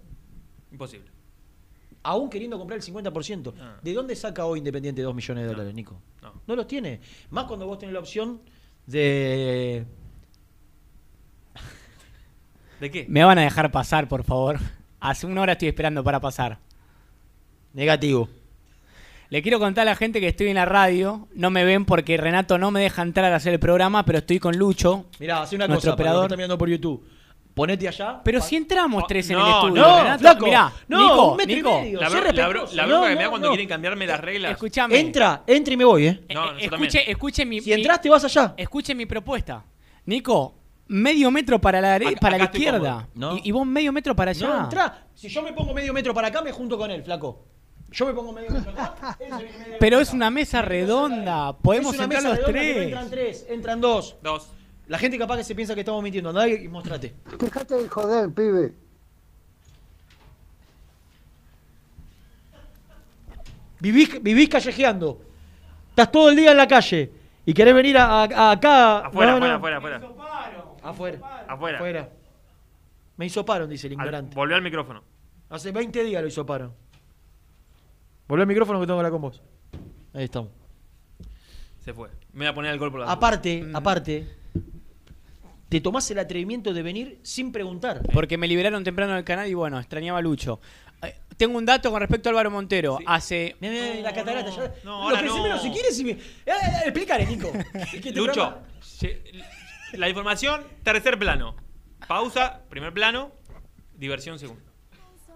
[0.71, 1.11] Imposible.
[2.01, 3.53] Aún queriendo comprar el 50%.
[3.59, 3.77] Ah.
[3.83, 6.01] ¿De dónde saca hoy Independiente 2 millones de dólares, Nico?
[6.47, 6.55] No.
[6.55, 7.01] los tiene.
[7.29, 8.41] Más cuando vos tenés la opción
[8.87, 9.85] de...
[12.79, 13.05] ¿De qué?
[13.07, 14.57] Me van a dejar pasar, por favor.
[14.99, 16.57] Hace una hora estoy esperando para pasar.
[17.73, 18.27] Negativo.
[19.33, 21.27] Le quiero contar a la gente que estoy en la radio.
[21.33, 24.37] No me ven porque Renato no me deja entrar a hacer el programa, pero estoy
[24.37, 25.07] con Lucho.
[25.19, 26.25] Mirá, hace una nuestro cosa, para los que operador.
[26.25, 27.03] están mirando por YouTube.
[27.55, 28.21] Ponete allá.
[28.23, 30.19] Pero si entramos tres en el no, estudio, no, Renato.
[30.19, 31.79] flaco, Mirá, no, Nico, un metro y Nico.
[31.81, 32.75] medio, La, sé bro- la, bro- respetuoso.
[32.75, 33.51] la No, bronca que me da no, cuando no.
[33.53, 34.51] quieren cambiarme las reglas.
[34.51, 34.99] Escuchame.
[34.99, 36.21] Entra, entra y me voy, ¿eh?
[36.31, 37.59] No, yo escuche, escuche mi.
[37.59, 38.53] Si mi- entras, te vas allá.
[38.55, 39.65] Escuche mi propuesta.
[40.05, 40.53] Nico,
[40.89, 43.07] medio metro para la, dere- Acá- para la acá estoy izquierda.
[43.15, 43.33] cómodo.
[43.33, 43.37] No.
[43.37, 44.47] Y, y vos medio metro para allá.
[44.47, 45.07] No, entra.
[45.15, 47.47] Si yo me pongo medio metro para acá, me junto con él, flaco.
[47.93, 48.49] Yo me pongo medio
[49.79, 51.53] Pero es una mesa redonda.
[51.55, 52.77] Podemos entrar los tres.
[52.77, 54.17] Entran tres, entran dos.
[54.21, 54.49] Dos.
[54.87, 56.29] La gente capaz que se piensa que estamos mintiendo.
[56.31, 57.13] Andá y mostrate.
[57.39, 58.73] Dejate de joder, pibe.
[63.79, 65.21] Vivís, vivís callejeando.
[65.89, 67.11] Estás todo el día en la calle.
[67.45, 68.99] Y querés venir a, a- acá.
[68.99, 69.45] Afuera, No, no.
[69.55, 70.13] afuera, afuera, afuera.
[70.83, 71.19] Afuera.
[71.47, 71.77] Afuera.
[71.77, 72.09] Afuera.
[73.17, 74.33] Me hisoparon, dice el ignorante.
[74.35, 75.03] Volvió al micrófono.
[75.49, 76.73] Hace 20 días lo hisoparon.
[78.27, 79.41] Volvió al micrófono que tengo que hablar con vos.
[80.13, 80.51] Ahí estamos.
[81.83, 82.09] Se fue.
[82.31, 84.27] Me voy a poner alcohol por la Aparte, aparte,
[85.69, 88.01] te tomás el atrevimiento de venir sin preguntar.
[88.13, 90.61] Porque me liberaron temprano del canal y bueno, extrañaba a Lucho.
[91.03, 92.97] Eh, Tengo un dato con respecto a Álvaro Montero.
[93.05, 93.55] Hace.
[93.59, 94.49] Mirá, mirá, la catarata.
[94.49, 95.33] ya- no, Lo ahora no.
[95.33, 96.11] primero, si quieres, si me...
[96.11, 96.55] eh, eh,
[96.85, 97.51] explícale, Nico.
[97.91, 98.57] ¿Qué te Lucho, programa?
[98.81, 99.21] se-
[99.93, 101.55] la información, tercer plano.
[102.07, 103.31] Pausa, primer plano.
[103.95, 104.63] Diversión, segundo.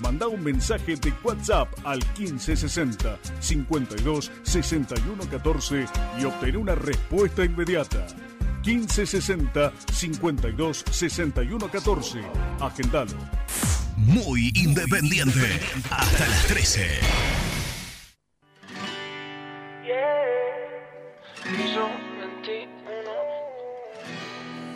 [0.00, 5.86] Manda un mensaje de WhatsApp al 1560 52 61 14
[6.20, 8.06] y obtén una respuesta inmediata.
[8.64, 12.20] 1560 52 61 14.
[12.60, 13.16] Agendalo.
[13.96, 15.60] Muy independiente.
[15.90, 16.86] Hasta las 13.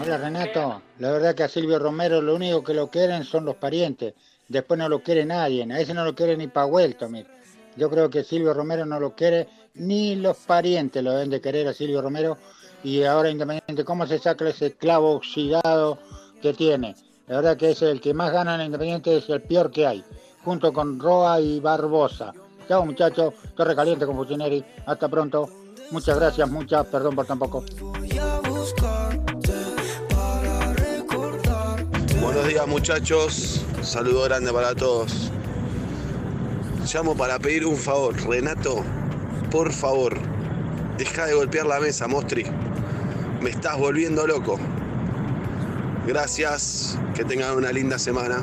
[0.01, 3.55] Hola Renato, la verdad que a Silvio Romero lo único que lo quieren son los
[3.55, 4.15] parientes,
[4.53, 7.27] después no lo quiere nadie, a ese no lo quiere ni pa' vuelto, mire.
[7.77, 11.67] Yo creo que Silvio Romero no lo quiere, ni los parientes lo deben de querer
[11.67, 12.37] a Silvio Romero,
[12.85, 15.99] y ahora Independiente, ¿cómo se saca ese clavo oxidado
[16.43, 16.95] que tiene?
[17.29, 20.05] La verdad que es el que más gana en Independiente, es el peor que hay,
[20.45, 22.33] junto con Roa y Barbosa.
[22.69, 25.49] Chao muchachos, torre caliente con Fucineri, hasta pronto.
[25.91, 27.65] Muchas gracias, muchas, perdón por tan poco.
[32.21, 33.62] Buenos días muchachos,
[33.93, 35.31] saludo grande para todos.
[36.91, 38.83] Llamo para pedir un favor, Renato,
[39.51, 40.17] por favor,
[40.97, 42.47] deja de golpear la mesa, Mostri.
[43.43, 44.59] Me estás volviendo loco.
[46.07, 48.43] Gracias, que tengan una linda semana.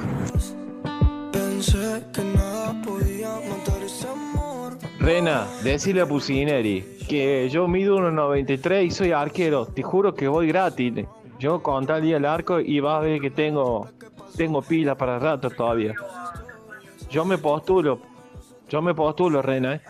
[1.31, 4.77] Pensé que nada podía matar ese amor.
[4.99, 9.65] Rena, decile a Pusineri que yo mido 1.93 y soy arquero.
[9.65, 10.93] Te juro que voy gratis.
[11.39, 13.87] Yo con tal día el arco y vas a ver que tengo,
[14.39, 15.93] tengo pila para rato todavía.
[17.09, 17.99] Yo me postulo.
[18.69, 19.81] Yo me postulo, Rena, ¿eh?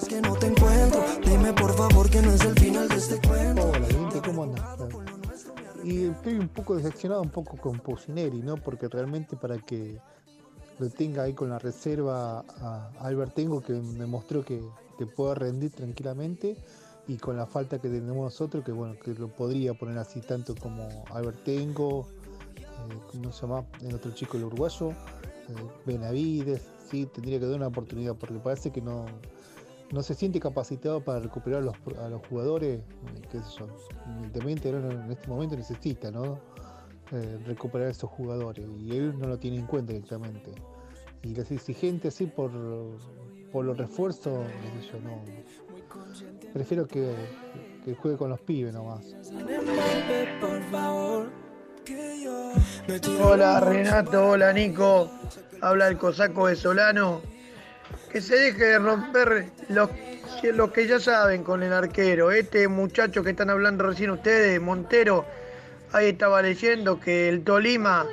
[0.00, 1.04] Es que no te encuentro.
[1.22, 3.68] Dime por favor que no es el final de este cuento.
[3.68, 4.64] Hola, gente, ¿cómo andan?
[5.84, 8.56] Y estoy un poco decepcionado un poco con Pusineri, ¿no?
[8.56, 10.00] Porque realmente para que
[10.78, 14.58] lo tenga ahí con la reserva a Albert Tengo, que me mostró que,
[14.96, 16.56] que puede rendir tranquilamente,
[17.06, 20.54] y con la falta que tenemos nosotros, que bueno, que lo podría poner así tanto
[20.54, 22.06] como Albert Tengo,
[23.10, 23.64] ¿cómo se llama?
[23.80, 24.94] El otro chico, el uruguayo, eh,
[25.86, 29.06] Benavides, sí, tendría que dar una oportunidad, porque parece que no,
[29.90, 31.76] no se siente capacitado para recuperar a los,
[32.10, 36.38] los jugadores, eh, qué sé ahora en este momento necesita, ¿no?
[37.10, 40.52] Eh, recuperar a esos jugadores y él no lo tiene en cuenta directamente.
[41.22, 42.50] Y las exigentes así por,
[43.50, 44.46] por los refuerzos,
[44.92, 45.24] yo, no.
[46.52, 47.14] Prefiero que,
[47.84, 49.16] que juegue con los pibes nomás.
[50.40, 51.47] Por favor.
[53.20, 55.10] Hola Renato, hola Nico,
[55.60, 57.22] habla el cosaco de Solano.
[58.12, 59.88] Que se deje de romper los,
[60.42, 62.30] los que ya saben con el arquero.
[62.30, 65.24] Este muchacho que están hablando recién ustedes, Montero,
[65.92, 68.06] ahí estaba leyendo que el Tolima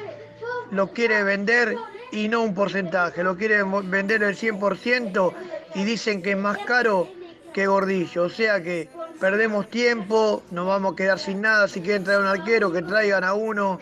[0.72, 1.76] lo quiere vender
[2.12, 5.34] y no un porcentaje, lo quiere vender el 100%
[5.76, 7.10] y dicen que es más caro
[7.56, 8.24] que Gordillo.
[8.24, 11.70] O sea que perdemos tiempo, nos vamos a quedar sin nada.
[11.70, 13.80] Si quieren traer un arquero, que traigan a uno,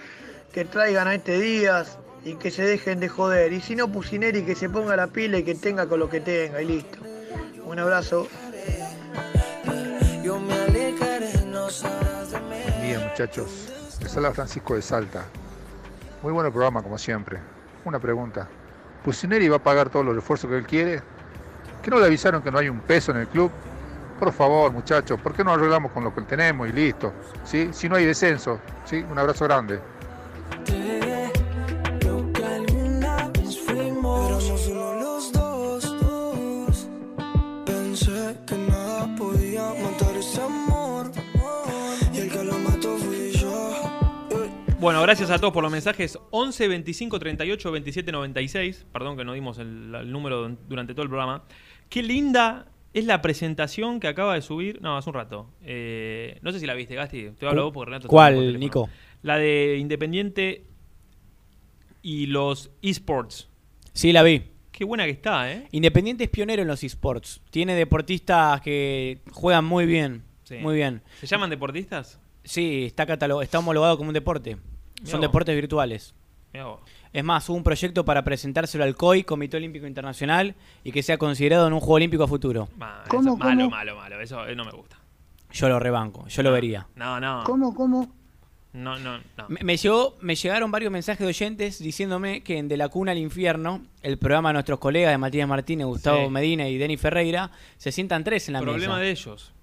[0.52, 3.52] que traigan a este Díaz y que se dejen de joder.
[3.52, 6.22] Y si no, Pusineri que se ponga la pila y que tenga con lo que
[6.22, 7.00] tenga y listo.
[7.66, 8.28] Un abrazo.
[12.84, 15.26] Día muchachos, les habla Francisco de Salta.
[16.22, 17.40] Muy buen programa como siempre.
[17.86, 18.48] Una pregunta.
[19.04, 21.13] ¿Pusineri va a pagar todos los refuerzos que él quiere?
[21.84, 23.52] ¿Que no le avisaron que no hay un peso en el club?
[24.18, 27.12] Por favor muchachos, ¿por qué no arreglamos con lo que tenemos y listo?
[27.44, 27.70] ¿Sí?
[27.74, 29.04] Si no hay descenso, ¿sí?
[29.12, 29.82] Un abrazo grande.
[30.66, 36.88] Creo que alguna vez fuimos, éramos solo los dos, dos.
[37.66, 41.12] Pensé que nada podía matar ese amor.
[42.14, 43.74] Y el que lo mató fui yo.
[44.80, 46.18] Bueno, gracias a todos por los mensajes.
[46.32, 48.86] 11 25 38 27 96.
[48.94, 51.44] Perdón que no dimos el, el número durante todo el programa.
[51.94, 54.82] Qué linda es la presentación que acaba de subir.
[54.82, 55.52] No, hace un rato.
[55.62, 57.30] Eh, no sé si la viste, Gasti.
[57.38, 58.60] Te hablo a vos porque Renato ¿Cuál.
[58.60, 58.90] Nico?
[59.22, 60.66] La de Independiente
[62.02, 63.48] y los esports.
[63.94, 64.42] Sí, la vi.
[64.72, 65.68] Qué buena que está, ¿eh?
[65.70, 67.42] Independiente es pionero en los esports.
[67.52, 70.24] Tiene deportistas que juegan muy bien.
[70.46, 70.56] Sí.
[70.56, 71.04] Muy bien.
[71.20, 72.20] ¿Se llaman deportistas?
[72.44, 74.56] Sí, está catalogado, está homologado como un deporte.
[74.56, 75.30] Mirá Son vos.
[75.30, 76.16] deportes virtuales.
[76.52, 76.80] Mirá vos.
[77.14, 81.18] Es más, hubo un proyecto para presentárselo al COI, Comité Olímpico Internacional, y que sea
[81.20, 82.68] considerado en un Juego Olímpico a futuro.
[82.78, 83.70] Ma, ¿Cómo, eso, malo, cómo?
[83.70, 84.20] malo, malo.
[84.20, 84.98] Eso eh, no me gusta.
[85.52, 86.88] Yo lo rebanco, yo lo vería.
[86.96, 87.44] No, no.
[87.46, 88.12] ¿Cómo, cómo?
[88.74, 89.50] No, no, no.
[89.50, 93.12] Me, me llegó, me llegaron varios mensajes de oyentes diciéndome que en De la Cuna
[93.12, 96.30] al Infierno, el programa de nuestros colegas de Matías Martínez, Gustavo Sí.
[96.32, 99.00] Medina y Denis Ferreira, se sientan tres en la Problema mesa.
[99.06, 99.54] de ellos.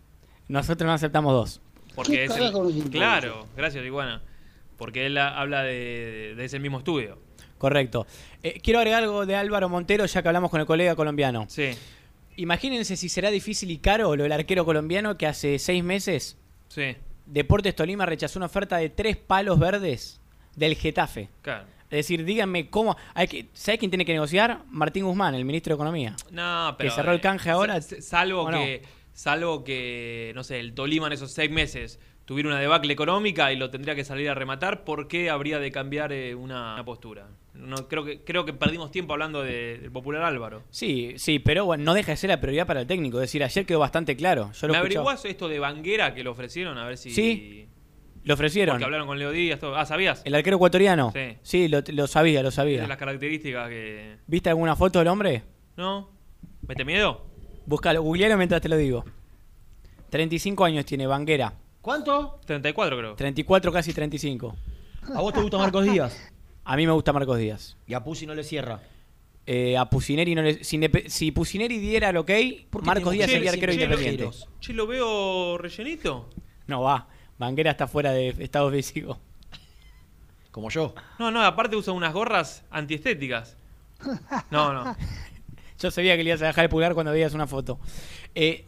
[0.47, 1.60] Nosotros no aceptamos dos.
[1.97, 2.90] Porque es el-?
[2.90, 4.22] Claro, gracias, Iguana.
[4.77, 7.18] Porque él ha- habla de, de ese mismo estudio.
[7.61, 8.07] Correcto.
[8.43, 11.45] Eh, quiero agregar algo de Álvaro Montero, ya que hablamos con el colega colombiano.
[11.49, 11.70] Sí.
[12.37, 16.37] Imagínense si será difícil y caro lo del arquero colombiano que hace seis meses
[16.69, 16.97] Sí.
[17.27, 20.20] Deportes Tolima rechazó una oferta de tres palos verdes
[20.57, 21.28] del Getafe.
[21.43, 21.65] Claro.
[21.91, 22.97] Es decir, díganme cómo.
[23.15, 24.62] Hay que, ¿Sabe quién tiene que negociar?
[24.69, 26.16] Martín Guzmán, el ministro de Economía.
[26.31, 26.89] No, pero.
[26.91, 27.81] que cerró el canje eh, ahora.
[27.82, 28.82] sa- Salvo que.
[29.12, 31.99] Salvo que, no sé, el Tolima en esos seis meses
[32.31, 35.73] tuviera una debacle económica y lo tendría que salir a rematar, ¿por qué habría de
[35.73, 37.27] cambiar eh, una, una postura?
[37.55, 40.62] No, creo, que, creo que perdimos tiempo hablando de- del popular Álvaro.
[40.70, 43.16] Sí, sí, pero bueno, no deja de ser la prioridad para el técnico.
[43.19, 44.52] Es decir, ayer quedó bastante claro.
[44.52, 45.07] Yo lo ¿Me escuchaba.
[45.11, 46.78] averiguás esto de Banguera que lo ofrecieron?
[46.78, 47.11] A ver si.
[47.11, 47.66] Sí,
[48.23, 48.74] lo ofrecieron.
[48.74, 49.59] Porque hablaron con Leo Díaz.
[49.59, 49.74] Todo.
[49.74, 50.23] Ah, ¿sabías?
[50.24, 51.11] ¿El arquero ecuatoriano?
[51.12, 51.36] Sí.
[51.43, 52.82] Sí, lo, lo sabía, lo sabía.
[52.82, 54.19] de las características que.
[54.28, 55.43] ¿Viste alguna foto del hombre?
[55.77, 56.11] ¿No?
[56.69, 57.27] ¿Mete miedo?
[57.66, 59.05] Búscalo, googlealo mientras te lo digo.
[60.11, 61.55] 35 años tiene Banguera.
[61.81, 62.40] ¿Cuánto?
[62.47, 63.15] 34 creo.
[63.15, 64.55] 34, casi 35.
[65.15, 66.31] ¿A vos te gusta Marcos Díaz?
[66.65, 67.77] A mí me gusta Marcos Díaz.
[67.86, 68.81] Y a Pusi no le cierra.
[69.47, 70.62] Eh, a Pusineri no le.
[70.62, 72.31] Si, si Pusineri diera el ok,
[72.85, 74.28] Marcos Díaz sería arquero independiente.
[74.61, 76.28] Che, lo veo rellenito.
[76.69, 77.09] No va.
[77.39, 79.19] Banguera está fuera de estado físico.
[80.51, 80.94] Como yo.
[81.19, 83.57] No, no, aparte usa unas gorras antiestéticas.
[84.51, 84.97] No, no.
[85.78, 87.81] Yo sabía que le ibas a dejar el pulgar cuando veías una foto.
[88.35, 88.66] Eh,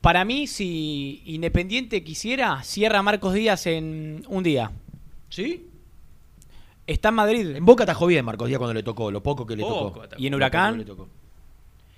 [0.00, 4.70] para mí, si Independiente quisiera, cierra Marcos Díaz en un día.
[5.28, 5.66] ¿Sí?
[6.86, 7.56] Está en Madrid.
[7.56, 10.02] En Boca atajó bien Marcos Díaz cuando le tocó, lo poco que le Poco tocó.
[10.02, 10.20] atajó.
[10.22, 10.74] ¿Y en Lo Huracán?
[10.74, 11.08] poco que le tocó.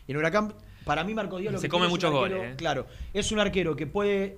[0.06, 0.54] Y en Huracán,
[0.84, 2.56] para mí Marcos Díaz lo Se que come tiene es un muchos arquero- goles, ¿eh?
[2.56, 4.36] Claro, es un arquero que puede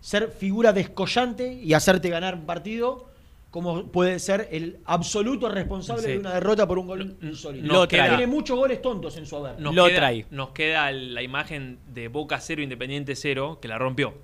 [0.00, 3.10] ser figura descollante y hacerte ganar un partido,
[3.52, 6.08] como puede ser el absoluto responsable Sí.
[6.08, 7.64] de una derrota por un gol insólito.
[7.66, 9.60] Nos queda- Tiene muchos goles tontos en su haber.
[9.60, 10.26] Nos Lo queda, trae.
[10.30, 14.14] Nos queda la imagen de Boca 0, Independiente 0, que la rompió.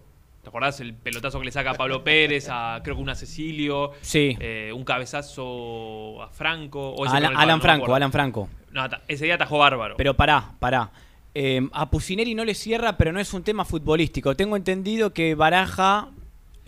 [0.42, 3.92] ¿Te acordás el pelotazo que le saca a Pablo Pérez, a creo que una Cecilio?
[4.00, 4.34] Sí.
[4.40, 6.90] eh, un cabezazo a Franco.
[6.90, 7.94] o ese Alan, Franco.
[7.94, 8.48] Alan Franco.
[8.72, 9.96] No, ese día atajó bárbaro.
[9.96, 10.90] Pero pará, pará.
[11.34, 14.34] Eh, a Pusineri no le cierra, pero no es un tema futbolístico.
[14.34, 16.08] Tengo entendido que baraja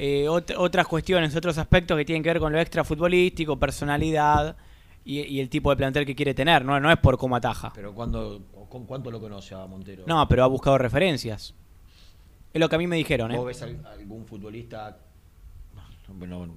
[0.03, 4.57] eh, ot- otras cuestiones, otros aspectos que tienen que ver con lo extra futbolístico, personalidad
[5.05, 6.65] y, y el tipo de plantel que quiere tener.
[6.65, 7.71] No, no es por cómo ataja.
[7.75, 8.41] Pero cuando,
[8.71, 10.05] ¿con cuánto lo conoce a Montero?
[10.07, 11.53] No, pero ha buscado referencias.
[12.53, 13.37] Es lo que a mí me dijeron, ¿eh?
[13.37, 14.97] ¿Vos ves al- algún futbolista,
[16.09, 16.55] no, no, no,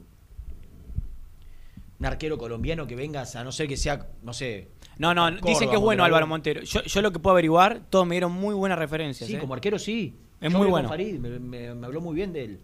[1.99, 4.69] un arquero colombiano que venga, a no ser que sea, no sé.
[4.97, 6.03] No, no, Córdoba, dicen que es bueno?
[6.03, 6.61] Álvaro Montero.
[6.61, 9.29] Yo, yo lo que puedo averiguar, todos me dieron muy buenas referencias.
[9.29, 9.39] Sí, ¿eh?
[9.39, 10.15] como arquero sí.
[10.41, 10.89] Es Yo muy bueno.
[10.89, 12.59] Farid, me, me- me habló muy bien de él.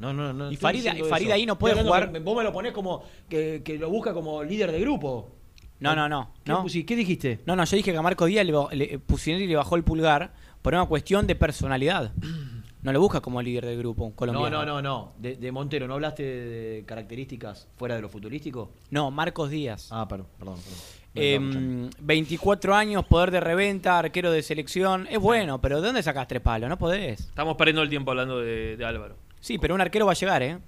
[0.00, 0.50] No, no, no.
[0.50, 1.34] Y estoy Farid- diciendo y Farid eso.
[1.34, 4.72] ahí no puede jugar- vos me lo ponés como que, que lo busca como líder
[4.72, 5.30] de grupo.
[5.78, 6.32] No, no, no.
[6.44, 6.64] ¿Qué, no.
[6.66, 7.40] ¿Qué dijiste?
[7.46, 10.32] No, no, yo dije que a Marco Díaz le, le, Pusineri le bajó el pulgar
[10.60, 12.12] por una cuestión de personalidad.
[12.82, 14.64] No le busca como líder del grupo un No, colombiano.
[14.64, 15.12] no, no, no.
[15.18, 16.44] De, de Montero, ¿no hablaste de,
[16.76, 18.70] de características fuera de lo futurístico?
[18.88, 19.88] No, Marcos Díaz.
[19.92, 20.54] Ah, perdón, perdón.
[20.62, 20.78] perdón.
[21.14, 21.90] Eh, escuchando.
[22.00, 25.06] 24 años, poder de reventa, arquero de selección.
[25.10, 26.70] Es bueno, pero ¿de dónde sacás tres palos?
[26.70, 27.20] No podés.
[27.20, 29.16] Estamos perdiendo el tiempo hablando de, de Álvaro.
[29.40, 30.58] Sí, pero un arquero va a llegar, ¿eh?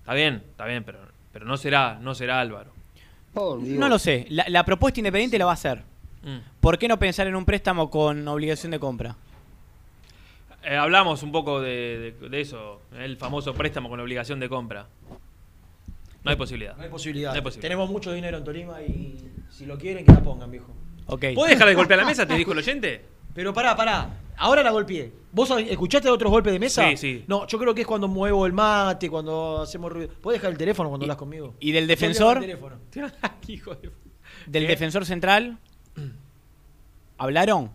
[0.00, 0.98] Está bien, está bien, pero,
[1.32, 2.72] pero no será, no será Álvaro.
[3.34, 4.26] No lo sé.
[4.30, 5.82] La, la propuesta independiente la va a hacer.
[6.22, 6.38] Mm.
[6.60, 9.16] ¿Por qué no pensar en un préstamo con obligación de compra?
[10.64, 14.86] Eh, hablamos un poco de, de- de eso, el famoso préstamo con obligación de compra.
[16.22, 16.76] No hay posibilidad.
[16.76, 17.30] No hay posibilidad.
[17.30, 17.62] No hay posibilidad.
[17.68, 19.18] Tenemos mucho dinero en Tolima y
[19.50, 20.72] si lo quieren, que la pongan, viejo.
[21.06, 21.24] Ok.
[21.34, 22.24] ¿Puedes dejar de golpear la mesa?
[22.26, 23.04] Te dijo el oyente.
[23.34, 24.18] Pero pará, pará.
[24.36, 25.12] Ahora la golpeé.
[25.32, 26.88] ¿Vos escuchaste otros golpes de mesa?
[26.90, 27.24] Sí, sí.
[27.26, 30.10] No, yo creo que es cuando muevo el mate, cuando hacemos ruido.
[30.20, 31.54] ¿Puedes dejar el teléfono cuando hablas conmigo?
[31.60, 32.36] ¿Y del defensor?
[32.38, 32.76] el teléfono.
[33.48, 33.90] Hijo de-
[34.46, 34.68] ¿Del ¿Qué?
[34.68, 35.58] defensor central?
[37.18, 37.70] ¿Hablaron?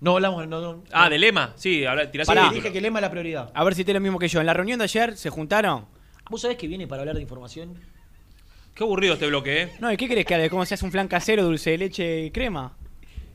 [0.00, 0.46] No, hablamos.
[0.48, 0.82] No, no.
[0.92, 1.52] Ah, de Lema.
[1.56, 2.54] Sí, habla, tirás Sí, el título.
[2.54, 3.50] dije que Lema es la prioridad.
[3.54, 4.40] A ver si te lo mismo que yo.
[4.40, 5.86] En la reunión de ayer se juntaron.
[6.30, 7.74] ¿Vos sabés que viene para hablar de información?
[8.74, 9.72] Qué aburrido este bloque, ¿eh?
[9.80, 10.48] No, ¿y qué querés que hable?
[10.50, 12.74] ¿Cómo se hace un flan casero, dulce de leche y crema?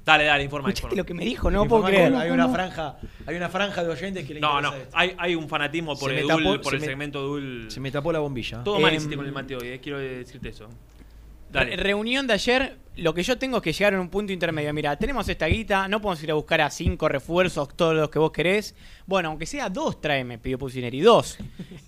[0.08, 0.70] Dale, dale, informa.
[0.70, 1.02] Escuchaste informa.
[1.02, 2.16] lo que me dijo, no puedo creer.
[2.16, 4.98] Hay una franja, hay una franja de oyentes que le No, interesa no, esto.
[4.98, 7.66] hay, hay un fanatismo por Se me Edul, tapó- por se el me- segmento Edul.
[7.70, 8.64] Se me tapó la bombilla.
[8.64, 10.70] Todo mal Em, hiciste con el mate hoy, eh, quiero decirte eso.
[11.50, 11.78] Dale.
[11.78, 14.74] reunión de ayer, lo que yo tengo es que llegar a un punto intermedio.
[14.74, 18.20] Mira, tenemos esta guita, no podemos ir a buscar a cinco refuerzos, todos los que
[18.20, 18.76] vos querés.
[19.06, 21.38] Bueno, aunque sea dos, tráeme, pidió Pusineri, dos.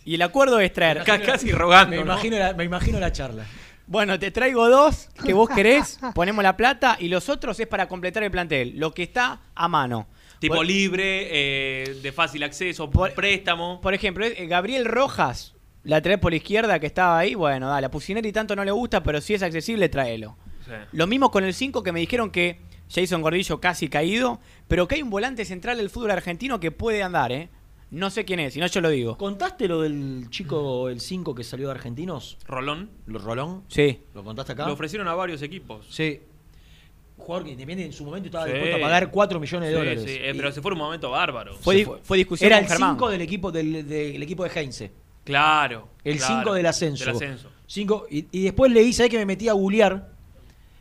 [0.05, 1.03] Y el acuerdo es traer.
[1.03, 2.03] Ca- casi rogando, Me ¿no?
[2.03, 3.45] imagino, la, me imagino la charla.
[3.89, 7.87] Bueno, te traigo dos que vos querés, ponemos la plata y los otros es para
[7.87, 10.07] completar el plantel, lo que está a mano.
[10.37, 13.81] Tipo Por- libre, eh, de fácil acceso, Por- préstamo.
[13.81, 17.91] Por ejemplo, eh, Gabriel Rojas, lateral por la izquierda que estaba ahí, bueno, dale, a
[17.91, 20.37] Pusineri tanto no le gusta, pero si es accesible, tráelo.
[20.65, 20.71] Sí.
[20.91, 22.59] Lo mismo con el 5 que me dijeron que
[22.93, 27.01] Jason Gordillo casi caído, pero que hay un volante central del fútbol argentino que puede
[27.01, 27.49] andar, ¿eh?
[27.91, 29.17] No sé quién es, si no yo lo digo.
[29.17, 32.37] ¿Contaste lo del chico, el 5 que salió de Argentinos?
[32.47, 32.89] Rolón.
[33.07, 33.63] ¿Lo Rolón?
[33.67, 33.99] Sí.
[34.13, 34.67] ¿Lo contaste acá?
[34.67, 35.87] Lo ofrecieron a varios equipos.
[35.89, 36.21] Sí.
[37.17, 38.51] Un jugador que Independiente en su momento estaba Sí.
[38.51, 40.03] dispuesto a pagar 4 millones de Sí, dólares.
[40.05, 41.55] sí, eh, pero se fue un momento bárbaro.
[41.55, 41.99] Fue, fue.
[42.03, 42.91] fue discusión Era con el Germán.
[42.95, 44.91] 5 del equipo del, del equipo de Heinze.
[45.25, 45.89] Claro.
[46.03, 46.35] El claro.
[46.41, 47.05] 5 del ascenso.
[47.05, 47.49] Del ascenso.
[47.67, 50.09] Cinco, y, y después leí, ¿sabés que me metí a googlear?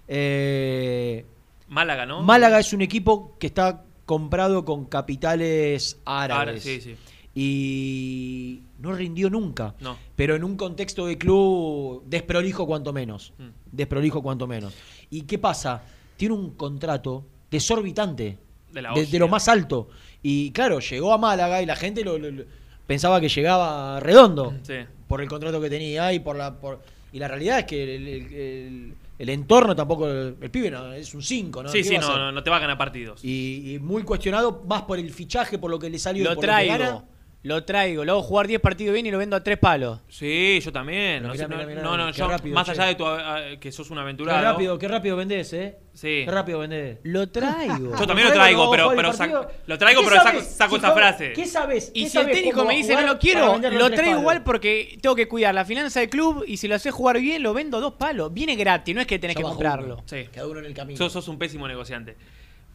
[0.07, 1.25] Eh,
[1.69, 2.23] Málaga, ¿no?
[2.23, 6.41] Málaga es un equipo que está comprado con capitales árabes.
[6.43, 6.97] Árabe, sí, sí.
[7.35, 9.75] Y no rindió nunca.
[9.81, 9.97] No.
[10.17, 13.35] Pero en un contexto de club desprolijo cuanto menos.
[13.39, 13.49] Mm.
[13.71, 14.75] Desprolijo cuanto menos.
[15.11, 15.83] ¿Y qué pasa?
[16.17, 18.39] Tiene un contrato desorbitante.
[18.73, 19.89] De la de, de lo más alto.
[20.23, 22.45] Y claro, llegó a Málaga y la gente lo- lo- lo-
[22.87, 24.75] pensaba que llegaba redondo Sí.
[25.07, 26.81] por el contrato que tenía y por la por
[27.13, 30.93] y la realidad es que el, el- el- el entorno tampoco el, el pibe no,
[30.93, 31.69] es un 5 ¿no?
[31.69, 33.25] Sí, ¿Qué sí, no, no, no te va a ganar partidos.
[33.25, 36.35] y, y muy cuestionado más por el fichaje por lo que le salió y Lo
[36.35, 37.05] por lo que gana.
[37.49, 38.05] Traigo, lo traigo.
[38.05, 40.01] Luego jugar 10 partidos bien y lo vendo a tres palos.
[40.09, 41.23] Sí, yo también.
[41.23, 42.73] No, mirá, sé, no, mirá, mirá, no, no, qué yo, rápido, más che.
[42.73, 44.43] allá de tu, ah, que sos un qué aventurado.
[44.43, 46.23] rápido qué rápido vendés eh Sí.
[46.25, 47.93] qué rápido vendés Lo traigo.
[47.99, 50.55] Yo también lo traigo, pero, pero saco- lo traigo, ¿Qué pero saco, sabes?
[50.55, 51.33] saco Si esta juega- frase.
[51.33, 51.91] ¿qué sabes?
[51.93, 54.21] Y ¿Qué si el técnico me dice no lo quiero, lo a traigo palos?
[54.21, 57.43] igual porque tengo que cuidar la finanza del club y si lo haces jugar bien,
[57.43, 58.33] lo vendo a dos palos.
[58.33, 60.03] Viene gratis, no es que tenés que comprarlo.
[60.07, 60.29] Sí.
[60.33, 62.17] Queda uno en el camino Sos, sos un pésimo negociante.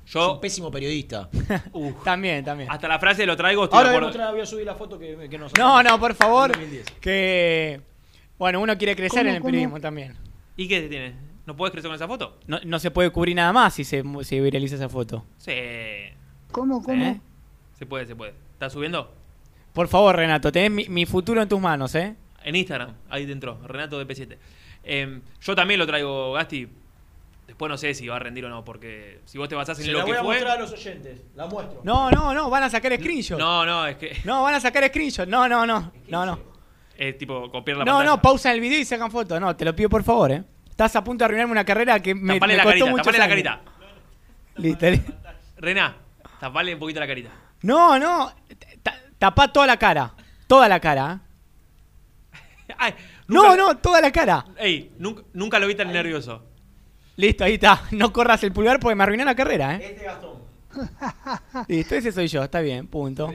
[0.05, 1.29] Es Yo un pésimo periodista.
[2.03, 2.69] También, también.
[2.69, 3.63] hasta la frase lo traigo.
[3.65, 5.81] estoy Ahora de voy a, mostrar, voy a subir la foto que, que nos No,
[5.81, 6.51] no, por favor.
[6.51, 6.91] 2010.
[6.99, 7.81] Que.
[8.37, 9.51] Bueno, uno quiere crecer ¿Cómo, en el cómo?
[9.51, 10.15] periodismo también.
[10.57, 11.13] ¿Y qué tiene?
[11.45, 12.37] ¿No puedes crecer con esa foto?
[12.47, 15.25] No, no se puede cubrir nada más si se, si viraliza esa foto.
[15.37, 15.53] Sí.
[16.51, 17.03] ¿Cómo, cómo?
[17.03, 17.19] ¿Eh?
[17.77, 18.33] Se puede, se puede.
[18.53, 19.11] ¿Estás subiendo?
[19.73, 22.15] Por favor, Renato, tenés mi, mi futuro en tus manos, ¿eh?
[22.43, 24.37] En Instagram, ahí dentro, Renato de P7.
[24.83, 26.67] Em, yo también lo traigo, Gasti.
[27.53, 29.85] Después no sé si va a rendir o no, porque si vos te basás en
[29.85, 30.33] Se lo la que voy a fue.
[30.33, 31.21] mostrar a los oyentes.
[31.35, 31.81] La muestro.
[31.83, 33.37] No, no, no, van a sacar screenshot.
[33.37, 34.17] No, no, es que.
[34.23, 35.27] No, van a sacar screenshot.
[35.27, 35.91] No, no, no.
[36.07, 36.39] No, no.
[36.97, 38.09] Es tipo copiar la No, pantalla.
[38.09, 39.39] no, pausan el video y sacan fotos.
[39.39, 40.43] No, te lo pido por favor, ¿eh?
[40.67, 43.05] Estás a punto de arruinarme una carrera que me, Tapale me la costó carita, muchos
[43.05, 43.61] tapale la carita.
[44.55, 45.13] Listo, listo.
[45.57, 45.95] Rená,
[46.39, 47.29] tapale un poquito la carita.
[47.61, 48.33] No, no.
[48.81, 50.11] ta- Tapá toda la cara.
[50.47, 51.19] Toda la cara.
[52.33, 52.73] ¿eh?
[52.79, 52.95] Ay,
[53.27, 54.43] No, no, toda la cara.
[54.57, 56.43] Ey, nunca, nunca lo vi tan nervioso.
[57.15, 57.83] Listo, ahí está.
[57.91, 59.89] No corras el pulgar porque me arruiné la carrera, ¿eh?
[59.91, 60.33] Este Gastón.
[61.67, 62.43] Listo, ese soy yo.
[62.43, 63.31] Está bien, punto.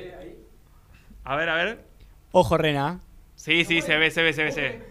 [1.24, 1.84] A ver, a ver.
[2.32, 3.00] Ojo, Rena.
[3.36, 4.82] Sí, sí, se ve, se ve, se ve, se ve.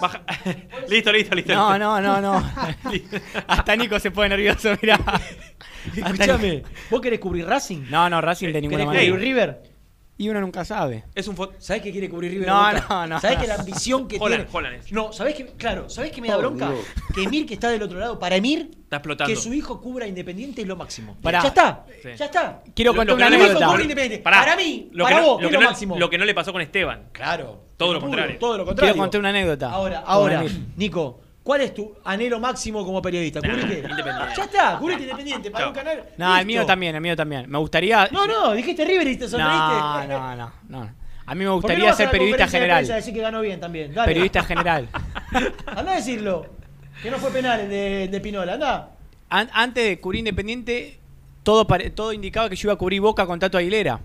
[0.00, 0.22] Baja-
[0.88, 1.54] listo, listo, listo.
[1.54, 2.52] No, no, no, no.
[3.46, 4.98] Hasta Nico se pone nervioso, mirá.
[5.96, 7.84] Escúchame, ¿vos querés cubrir Racing?
[7.88, 9.12] No, no, Racing de ninguna ¿Querés manera.
[9.12, 9.69] cubrir River?
[10.20, 11.04] Y uno nunca sabe.
[11.14, 11.48] Es un.
[11.58, 12.46] ¿Sabés qué quiere cubrir River?
[12.46, 12.86] No, Boca?
[12.90, 13.20] no, no.
[13.22, 14.50] ¿Sabés que la ambición que Holland, tiene?
[14.58, 14.92] Holland es.
[14.92, 16.68] No, ¿sabés que, claro, ¿sabés que me da Por bronca?
[16.72, 16.84] Dios.
[17.14, 19.32] Que Emir, que está del otro lado, para Emir, Está explotando.
[19.32, 21.16] que su hijo cubra Independiente es lo máximo.
[21.22, 21.40] Pará.
[21.40, 22.08] Ya está, Sí.
[22.18, 22.62] ya está.
[22.74, 23.66] Quiero Lo- contar lo que una no anécdota.
[23.68, 24.22] cubra Independiente.
[24.22, 24.40] Pará.
[24.40, 25.98] Para mí, Lo para que no- vos, lo ¿qué que es lo no- máximo?
[25.98, 27.08] Lo que no le pasó con Esteban.
[27.12, 27.64] Claro.
[27.78, 28.38] Todo lo Puro, contrario.
[28.38, 28.92] Todo lo contrario.
[28.92, 29.70] Quiero contar una anécdota.
[29.72, 30.44] Ahora, ahora.
[30.76, 33.40] Nico, ¿cuál es tu anhelo máximo como periodista?
[33.40, 33.78] ¿Cubrir qué?
[33.88, 34.34] Independiente.
[34.36, 36.04] Ya está, cubrite Independiente para un canal.
[36.16, 37.50] No, el mío también, el mío también.
[37.50, 38.08] Me gustaría.
[38.12, 39.58] No, no, dijiste River y te sonreíste.
[39.58, 41.00] No, no, no, no.
[41.26, 42.90] A mí me ¿Por qué no gustaría vas a ser periodista de general.
[42.90, 43.94] a decir que ganó bien también.
[43.94, 44.08] Dale.
[44.08, 44.88] Periodista general.
[45.66, 46.46] Anda a decirlo.
[47.02, 48.54] Que no fue penal el de, de Pinola.
[48.54, 48.90] Anda.
[49.28, 50.98] An- antes de cubrir Independiente,
[51.44, 54.00] todo, pare- todo indicaba que yo iba a cubrir Boca con Tato Aguilera.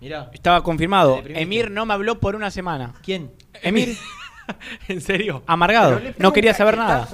[0.00, 0.30] Mirá.
[0.32, 1.20] Estaba confirmado.
[1.26, 2.94] Emir no me habló por una semana.
[3.02, 3.32] ¿Quién?
[3.60, 3.96] Emir,
[4.88, 5.42] ¿En serio?
[5.46, 6.00] amargado.
[6.18, 7.08] No quería saber nada.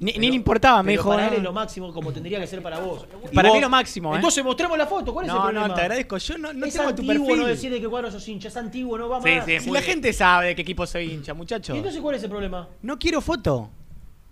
[0.00, 1.10] Ni, ni le importaba, me Pero dijo.
[1.10, 1.36] para él no.
[1.36, 3.06] es lo máximo como tendría que ser para vos.
[3.30, 4.16] Y Para vos- mí lo máximo, ¿eh?
[4.16, 5.12] Entonces mostremos la foto.
[5.12, 5.68] ¿Cuál es el No, problema?
[5.68, 6.18] no, te agradezco.
[6.18, 7.40] Yo no, no es tengo tu antiguo perfil.
[7.42, 8.48] no decir de qué cuadro sos hincha.
[8.48, 9.44] Es antiguo, no va Sí, más.
[9.44, 11.72] sí, Si muy- la gente sabe de qué equipo soy hincha, ¿Y muchacho.
[11.76, 12.68] entonces cuál es el problema?
[12.82, 13.70] No quiero foto.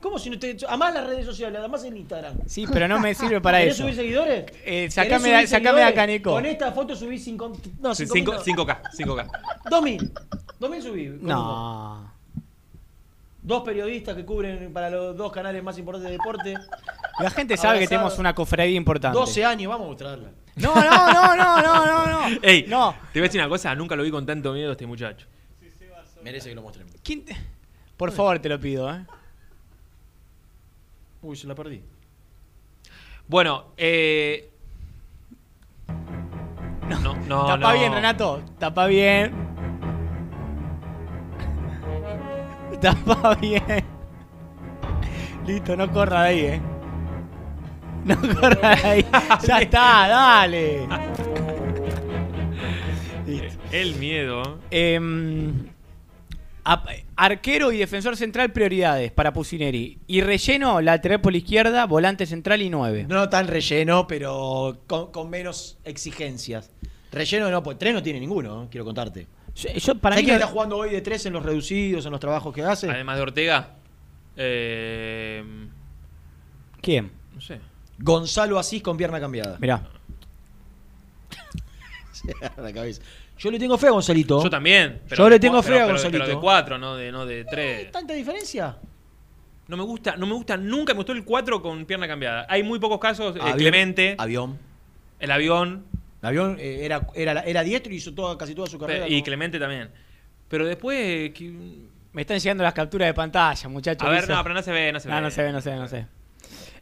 [0.02, 0.56] ¿Cómo si no te...
[0.66, 2.34] Además las redes sociales, además el Instagram.
[2.46, 3.82] Sí, pero no me sirve para ¿Querés eso.
[3.84, 4.40] subir seguidores?
[4.40, 6.18] Eh, ¿Querés sacame, subir de- sacame de acá, seguidores?
[6.20, 6.30] Nico.
[6.32, 7.52] Con esta foto subí 5...
[7.80, 9.28] No, Sí, 5 cinco- 5K, 5K.
[9.70, 10.12] 2000.
[10.58, 11.06] 2000 subí.
[11.10, 11.26] con.
[11.26, 12.09] No.
[13.42, 16.54] Dos periodistas que cubren para los dos canales más importantes de deporte.
[17.20, 19.18] La gente sabe que tenemos una cofradía importante.
[19.18, 20.30] 12 años, vamos a mostrarla.
[20.56, 22.38] No, no, no, no, no, no, no.
[22.42, 22.94] Ey, No.
[23.12, 25.26] te voy a decir una cosa, nunca lo vi con tanto miedo a este muchacho.
[26.22, 26.94] Merece que lo mostremos.
[27.02, 27.34] ¿Quién te-
[27.96, 29.06] Por favor, te lo pido, ¿eh?
[31.22, 31.82] Uy, se la perdí.
[33.26, 34.50] Bueno, eh.
[37.02, 37.78] No, no, Tapa no.
[37.78, 38.42] bien, Renato.
[38.58, 39.49] Tapa bien.
[42.80, 43.62] Tapa bien.
[45.46, 46.60] Listo, no corra de ahí, eh.
[48.04, 49.06] No corra de ahí.
[49.46, 50.86] Ya está, dale.
[53.26, 53.58] Listo.
[53.72, 54.58] El miedo.
[54.70, 55.66] Em,
[57.16, 59.98] arquero y defensor central, prioridades para Pusineri.
[60.06, 63.06] Y relleno, lateral por la izquierda, volante central y nueve.
[63.08, 66.70] No tan relleno, pero con, con menos exigencias.
[67.12, 69.26] Relleno no, pues tres no tiene ninguno, quiero contarte.
[69.62, 70.30] Yo, yo- para ¿Sabés mí.
[70.30, 72.88] quién está jugando hoy de tres en los reducidos, en los trabajos que hace?
[72.90, 73.70] Además de Ortega.
[74.36, 75.44] Eh,
[76.80, 77.10] ¿Quién?
[77.34, 77.60] no sé.
[77.98, 79.56] Gonzalo Asís con pierna cambiada.
[79.60, 79.82] Mirá.
[82.56, 83.02] La cabeza.
[83.38, 84.42] Yo le tengo fe a Gonzalito.
[84.42, 85.00] Yo también.
[85.16, 86.24] Yo le tengo fe a pero- Gonzalito.
[86.24, 87.90] Pero de 4, no de, no de 3.
[87.90, 88.76] ¿Tanta diferencia?
[89.68, 92.44] No me gusta, no me gusta, nunca me gustó el 4 con pierna cambiada.
[92.48, 93.36] Hay muy pocos casos.
[93.36, 94.58] eh, Avión- Clemente, Avión.
[95.20, 95.84] el avión
[96.22, 99.06] El avión eh, era, era, era diestro y hizo toda, casi toda su carrera.
[99.08, 99.90] y como- Clemente también.
[100.48, 100.98] Pero después.
[101.00, 104.06] eh, que- Me están llegando las capturas de pantalla, muchachos.
[104.06, 105.14] A ver, no, pero no se ve, no se ve.
[105.14, 106.06] No, no se ve, no se ve, no se ve.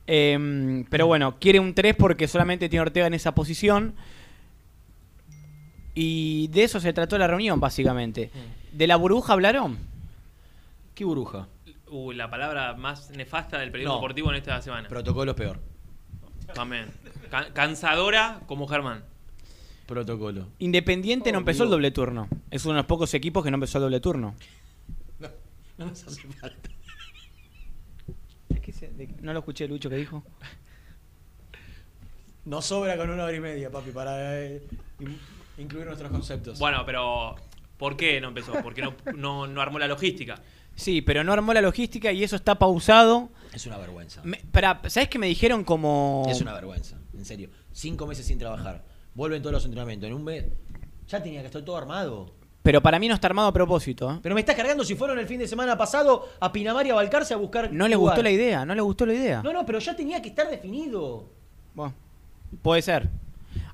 [0.07, 3.95] Em, pero bueno, quiere un 3 porque solamente tiene Ortega en esa posición.
[5.95, 8.31] Y de eso se trató la reunión, básicamente.
[8.73, 9.79] ¿De la burbuja hablaron?
[10.95, 11.49] ¿Qué burbuja?
[11.91, 14.01] Uy, la palabra más nefasta del periodismo No.
[14.01, 14.89] deportivo en esta semana.
[14.89, 15.61] Protocolo peor.
[16.55, 16.87] También.
[17.31, 19.05] Ca- cansadora como Germán.
[19.89, 20.49] Protocolo.
[20.59, 22.29] Independiente no empezó el doble turno.
[22.51, 24.35] Es uno de los pocos equipos que no empezó el doble turno.
[25.79, 26.69] No nos hace falta.
[29.23, 30.23] ¿No lo escuché, Lucho, que dijo?
[32.45, 34.63] Nos sobra con una hora y media, papi, para eh,
[35.01, 35.19] in-
[35.59, 36.59] incluir nuestros conceptos.
[36.59, 37.37] Bueno, pero
[37.79, 38.53] ¿por qué no empezó?
[38.63, 40.41] Porque no, no, no armó la logística.
[40.75, 43.31] Sí, pero no armó la logística y eso está pausado.
[43.55, 44.21] Es una vergüenza.
[44.25, 46.27] Me- para, ¿Sabes qué me dijeron como...
[46.29, 47.49] Es una vergüenza, en serio.
[47.73, 48.85] Cinco meses sin trabajar.
[49.19, 50.07] Vuelven todos los entrenamientos.
[50.09, 50.45] En un mes.
[51.09, 52.31] Ya tenía que estar todo armado.
[52.63, 54.09] Pero para mí no está armado a propósito.
[54.13, 54.19] ¿eh?
[54.23, 56.95] Pero me estás cargando si fueron el fin de semana pasado a Pinamar y a
[56.95, 57.73] Balcarce a buscar.
[57.73, 59.43] No le gustó la idea, no le gustó la idea.
[59.43, 61.25] No, no, pero ya tenía que estar definido.
[61.75, 61.95] Bueno,
[62.63, 63.09] puede ser.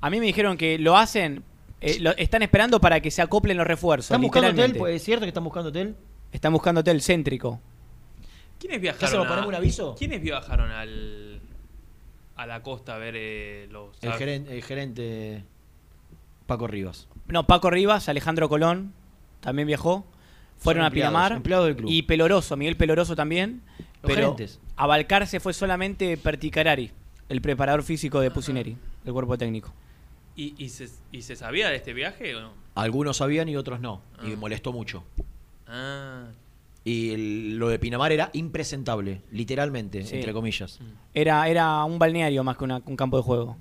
[0.00, 1.42] A mí me dijeron que lo hacen,
[1.82, 4.06] eh, lo- están esperando para que se acoplen los refuerzos.
[4.12, 4.76] ¿Están buscando hotel?
[4.78, 5.94] Pues, ¿Es cierto que están buscando hotel?
[6.32, 7.60] Están buscando hotel céntrico.
[8.58, 9.06] ¿Quiénes ¿Qué viajaron?
[9.08, 9.26] hacemos?
[9.26, 9.94] a- ¿Ponemos un aviso?
[9.98, 11.33] ¿Quiénes viajaron al,
[12.36, 13.96] a la costa a ver eh, los.
[14.02, 15.44] El gerente, el gerente
[16.46, 17.08] Paco Rivas.
[17.28, 18.92] No, Paco Rivas, Alejandro Colón
[19.40, 20.04] también viajó.
[20.56, 21.32] Fueron Son a Pinamar.
[21.32, 21.90] empleados del club.
[21.90, 23.62] Y Peloroso, Miguel Peloroso también.
[24.02, 24.60] Los pero gerentes.
[24.76, 26.90] a Balcarce fue solamente Perticarari,
[27.28, 29.72] el preparador físico de Pusineri, del cuerpo técnico.
[30.36, 32.52] ¿Y, y, se, ¿Y se sabía de este viaje o no?
[32.74, 34.00] Algunos sabían y otros no.
[34.24, 35.04] Y me molestó mucho.
[35.66, 36.26] Ah.
[36.84, 40.16] Y el- lo de Pinamar era impresentable, literalmente, Sí.
[40.16, 40.78] entre comillas.
[41.14, 43.56] Era, era un balneario más que una- un campo de juego.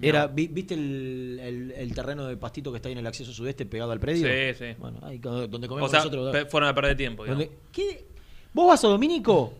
[0.00, 3.32] Era, vi- ¿Viste el, el- el terreno de pastito que está ahí en el acceso
[3.32, 4.26] sudeste pegado al predio?
[4.26, 4.74] Sí, sí.
[4.78, 6.32] Bueno, ahí donde O comemos sea, nosotros.
[6.32, 7.24] pe- fueron a perder tiempo.
[7.24, 7.44] digamos.
[7.46, 8.04] ¿Dónde- ¿Qué?
[8.54, 9.52] ¿Vos vas a Domínico?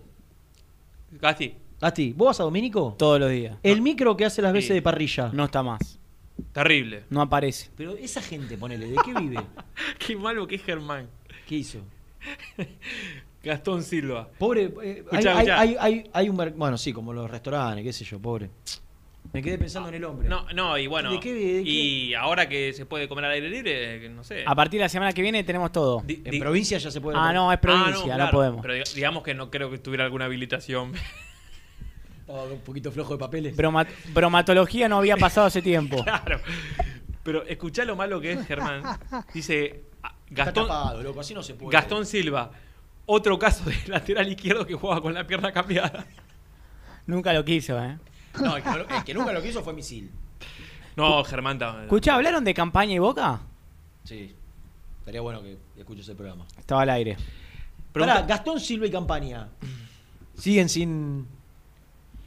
[1.20, 1.54] Gasti.
[1.80, 2.94] Gasti, ¿vos vas a Domínico?
[2.98, 3.56] Todos los días.
[3.62, 4.74] El micro que hace las veces Sí.
[4.74, 5.30] de parrilla.
[5.32, 5.98] No está más.
[6.52, 7.04] Terrible.
[7.10, 7.70] No aparece.
[7.76, 9.36] Pero esa gente, ponele, ¿de qué vive?
[9.98, 11.08] Qué malo que es Germán.
[11.46, 11.80] ¿Qué hizo?
[13.42, 14.28] Gastón Silva.
[14.38, 15.60] Pobre, eh, Escuchá, hay, escuchá.
[15.60, 18.50] hay- hay- hay un bueno, sí, como los restaurantes, qué sé yo, pobre.
[19.32, 20.28] Me quedé pensando en el hombre.
[20.28, 21.10] No, no, y bueno.
[21.12, 21.70] ¿De qué- de qué?
[21.70, 24.44] Y ahora que se puede comer al aire libre, no sé.
[24.46, 26.02] A partir de la semana que viene tenemos todo.
[26.04, 27.16] Di- En di- provincia ya se puede.
[27.18, 28.62] Ah, no, es provincia, no, claro, podemos.
[28.62, 30.92] Pero diga- digamos que no creo que tuviera alguna habilitación.
[32.20, 33.56] Estaba un poquito flojo de papeles.
[33.56, 35.96] Broma- bromatología no había pasado hace tiempo.
[36.04, 36.40] claro.
[37.24, 38.82] Pero escuchá lo malo que es, Germán.
[39.32, 41.72] Dice ah, Está Gastón, tapado, loco, así no se puede.
[41.72, 42.50] Gastón Silva.
[43.06, 46.06] Otro caso de lateral izquierdo que juega con la pierna cambiada.
[47.06, 47.98] Nunca lo quiso, ¿eh?
[48.40, 50.10] No, el que, el que nunca lo quiso fue Misil.
[50.96, 51.58] No, Germán.
[51.58, 53.40] ta- Escuchá, ¿hablaron de campaña y boca?
[54.04, 54.34] Sí.
[55.00, 56.46] Estaría bueno que escuches el programa.
[56.58, 57.16] Estaba al aire.
[57.92, 59.48] Pará, Gastón Silva y Campaña.
[60.36, 61.26] Siguen sin.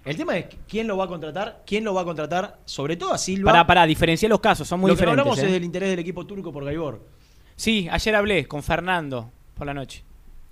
[0.03, 3.14] El tema es quién lo va a contratar, quién lo va a contratar, sobre todo
[3.14, 3.52] a Silva.
[3.52, 5.22] Para, para, diferenciar los casos, son muy lo que no diferentes.
[5.31, 5.47] hablamos ¿eh?
[5.47, 7.02] es del interés del equipo turco por Gaibor.
[7.56, 10.03] Sí, ayer hablé con Fernando por la noche.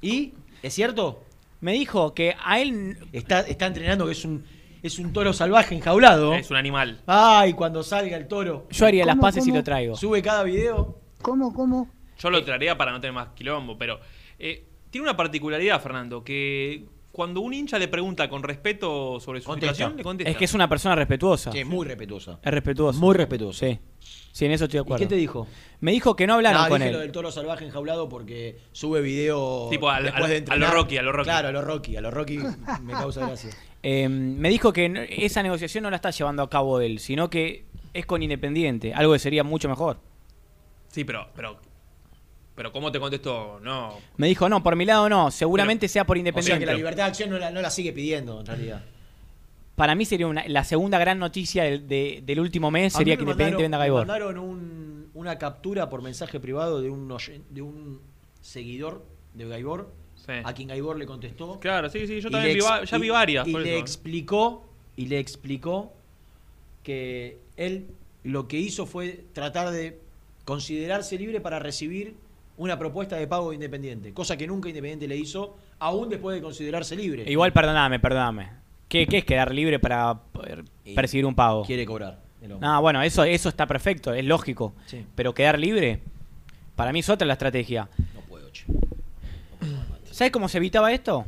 [0.01, 0.33] ¿Y?
[0.61, 1.23] ¿Es cierto?
[1.61, 2.97] Me dijo que a él.
[3.11, 4.45] Está, está entrenando que es un,
[4.81, 6.33] es un toro salvaje enjaulado.
[6.33, 7.01] Es un animal.
[7.05, 8.67] Ay, cuando salga el toro.
[8.69, 9.95] Yo haría las ¿Cómo, paces y lo traigo.
[9.95, 10.99] Sube cada video.
[11.21, 11.89] ¿Cómo, cómo?
[12.19, 13.99] Yo lo traería para no tener más quilombo, pero
[14.39, 19.45] eh, tiene una particularidad, Fernando, que cuando un hincha le pregunta con respeto sobre su
[19.45, 19.73] Contesta.
[19.75, 20.31] situación, le contesta.
[20.31, 21.51] Es que es una persona respetuosa.
[21.53, 22.39] Sí, muy respetuosa.
[22.43, 22.99] Es respetuoso.
[22.99, 23.65] Muy respetuosa.
[23.67, 23.79] Sí.
[24.31, 25.03] Sí, en eso estoy de ¿Y acuerdo.
[25.05, 25.47] qué te dijo?
[25.79, 26.93] Me dijo que no hablaron Ah, con dije él.
[26.95, 30.71] lo del toro salvaje enjaulado porque sube video Tipo al- después al- de a lo
[30.71, 31.25] Rocky, a lo Rocky.
[31.25, 32.39] Claro, a lo Rocky, a lo Rocky
[32.81, 33.51] me causa gracia.
[33.85, 37.29] Eh, me dijo que no- esa negociación no la está llevando a cabo él, sino
[37.29, 39.99] que es con Independiente, algo que sería mucho mejor.
[40.87, 41.57] Sí, pero, pero,
[42.55, 43.59] pero ¿cómo te contestó?
[43.61, 43.97] No.
[44.17, 46.59] Me dijo, no, por mi lado no, seguramente sea por O sea Independiente.
[46.61, 48.83] que la libertad de acción no la, no la sigue pidiendo en realidad.
[49.75, 53.17] Para mí sería una- la segunda gran noticia del, de- del último mes, A sería
[53.17, 54.01] que me Independiente venda Gaibor.
[54.01, 57.07] Me mandaron un- una captura por mensaje privado de un,
[57.49, 57.99] de un
[58.41, 59.03] seguidor
[59.33, 60.31] de Gaibor Sí.
[60.43, 61.59] a quien Gaibor le contestó.
[61.59, 63.47] Claro, sí, sí, yo también vi, ya y- vi varias.
[63.47, 63.79] Y por le eso.
[63.79, 64.65] explicó,
[64.95, 65.91] y le explicó
[66.83, 67.87] que él
[68.23, 69.99] lo que hizo fue tratar de
[70.45, 72.15] considerarse libre para recibir
[72.63, 76.41] una propuesta de pago de Independiente, cosa que nunca Independiente le hizo, aún después de
[76.41, 77.29] considerarse libre.
[77.29, 78.49] Igual, perdoname, perdoname.
[78.87, 81.63] ¿Qué, qué es quedar libre para poder Y percibir un pago?
[81.65, 82.19] Quiere cobrar.
[82.41, 82.67] el hombre.
[82.67, 84.73] No, bueno, eso, eso está perfecto, es lógico.
[84.85, 85.05] Sí.
[85.15, 85.99] Pero quedar libre,
[86.75, 87.89] para mí es otra la estrategia.
[88.13, 88.65] No puedo, che.
[90.11, 91.25] ¿Sabes cómo se evitaba esto?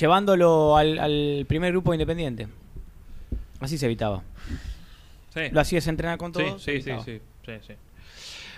[0.00, 2.48] Llevándolo al, al primer grupo independiente.
[3.60, 4.22] Así se evitaba.
[5.32, 5.40] Sí.
[5.52, 6.62] Lo hacías entrenar con Sí, todos.
[6.62, 7.04] se sí, sí, evitaba.
[7.04, 7.74] sí, sí, sí.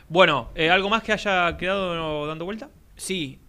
[0.08, 2.70] Bueno, eh, ¿algo más que haya quedado dando vuelta?
[2.96, 3.40] Sí,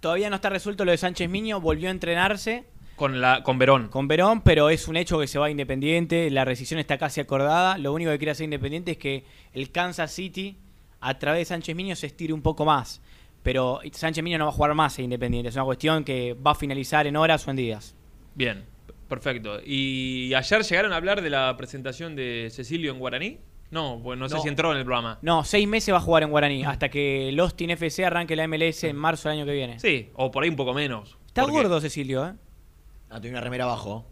[0.00, 2.64] todavía no está resuelto lo de Sánchez Miño, volvió a entrenarse
[2.96, 3.88] Con, la, con Verón.
[3.88, 7.78] con Verón, pero es un hecho que se va Independiente, la rescisión está casi acordada,
[7.78, 10.58] lo único que quiere hacer Independiente es que el Kansas City
[11.00, 13.00] a través de Sánchez Miño se estire un poco más,
[13.42, 16.50] pero Sánchez Miño no va a jugar más en Independiente, es una cuestión que va
[16.52, 17.94] a finalizar en horas o en días.
[18.34, 18.64] Bien,
[19.08, 19.60] perfecto.
[19.64, 23.38] ¿Y ayer llegaron a hablar de la presentación de Cecilio en Guaraní?
[23.70, 24.42] No, pues no sé No.
[24.42, 25.18] si entró en el programa.
[25.22, 28.44] No, seis meses va a jugar en Guaraní, hasta que el Austin FC arranque la
[28.46, 29.80] MLS en marzo del año que viene.
[29.80, 31.18] Sí, o por ahí un poco menos.
[31.26, 32.32] Está Porque- gordo Cecilio, ¿eh?
[33.10, 34.06] Ah, tiene una remera abajo.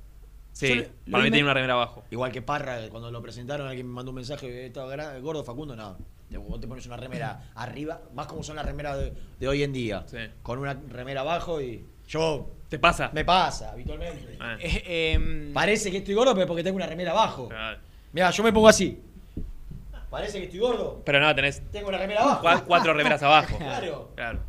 [0.53, 2.05] Sí, Yo para lo mí vi- tiene una remera abajo.
[2.11, 5.43] Igual que Parra, que cuando lo presentaron, alguien me mandó un mensaje, estaba gra- gordo
[5.45, 5.97] Facundo, nada.
[6.29, 9.63] Te- Vos te pones una remera arriba, más como son las remeras de, de hoy
[9.63, 10.05] en día.
[10.43, 11.87] Con una remera abajo y.
[12.09, 12.51] Yo.
[12.69, 13.11] ¿Te pasa?
[13.13, 14.39] Me pasa, habitualmente.
[14.61, 17.49] Eh, em, Parece que estoy gordo, pero porque tengo una remera abajo.
[18.13, 19.01] Mira, yo me pongo así.
[20.13, 21.03] Parece que estoy gordo.
[21.07, 22.47] Pero no, tenés Tengo la remera abajo.
[22.47, 23.57] cua- cuatro remeras abajo.
[23.59, 24.13] Claro.
[24.15, 24.41] Claro.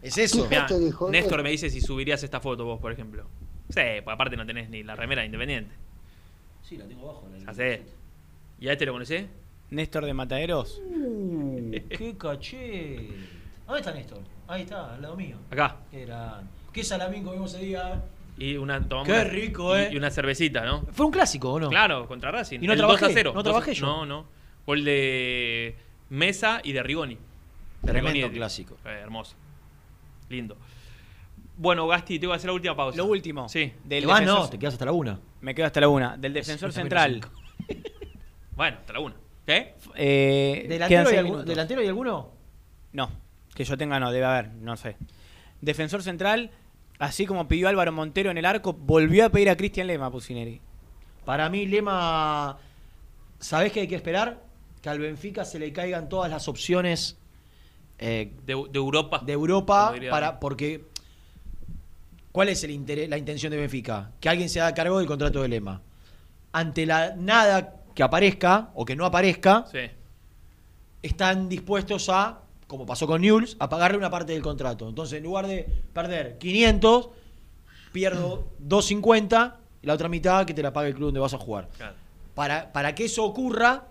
[0.00, 0.46] Es eso.
[0.48, 0.66] Mirá,
[1.10, 1.42] Néstor eh.
[1.42, 3.26] me dice si subirías esta foto vos, por ejemplo.
[3.68, 5.74] Sí, pues aparte no tenés ni la remera de independiente.
[6.62, 7.28] Sí, la tengo abajo.
[7.52, 7.82] Sé.
[8.60, 9.26] ¿Y a este lo conocés?
[9.70, 10.80] Néstor de Mataderos.
[10.86, 13.08] Uh, qué caché.
[13.66, 14.20] ¿Dónde está Néstor?
[14.48, 15.36] Ahí está, al lado mío.
[15.50, 15.76] Acá.
[15.90, 16.48] Qué gran.
[16.72, 18.02] ¿Qué salamín comimos ese día?
[18.38, 19.90] Y una tomamos Qué una- rico, eh.
[19.92, 20.82] Y una cervecita, ¿no?
[20.92, 21.68] Fue un clásico, ¿o no?
[21.68, 22.60] Claro, contra Racing.
[22.62, 23.00] ¿Y no El trabajé?
[23.06, 23.30] 2 a 0.
[23.34, 23.86] ¿No 2 trabajé yo?
[23.86, 24.39] No, no.
[24.70, 25.74] Gol de
[26.10, 27.14] Mesa y de Rigoni.
[27.16, 27.20] De
[27.90, 28.36] Tremendo Rigoni.
[28.36, 28.76] clásico.
[28.84, 29.34] Eh, hermoso.
[30.28, 30.56] Lindo.
[31.56, 32.96] Bueno, Gasti, te voy a hacer la última pausa.
[32.96, 33.48] Lo último.
[33.48, 33.72] Sí.
[33.84, 35.18] Del Te vas, defensor- no, te quedas hasta la una.
[35.40, 36.16] Me quedo hasta la una.
[36.16, 37.20] Del defensor central.
[38.56, 39.16] Bueno, hasta la una.
[39.46, 39.74] ¿Qué?
[39.94, 41.46] Eh, ¿Delantero, algún- minutos.
[41.46, 42.30] ¿Delantero hay alguno?
[42.92, 43.10] No,
[43.54, 44.96] que yo tenga no, debe haber, no sé.
[45.62, 46.50] Defensor central,
[46.98, 50.60] así como pidió Álvaro Montero en el arco, volvió a pedir a Cristian Lema Pusineri.
[51.24, 52.58] Para mí, Lema.
[53.38, 54.42] ¿Sabés qué hay que esperar?
[54.82, 57.16] Que al Benfica se le caigan todas las opciones
[57.98, 59.20] eh, De, de Europa.
[59.24, 60.86] de Europa para porque
[62.32, 64.12] ¿cuál es el interés, la intención de Benfica?
[64.20, 65.82] Que alguien se haga cargo del contrato de Lema.
[66.52, 69.78] Ante la nada que aparezca o que no aparezca, Sí.
[71.02, 74.88] están dispuestos a, como pasó con Newell's, a pagarle una parte del contrato.
[74.88, 77.10] Entonces, en lugar de perder 500,
[77.92, 81.38] pierdo 250 y la otra mitad que te la pague el club donde vas a
[81.38, 81.68] jugar.
[81.76, 81.94] Claro.
[82.34, 83.84] Para, para que eso ocurra,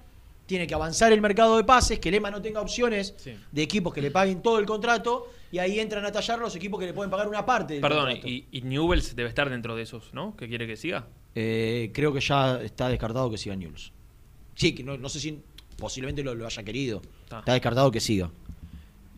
[0.49, 3.35] tiene que avanzar el mercado de pases, que Lema no tenga opciones Sí.
[3.51, 6.79] de equipos que le paguen todo el contrato y ahí entran a tallar los equipos
[6.79, 8.27] que le pueden pagar una parte del Perdón, contrato.
[8.27, 10.35] y, y Newells debe estar dentro de esos, ¿no?
[10.35, 11.05] ¿Que quiere que siga?
[11.35, 13.91] Eh, creo que ya está descartado que siga Newell's.
[14.55, 15.39] Sí, que no, no sé si
[15.77, 17.03] posiblemente lo, lo haya querido.
[17.25, 17.39] Está.
[17.39, 18.31] Está descartado que siga.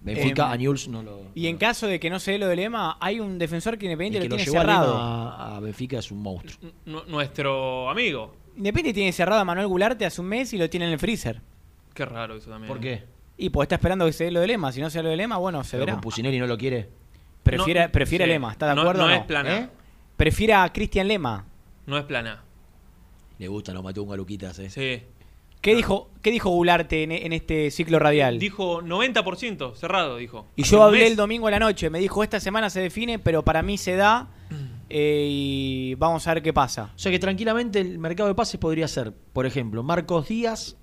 [0.03, 1.21] Benfica Em, a Newell's no lo.
[1.35, 3.85] Y en caso de que no se dé lo de Lema, hay un defensor que
[3.85, 4.97] El Independiente que lo lo tiene a, cerrado.
[4.97, 6.71] A Benfica es un monstruo.
[6.85, 8.35] N- nuestro amigo.
[8.57, 11.41] Independiente tiene cerrado a Manuel Gularte hace un mes y lo tiene en el freezer.
[11.93, 12.67] Qué raro eso también.
[12.67, 13.03] ¿Por qué?
[13.37, 14.71] Y pues está esperando que se dé lo de Lema.
[14.71, 15.93] Si no se da lo de Lema, bueno, se Pero verá.
[15.93, 16.89] con Pusineri no lo quiere.
[17.43, 18.29] Prefiere, No, prefiere sí.
[18.29, 19.07] a Lema, ¿está de No- acuerdo?
[19.07, 19.57] no es plan A.
[19.57, 19.69] ¿Eh?
[20.15, 21.45] Prefiere a Cristian Lema.
[21.87, 22.43] No es plana.
[23.39, 24.69] Le gusta, no mató un galuquitas, eh.
[24.69, 25.03] Sí.
[25.61, 28.37] ¿Qué, dijo, ¿Qué dijo Gularte en, en este ciclo radial?
[28.39, 30.47] Dijo 90% cerrado, dijo.
[30.55, 31.11] Y Hace yo un hablé mes.
[31.11, 33.95] el domingo a la noche, me dijo, esta semana se define, pero para mí se
[33.95, 34.27] da
[34.93, 36.91] eh, y vamos a ver qué pasa.
[36.93, 40.75] O sea que tranquilamente el mercado de pases podría ser, por ejemplo, Marcos Díaz,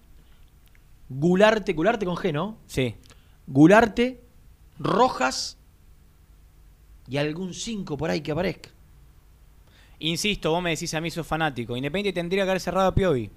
[1.11, 2.59] Gularte, Gularte con G, ¿no?
[2.67, 2.95] Sí.
[3.47, 4.23] Gularte,
[4.79, 5.59] Rojas
[7.07, 8.71] y algún 5 por ahí que aparezca.
[9.99, 11.77] Insisto, vos me decís a mí sos fanático.
[11.77, 13.31] Independiente tendría que haber cerrado a Piovi.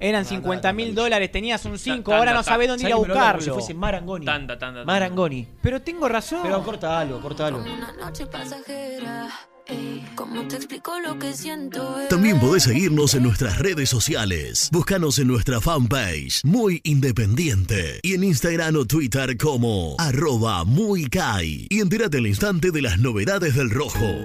[0.00, 3.08] Eran 50 mil dólares, tenías un 5, ahora no sabés dónde ir a ¿Sabés que
[3.08, 3.42] me lo habla como buscarlo.
[3.42, 4.26] Si fuese Marangoni.
[4.26, 4.84] Tanda, tanda.
[4.84, 5.46] Marangoni.
[5.62, 6.40] Pero tengo razón.
[6.42, 6.58] Pero.
[6.60, 9.28] Una noche pasajera,
[9.66, 11.96] ey, ¿cómo te explico lo que siento?
[11.96, 12.08] bebé?
[12.08, 14.70] También podés seguirnos en nuestras redes sociales.
[14.72, 18.00] Búscanos en nuestra fanpage, Muy Independiente.
[18.02, 21.66] Y en Instagram o Twitter como arroba muy Kai.
[21.68, 24.24] Y entérate al instante de las novedades del rojo.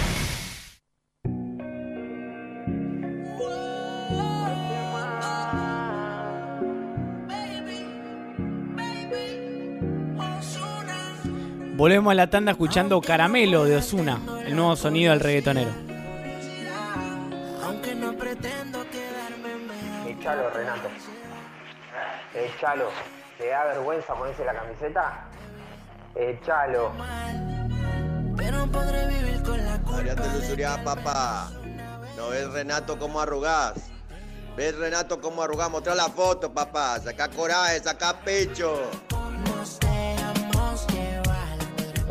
[11.81, 15.71] Volvemos a la tanda escuchando Caramelo de Osuna, el nuevo sonido del reggaetonero.
[20.05, 20.89] Echalo, Renato.
[22.35, 22.85] Echalo.
[23.39, 25.25] ¿Te da vergüenza ponerse la camiseta?
[26.13, 26.91] Echalo.
[29.91, 31.49] Ariate Luzuria, papá.
[32.15, 33.73] ¿No ves Renato cómo arrugás?
[34.55, 35.71] ¿Ves Renato cómo arrugás?
[35.71, 36.99] Mostrá la foto, papá.
[36.99, 38.83] Saca coraje, saca pecho.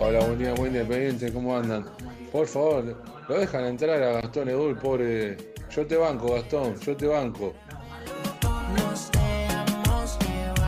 [0.03, 1.85] Hola, buen día, muy independiente, ¿cómo andan?
[2.33, 2.97] Por favor,
[3.29, 5.37] lo dejan entrar a Gastón Edul, pobre.
[5.71, 7.53] Yo te banco, Gastón, yo te banco.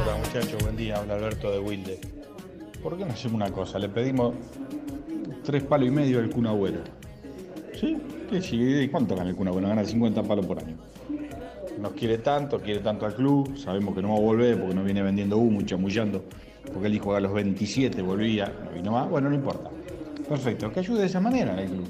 [0.02, 1.98] Hola muchachos, buen día, habla Alberto de Wilde.
[2.82, 3.78] ¿Por qué no hacemos una cosa?
[3.78, 4.34] Le pedimos
[5.42, 6.80] tres palos y medio al Kun Agüero.
[7.72, 7.96] ¿Sí?
[8.30, 9.66] ¿Y cuánto gana el Kun Agüero?
[9.66, 10.76] Gana 50 palos por año.
[11.80, 14.84] Nos quiere tanto, quiere tanto al club, sabemos que no va a volver porque no
[14.84, 16.22] viene vendiendo humo y chamullando,
[16.72, 19.70] porque él dijo a los 27 volvía, no vino más, bueno, no importa.
[20.28, 21.89] Perfecto, que ayude de esa manera al club.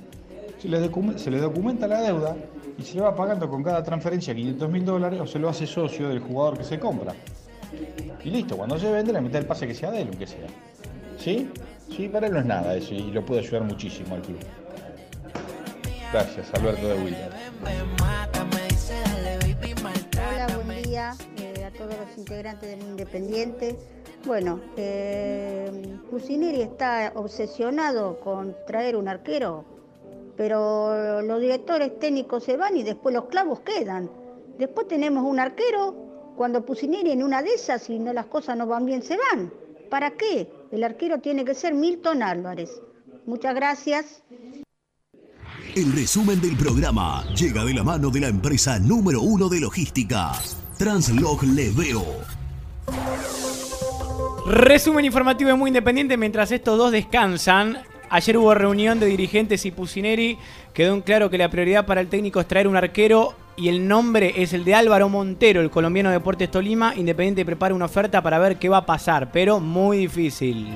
[0.61, 2.37] Se le, se le documenta la deuda
[2.79, 5.67] y se le va pagando con cada transferencia 500 mil dólares o se lo hace
[5.67, 7.15] socio del jugador que se compra.
[8.25, 10.47] Y listo, cuando se vende le mete el pase que sea de él, aunque sea.
[11.19, 11.49] ¿Sí?
[11.95, 14.39] Sí, para él no es nada eso y lo puede ayudar muchísimo al club.
[16.13, 17.31] Gracias, Alberto de Wilder.
[20.13, 23.77] Hola, buen día eh, a todos los integrantes del Independiente.
[24.25, 25.99] Bueno, eh,
[26.61, 29.65] está obsesionado con traer un arquero,
[30.37, 34.11] pero los directores técnicos se van y después los clavos quedan.
[34.59, 35.95] Después tenemos un arquero,
[36.37, 39.53] cuando Pusineri en una de esas, y no las cosas no van bien, se van.
[39.91, 40.49] ¿Para qué?
[40.71, 42.81] El arquero tiene que ser Milton Álvarez.
[43.27, 44.23] Muchas gracias.
[45.75, 50.33] El resumen del programa llega de la mano de la empresa número uno de logística,
[50.79, 52.03] Translog Leveo.
[54.45, 57.79] Resumen informativo de Muy Independiente mientras estos dos descansan.
[58.11, 60.37] Ayer hubo reunión de dirigentes y Pusineri.
[60.75, 63.87] Quedó en claro que la prioridad para el técnico es traer un arquero y el
[63.87, 66.93] nombre es el de Álvaro Montero, el colombiano de Deportes Tolima.
[66.97, 70.69] Independiente prepara una oferta para ver qué va a pasar, pero muy difícil.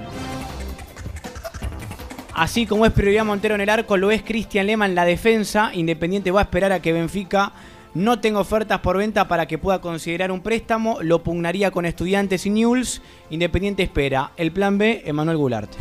[2.32, 5.72] Así como es prioridad Montero en el arco, lo es Cristian Lema en la defensa.
[5.74, 7.52] Independiente va a esperar a que Benfica
[7.96, 10.98] no tenga ofertas por venta para que pueda considerar un préstamo.
[11.00, 13.00] Lo pugnaría con estudiantes y Newells.
[13.30, 14.32] Independiente espera.
[14.36, 15.72] El plan B, Emanuel Goulart.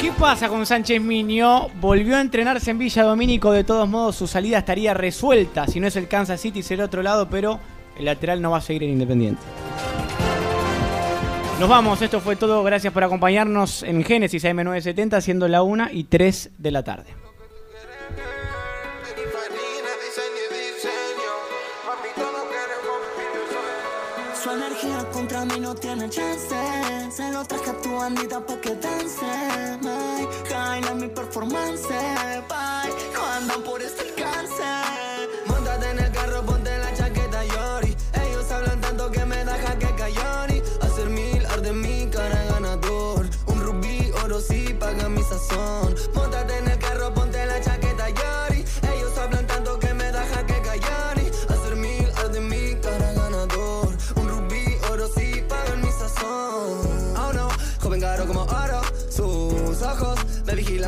[0.00, 1.66] ¿Qué pasa con Sánchez Miño?
[1.80, 3.50] Volvió a entrenarse en Villa Domínico.
[3.50, 5.66] De todos modos, su salida estaría resuelta.
[5.66, 7.58] Si no es el Kansas City, será otro lado, pero
[7.98, 9.42] el lateral no va a seguir en Independiente.
[11.58, 12.62] Nos vamos, esto fue todo.
[12.62, 17.27] Gracias por acompañarnos en Génesis AM970, siendo la 1 y 3 de la tarde.
[25.28, 26.56] Contra mí no tiene chance.
[27.10, 29.26] Se lo traje a tu bandita pa' que dance.
[29.82, 31.86] My, Jaila mi performance.
[32.48, 35.17] Bye, no andan por este alcance.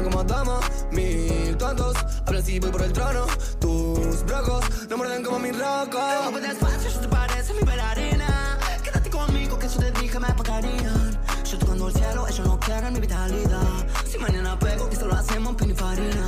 [0.03, 0.61] Como domo.
[0.91, 1.97] Mil tontos
[2.27, 3.27] hablan si voy por el trono.
[3.59, 6.01] Tus brocos no muerden como mi roco.
[6.31, 8.59] Mueve despacio, yo te parece mi bailarina.
[8.83, 11.19] Quédate conmigo que eso te dije me pagarían.
[11.45, 13.87] Yo tocando el cielo, ellos no quieren mi vitalidad.
[14.07, 16.27] Si mañana pego, esto lo hacemos pinifarina.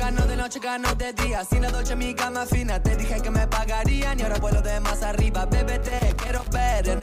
[0.00, 1.44] Gano de noche, gano de día.
[1.44, 2.82] Sin la dolce, mi cama fina.
[2.82, 5.44] Te dije que me pagarían y ahora vuelo de más arriba.
[5.44, 6.99] Bebé, te quiero ver en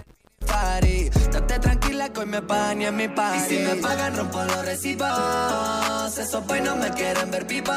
[0.68, 1.10] party.
[1.26, 3.38] Estate tranquila que hoy me pagan y en mi party.
[3.38, 6.18] Y si me pagan, rompo los recibos.
[6.18, 7.74] Esos boys no me quieren ver vivo.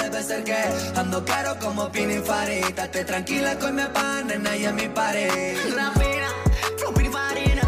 [0.00, 0.60] Debe ser que
[1.00, 2.68] ando caro como Pininfarina.
[2.68, 4.26] Estate tranquila que hoy me pagan
[4.60, 5.26] y en mi party.
[5.78, 6.28] La fina,
[6.78, 7.64] flow Pininfarina.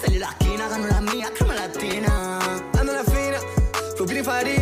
[0.00, 2.12] Salí la esquina, gano la mía, crema latina.
[2.78, 3.38] Ando la fina,
[3.96, 4.61] flow Pininfarina.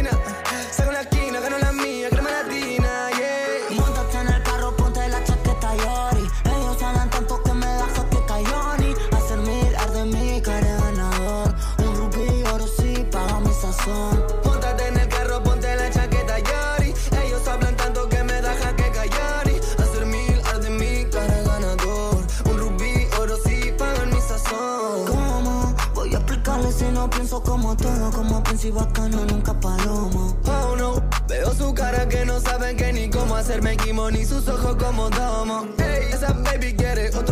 [27.81, 28.11] Todo.
[28.11, 30.37] Como príncipe bacano, nunca palomo.
[30.47, 34.47] Oh no, veo su cara que no saben que ni cómo hacerme quimo, ni sus
[34.49, 35.67] ojos como domo.
[35.79, 37.30] Ey, esa baby quiere otro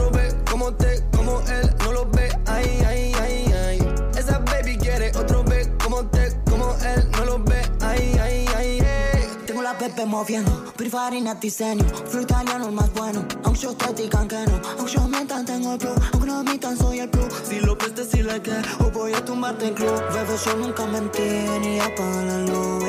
[9.98, 13.26] Pepe moviendo, purifarina diseño, flow italiano el más bueno.
[13.42, 16.76] Aunque yo te digan que no, aunque yo mientan tengo el plus, aunque no mientan
[16.78, 17.26] soy el plus.
[17.42, 20.00] Si lo prestes si le que, o voy a tumbarte en club.
[20.12, 21.20] Bebé, yo nunca mentí,
[21.62, 22.84] ni apagan la luz.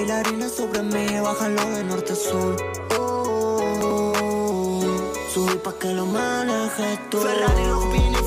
[0.56, 2.56] Sobre mí, bájalo de norte a sur.
[3.00, 4.84] Oh,
[5.34, 7.18] subí pa' que lo manejes tú.
[7.18, 8.18] Ferrari, los pini,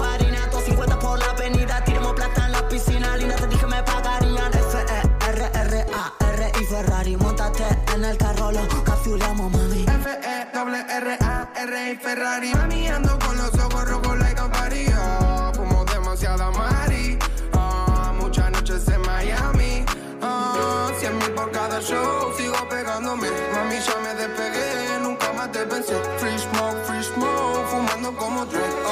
[8.02, 9.84] en el carro, lo cafiulamos, mami.
[9.84, 12.54] F-E-R-R-A-R y Ferrari.
[12.54, 17.18] Mami ando con los ojos rojos like Camparillo Fumo demasiada mari.
[17.52, 19.84] Ah, Muchas noches en Miami.
[20.20, 23.28] Ah, Cien mil por cada show Sigo pegándome.
[23.54, 25.94] Mami ya me despegué Nunca más te pensé.
[26.18, 28.82] Free smoke, free smoke Fumando como Drake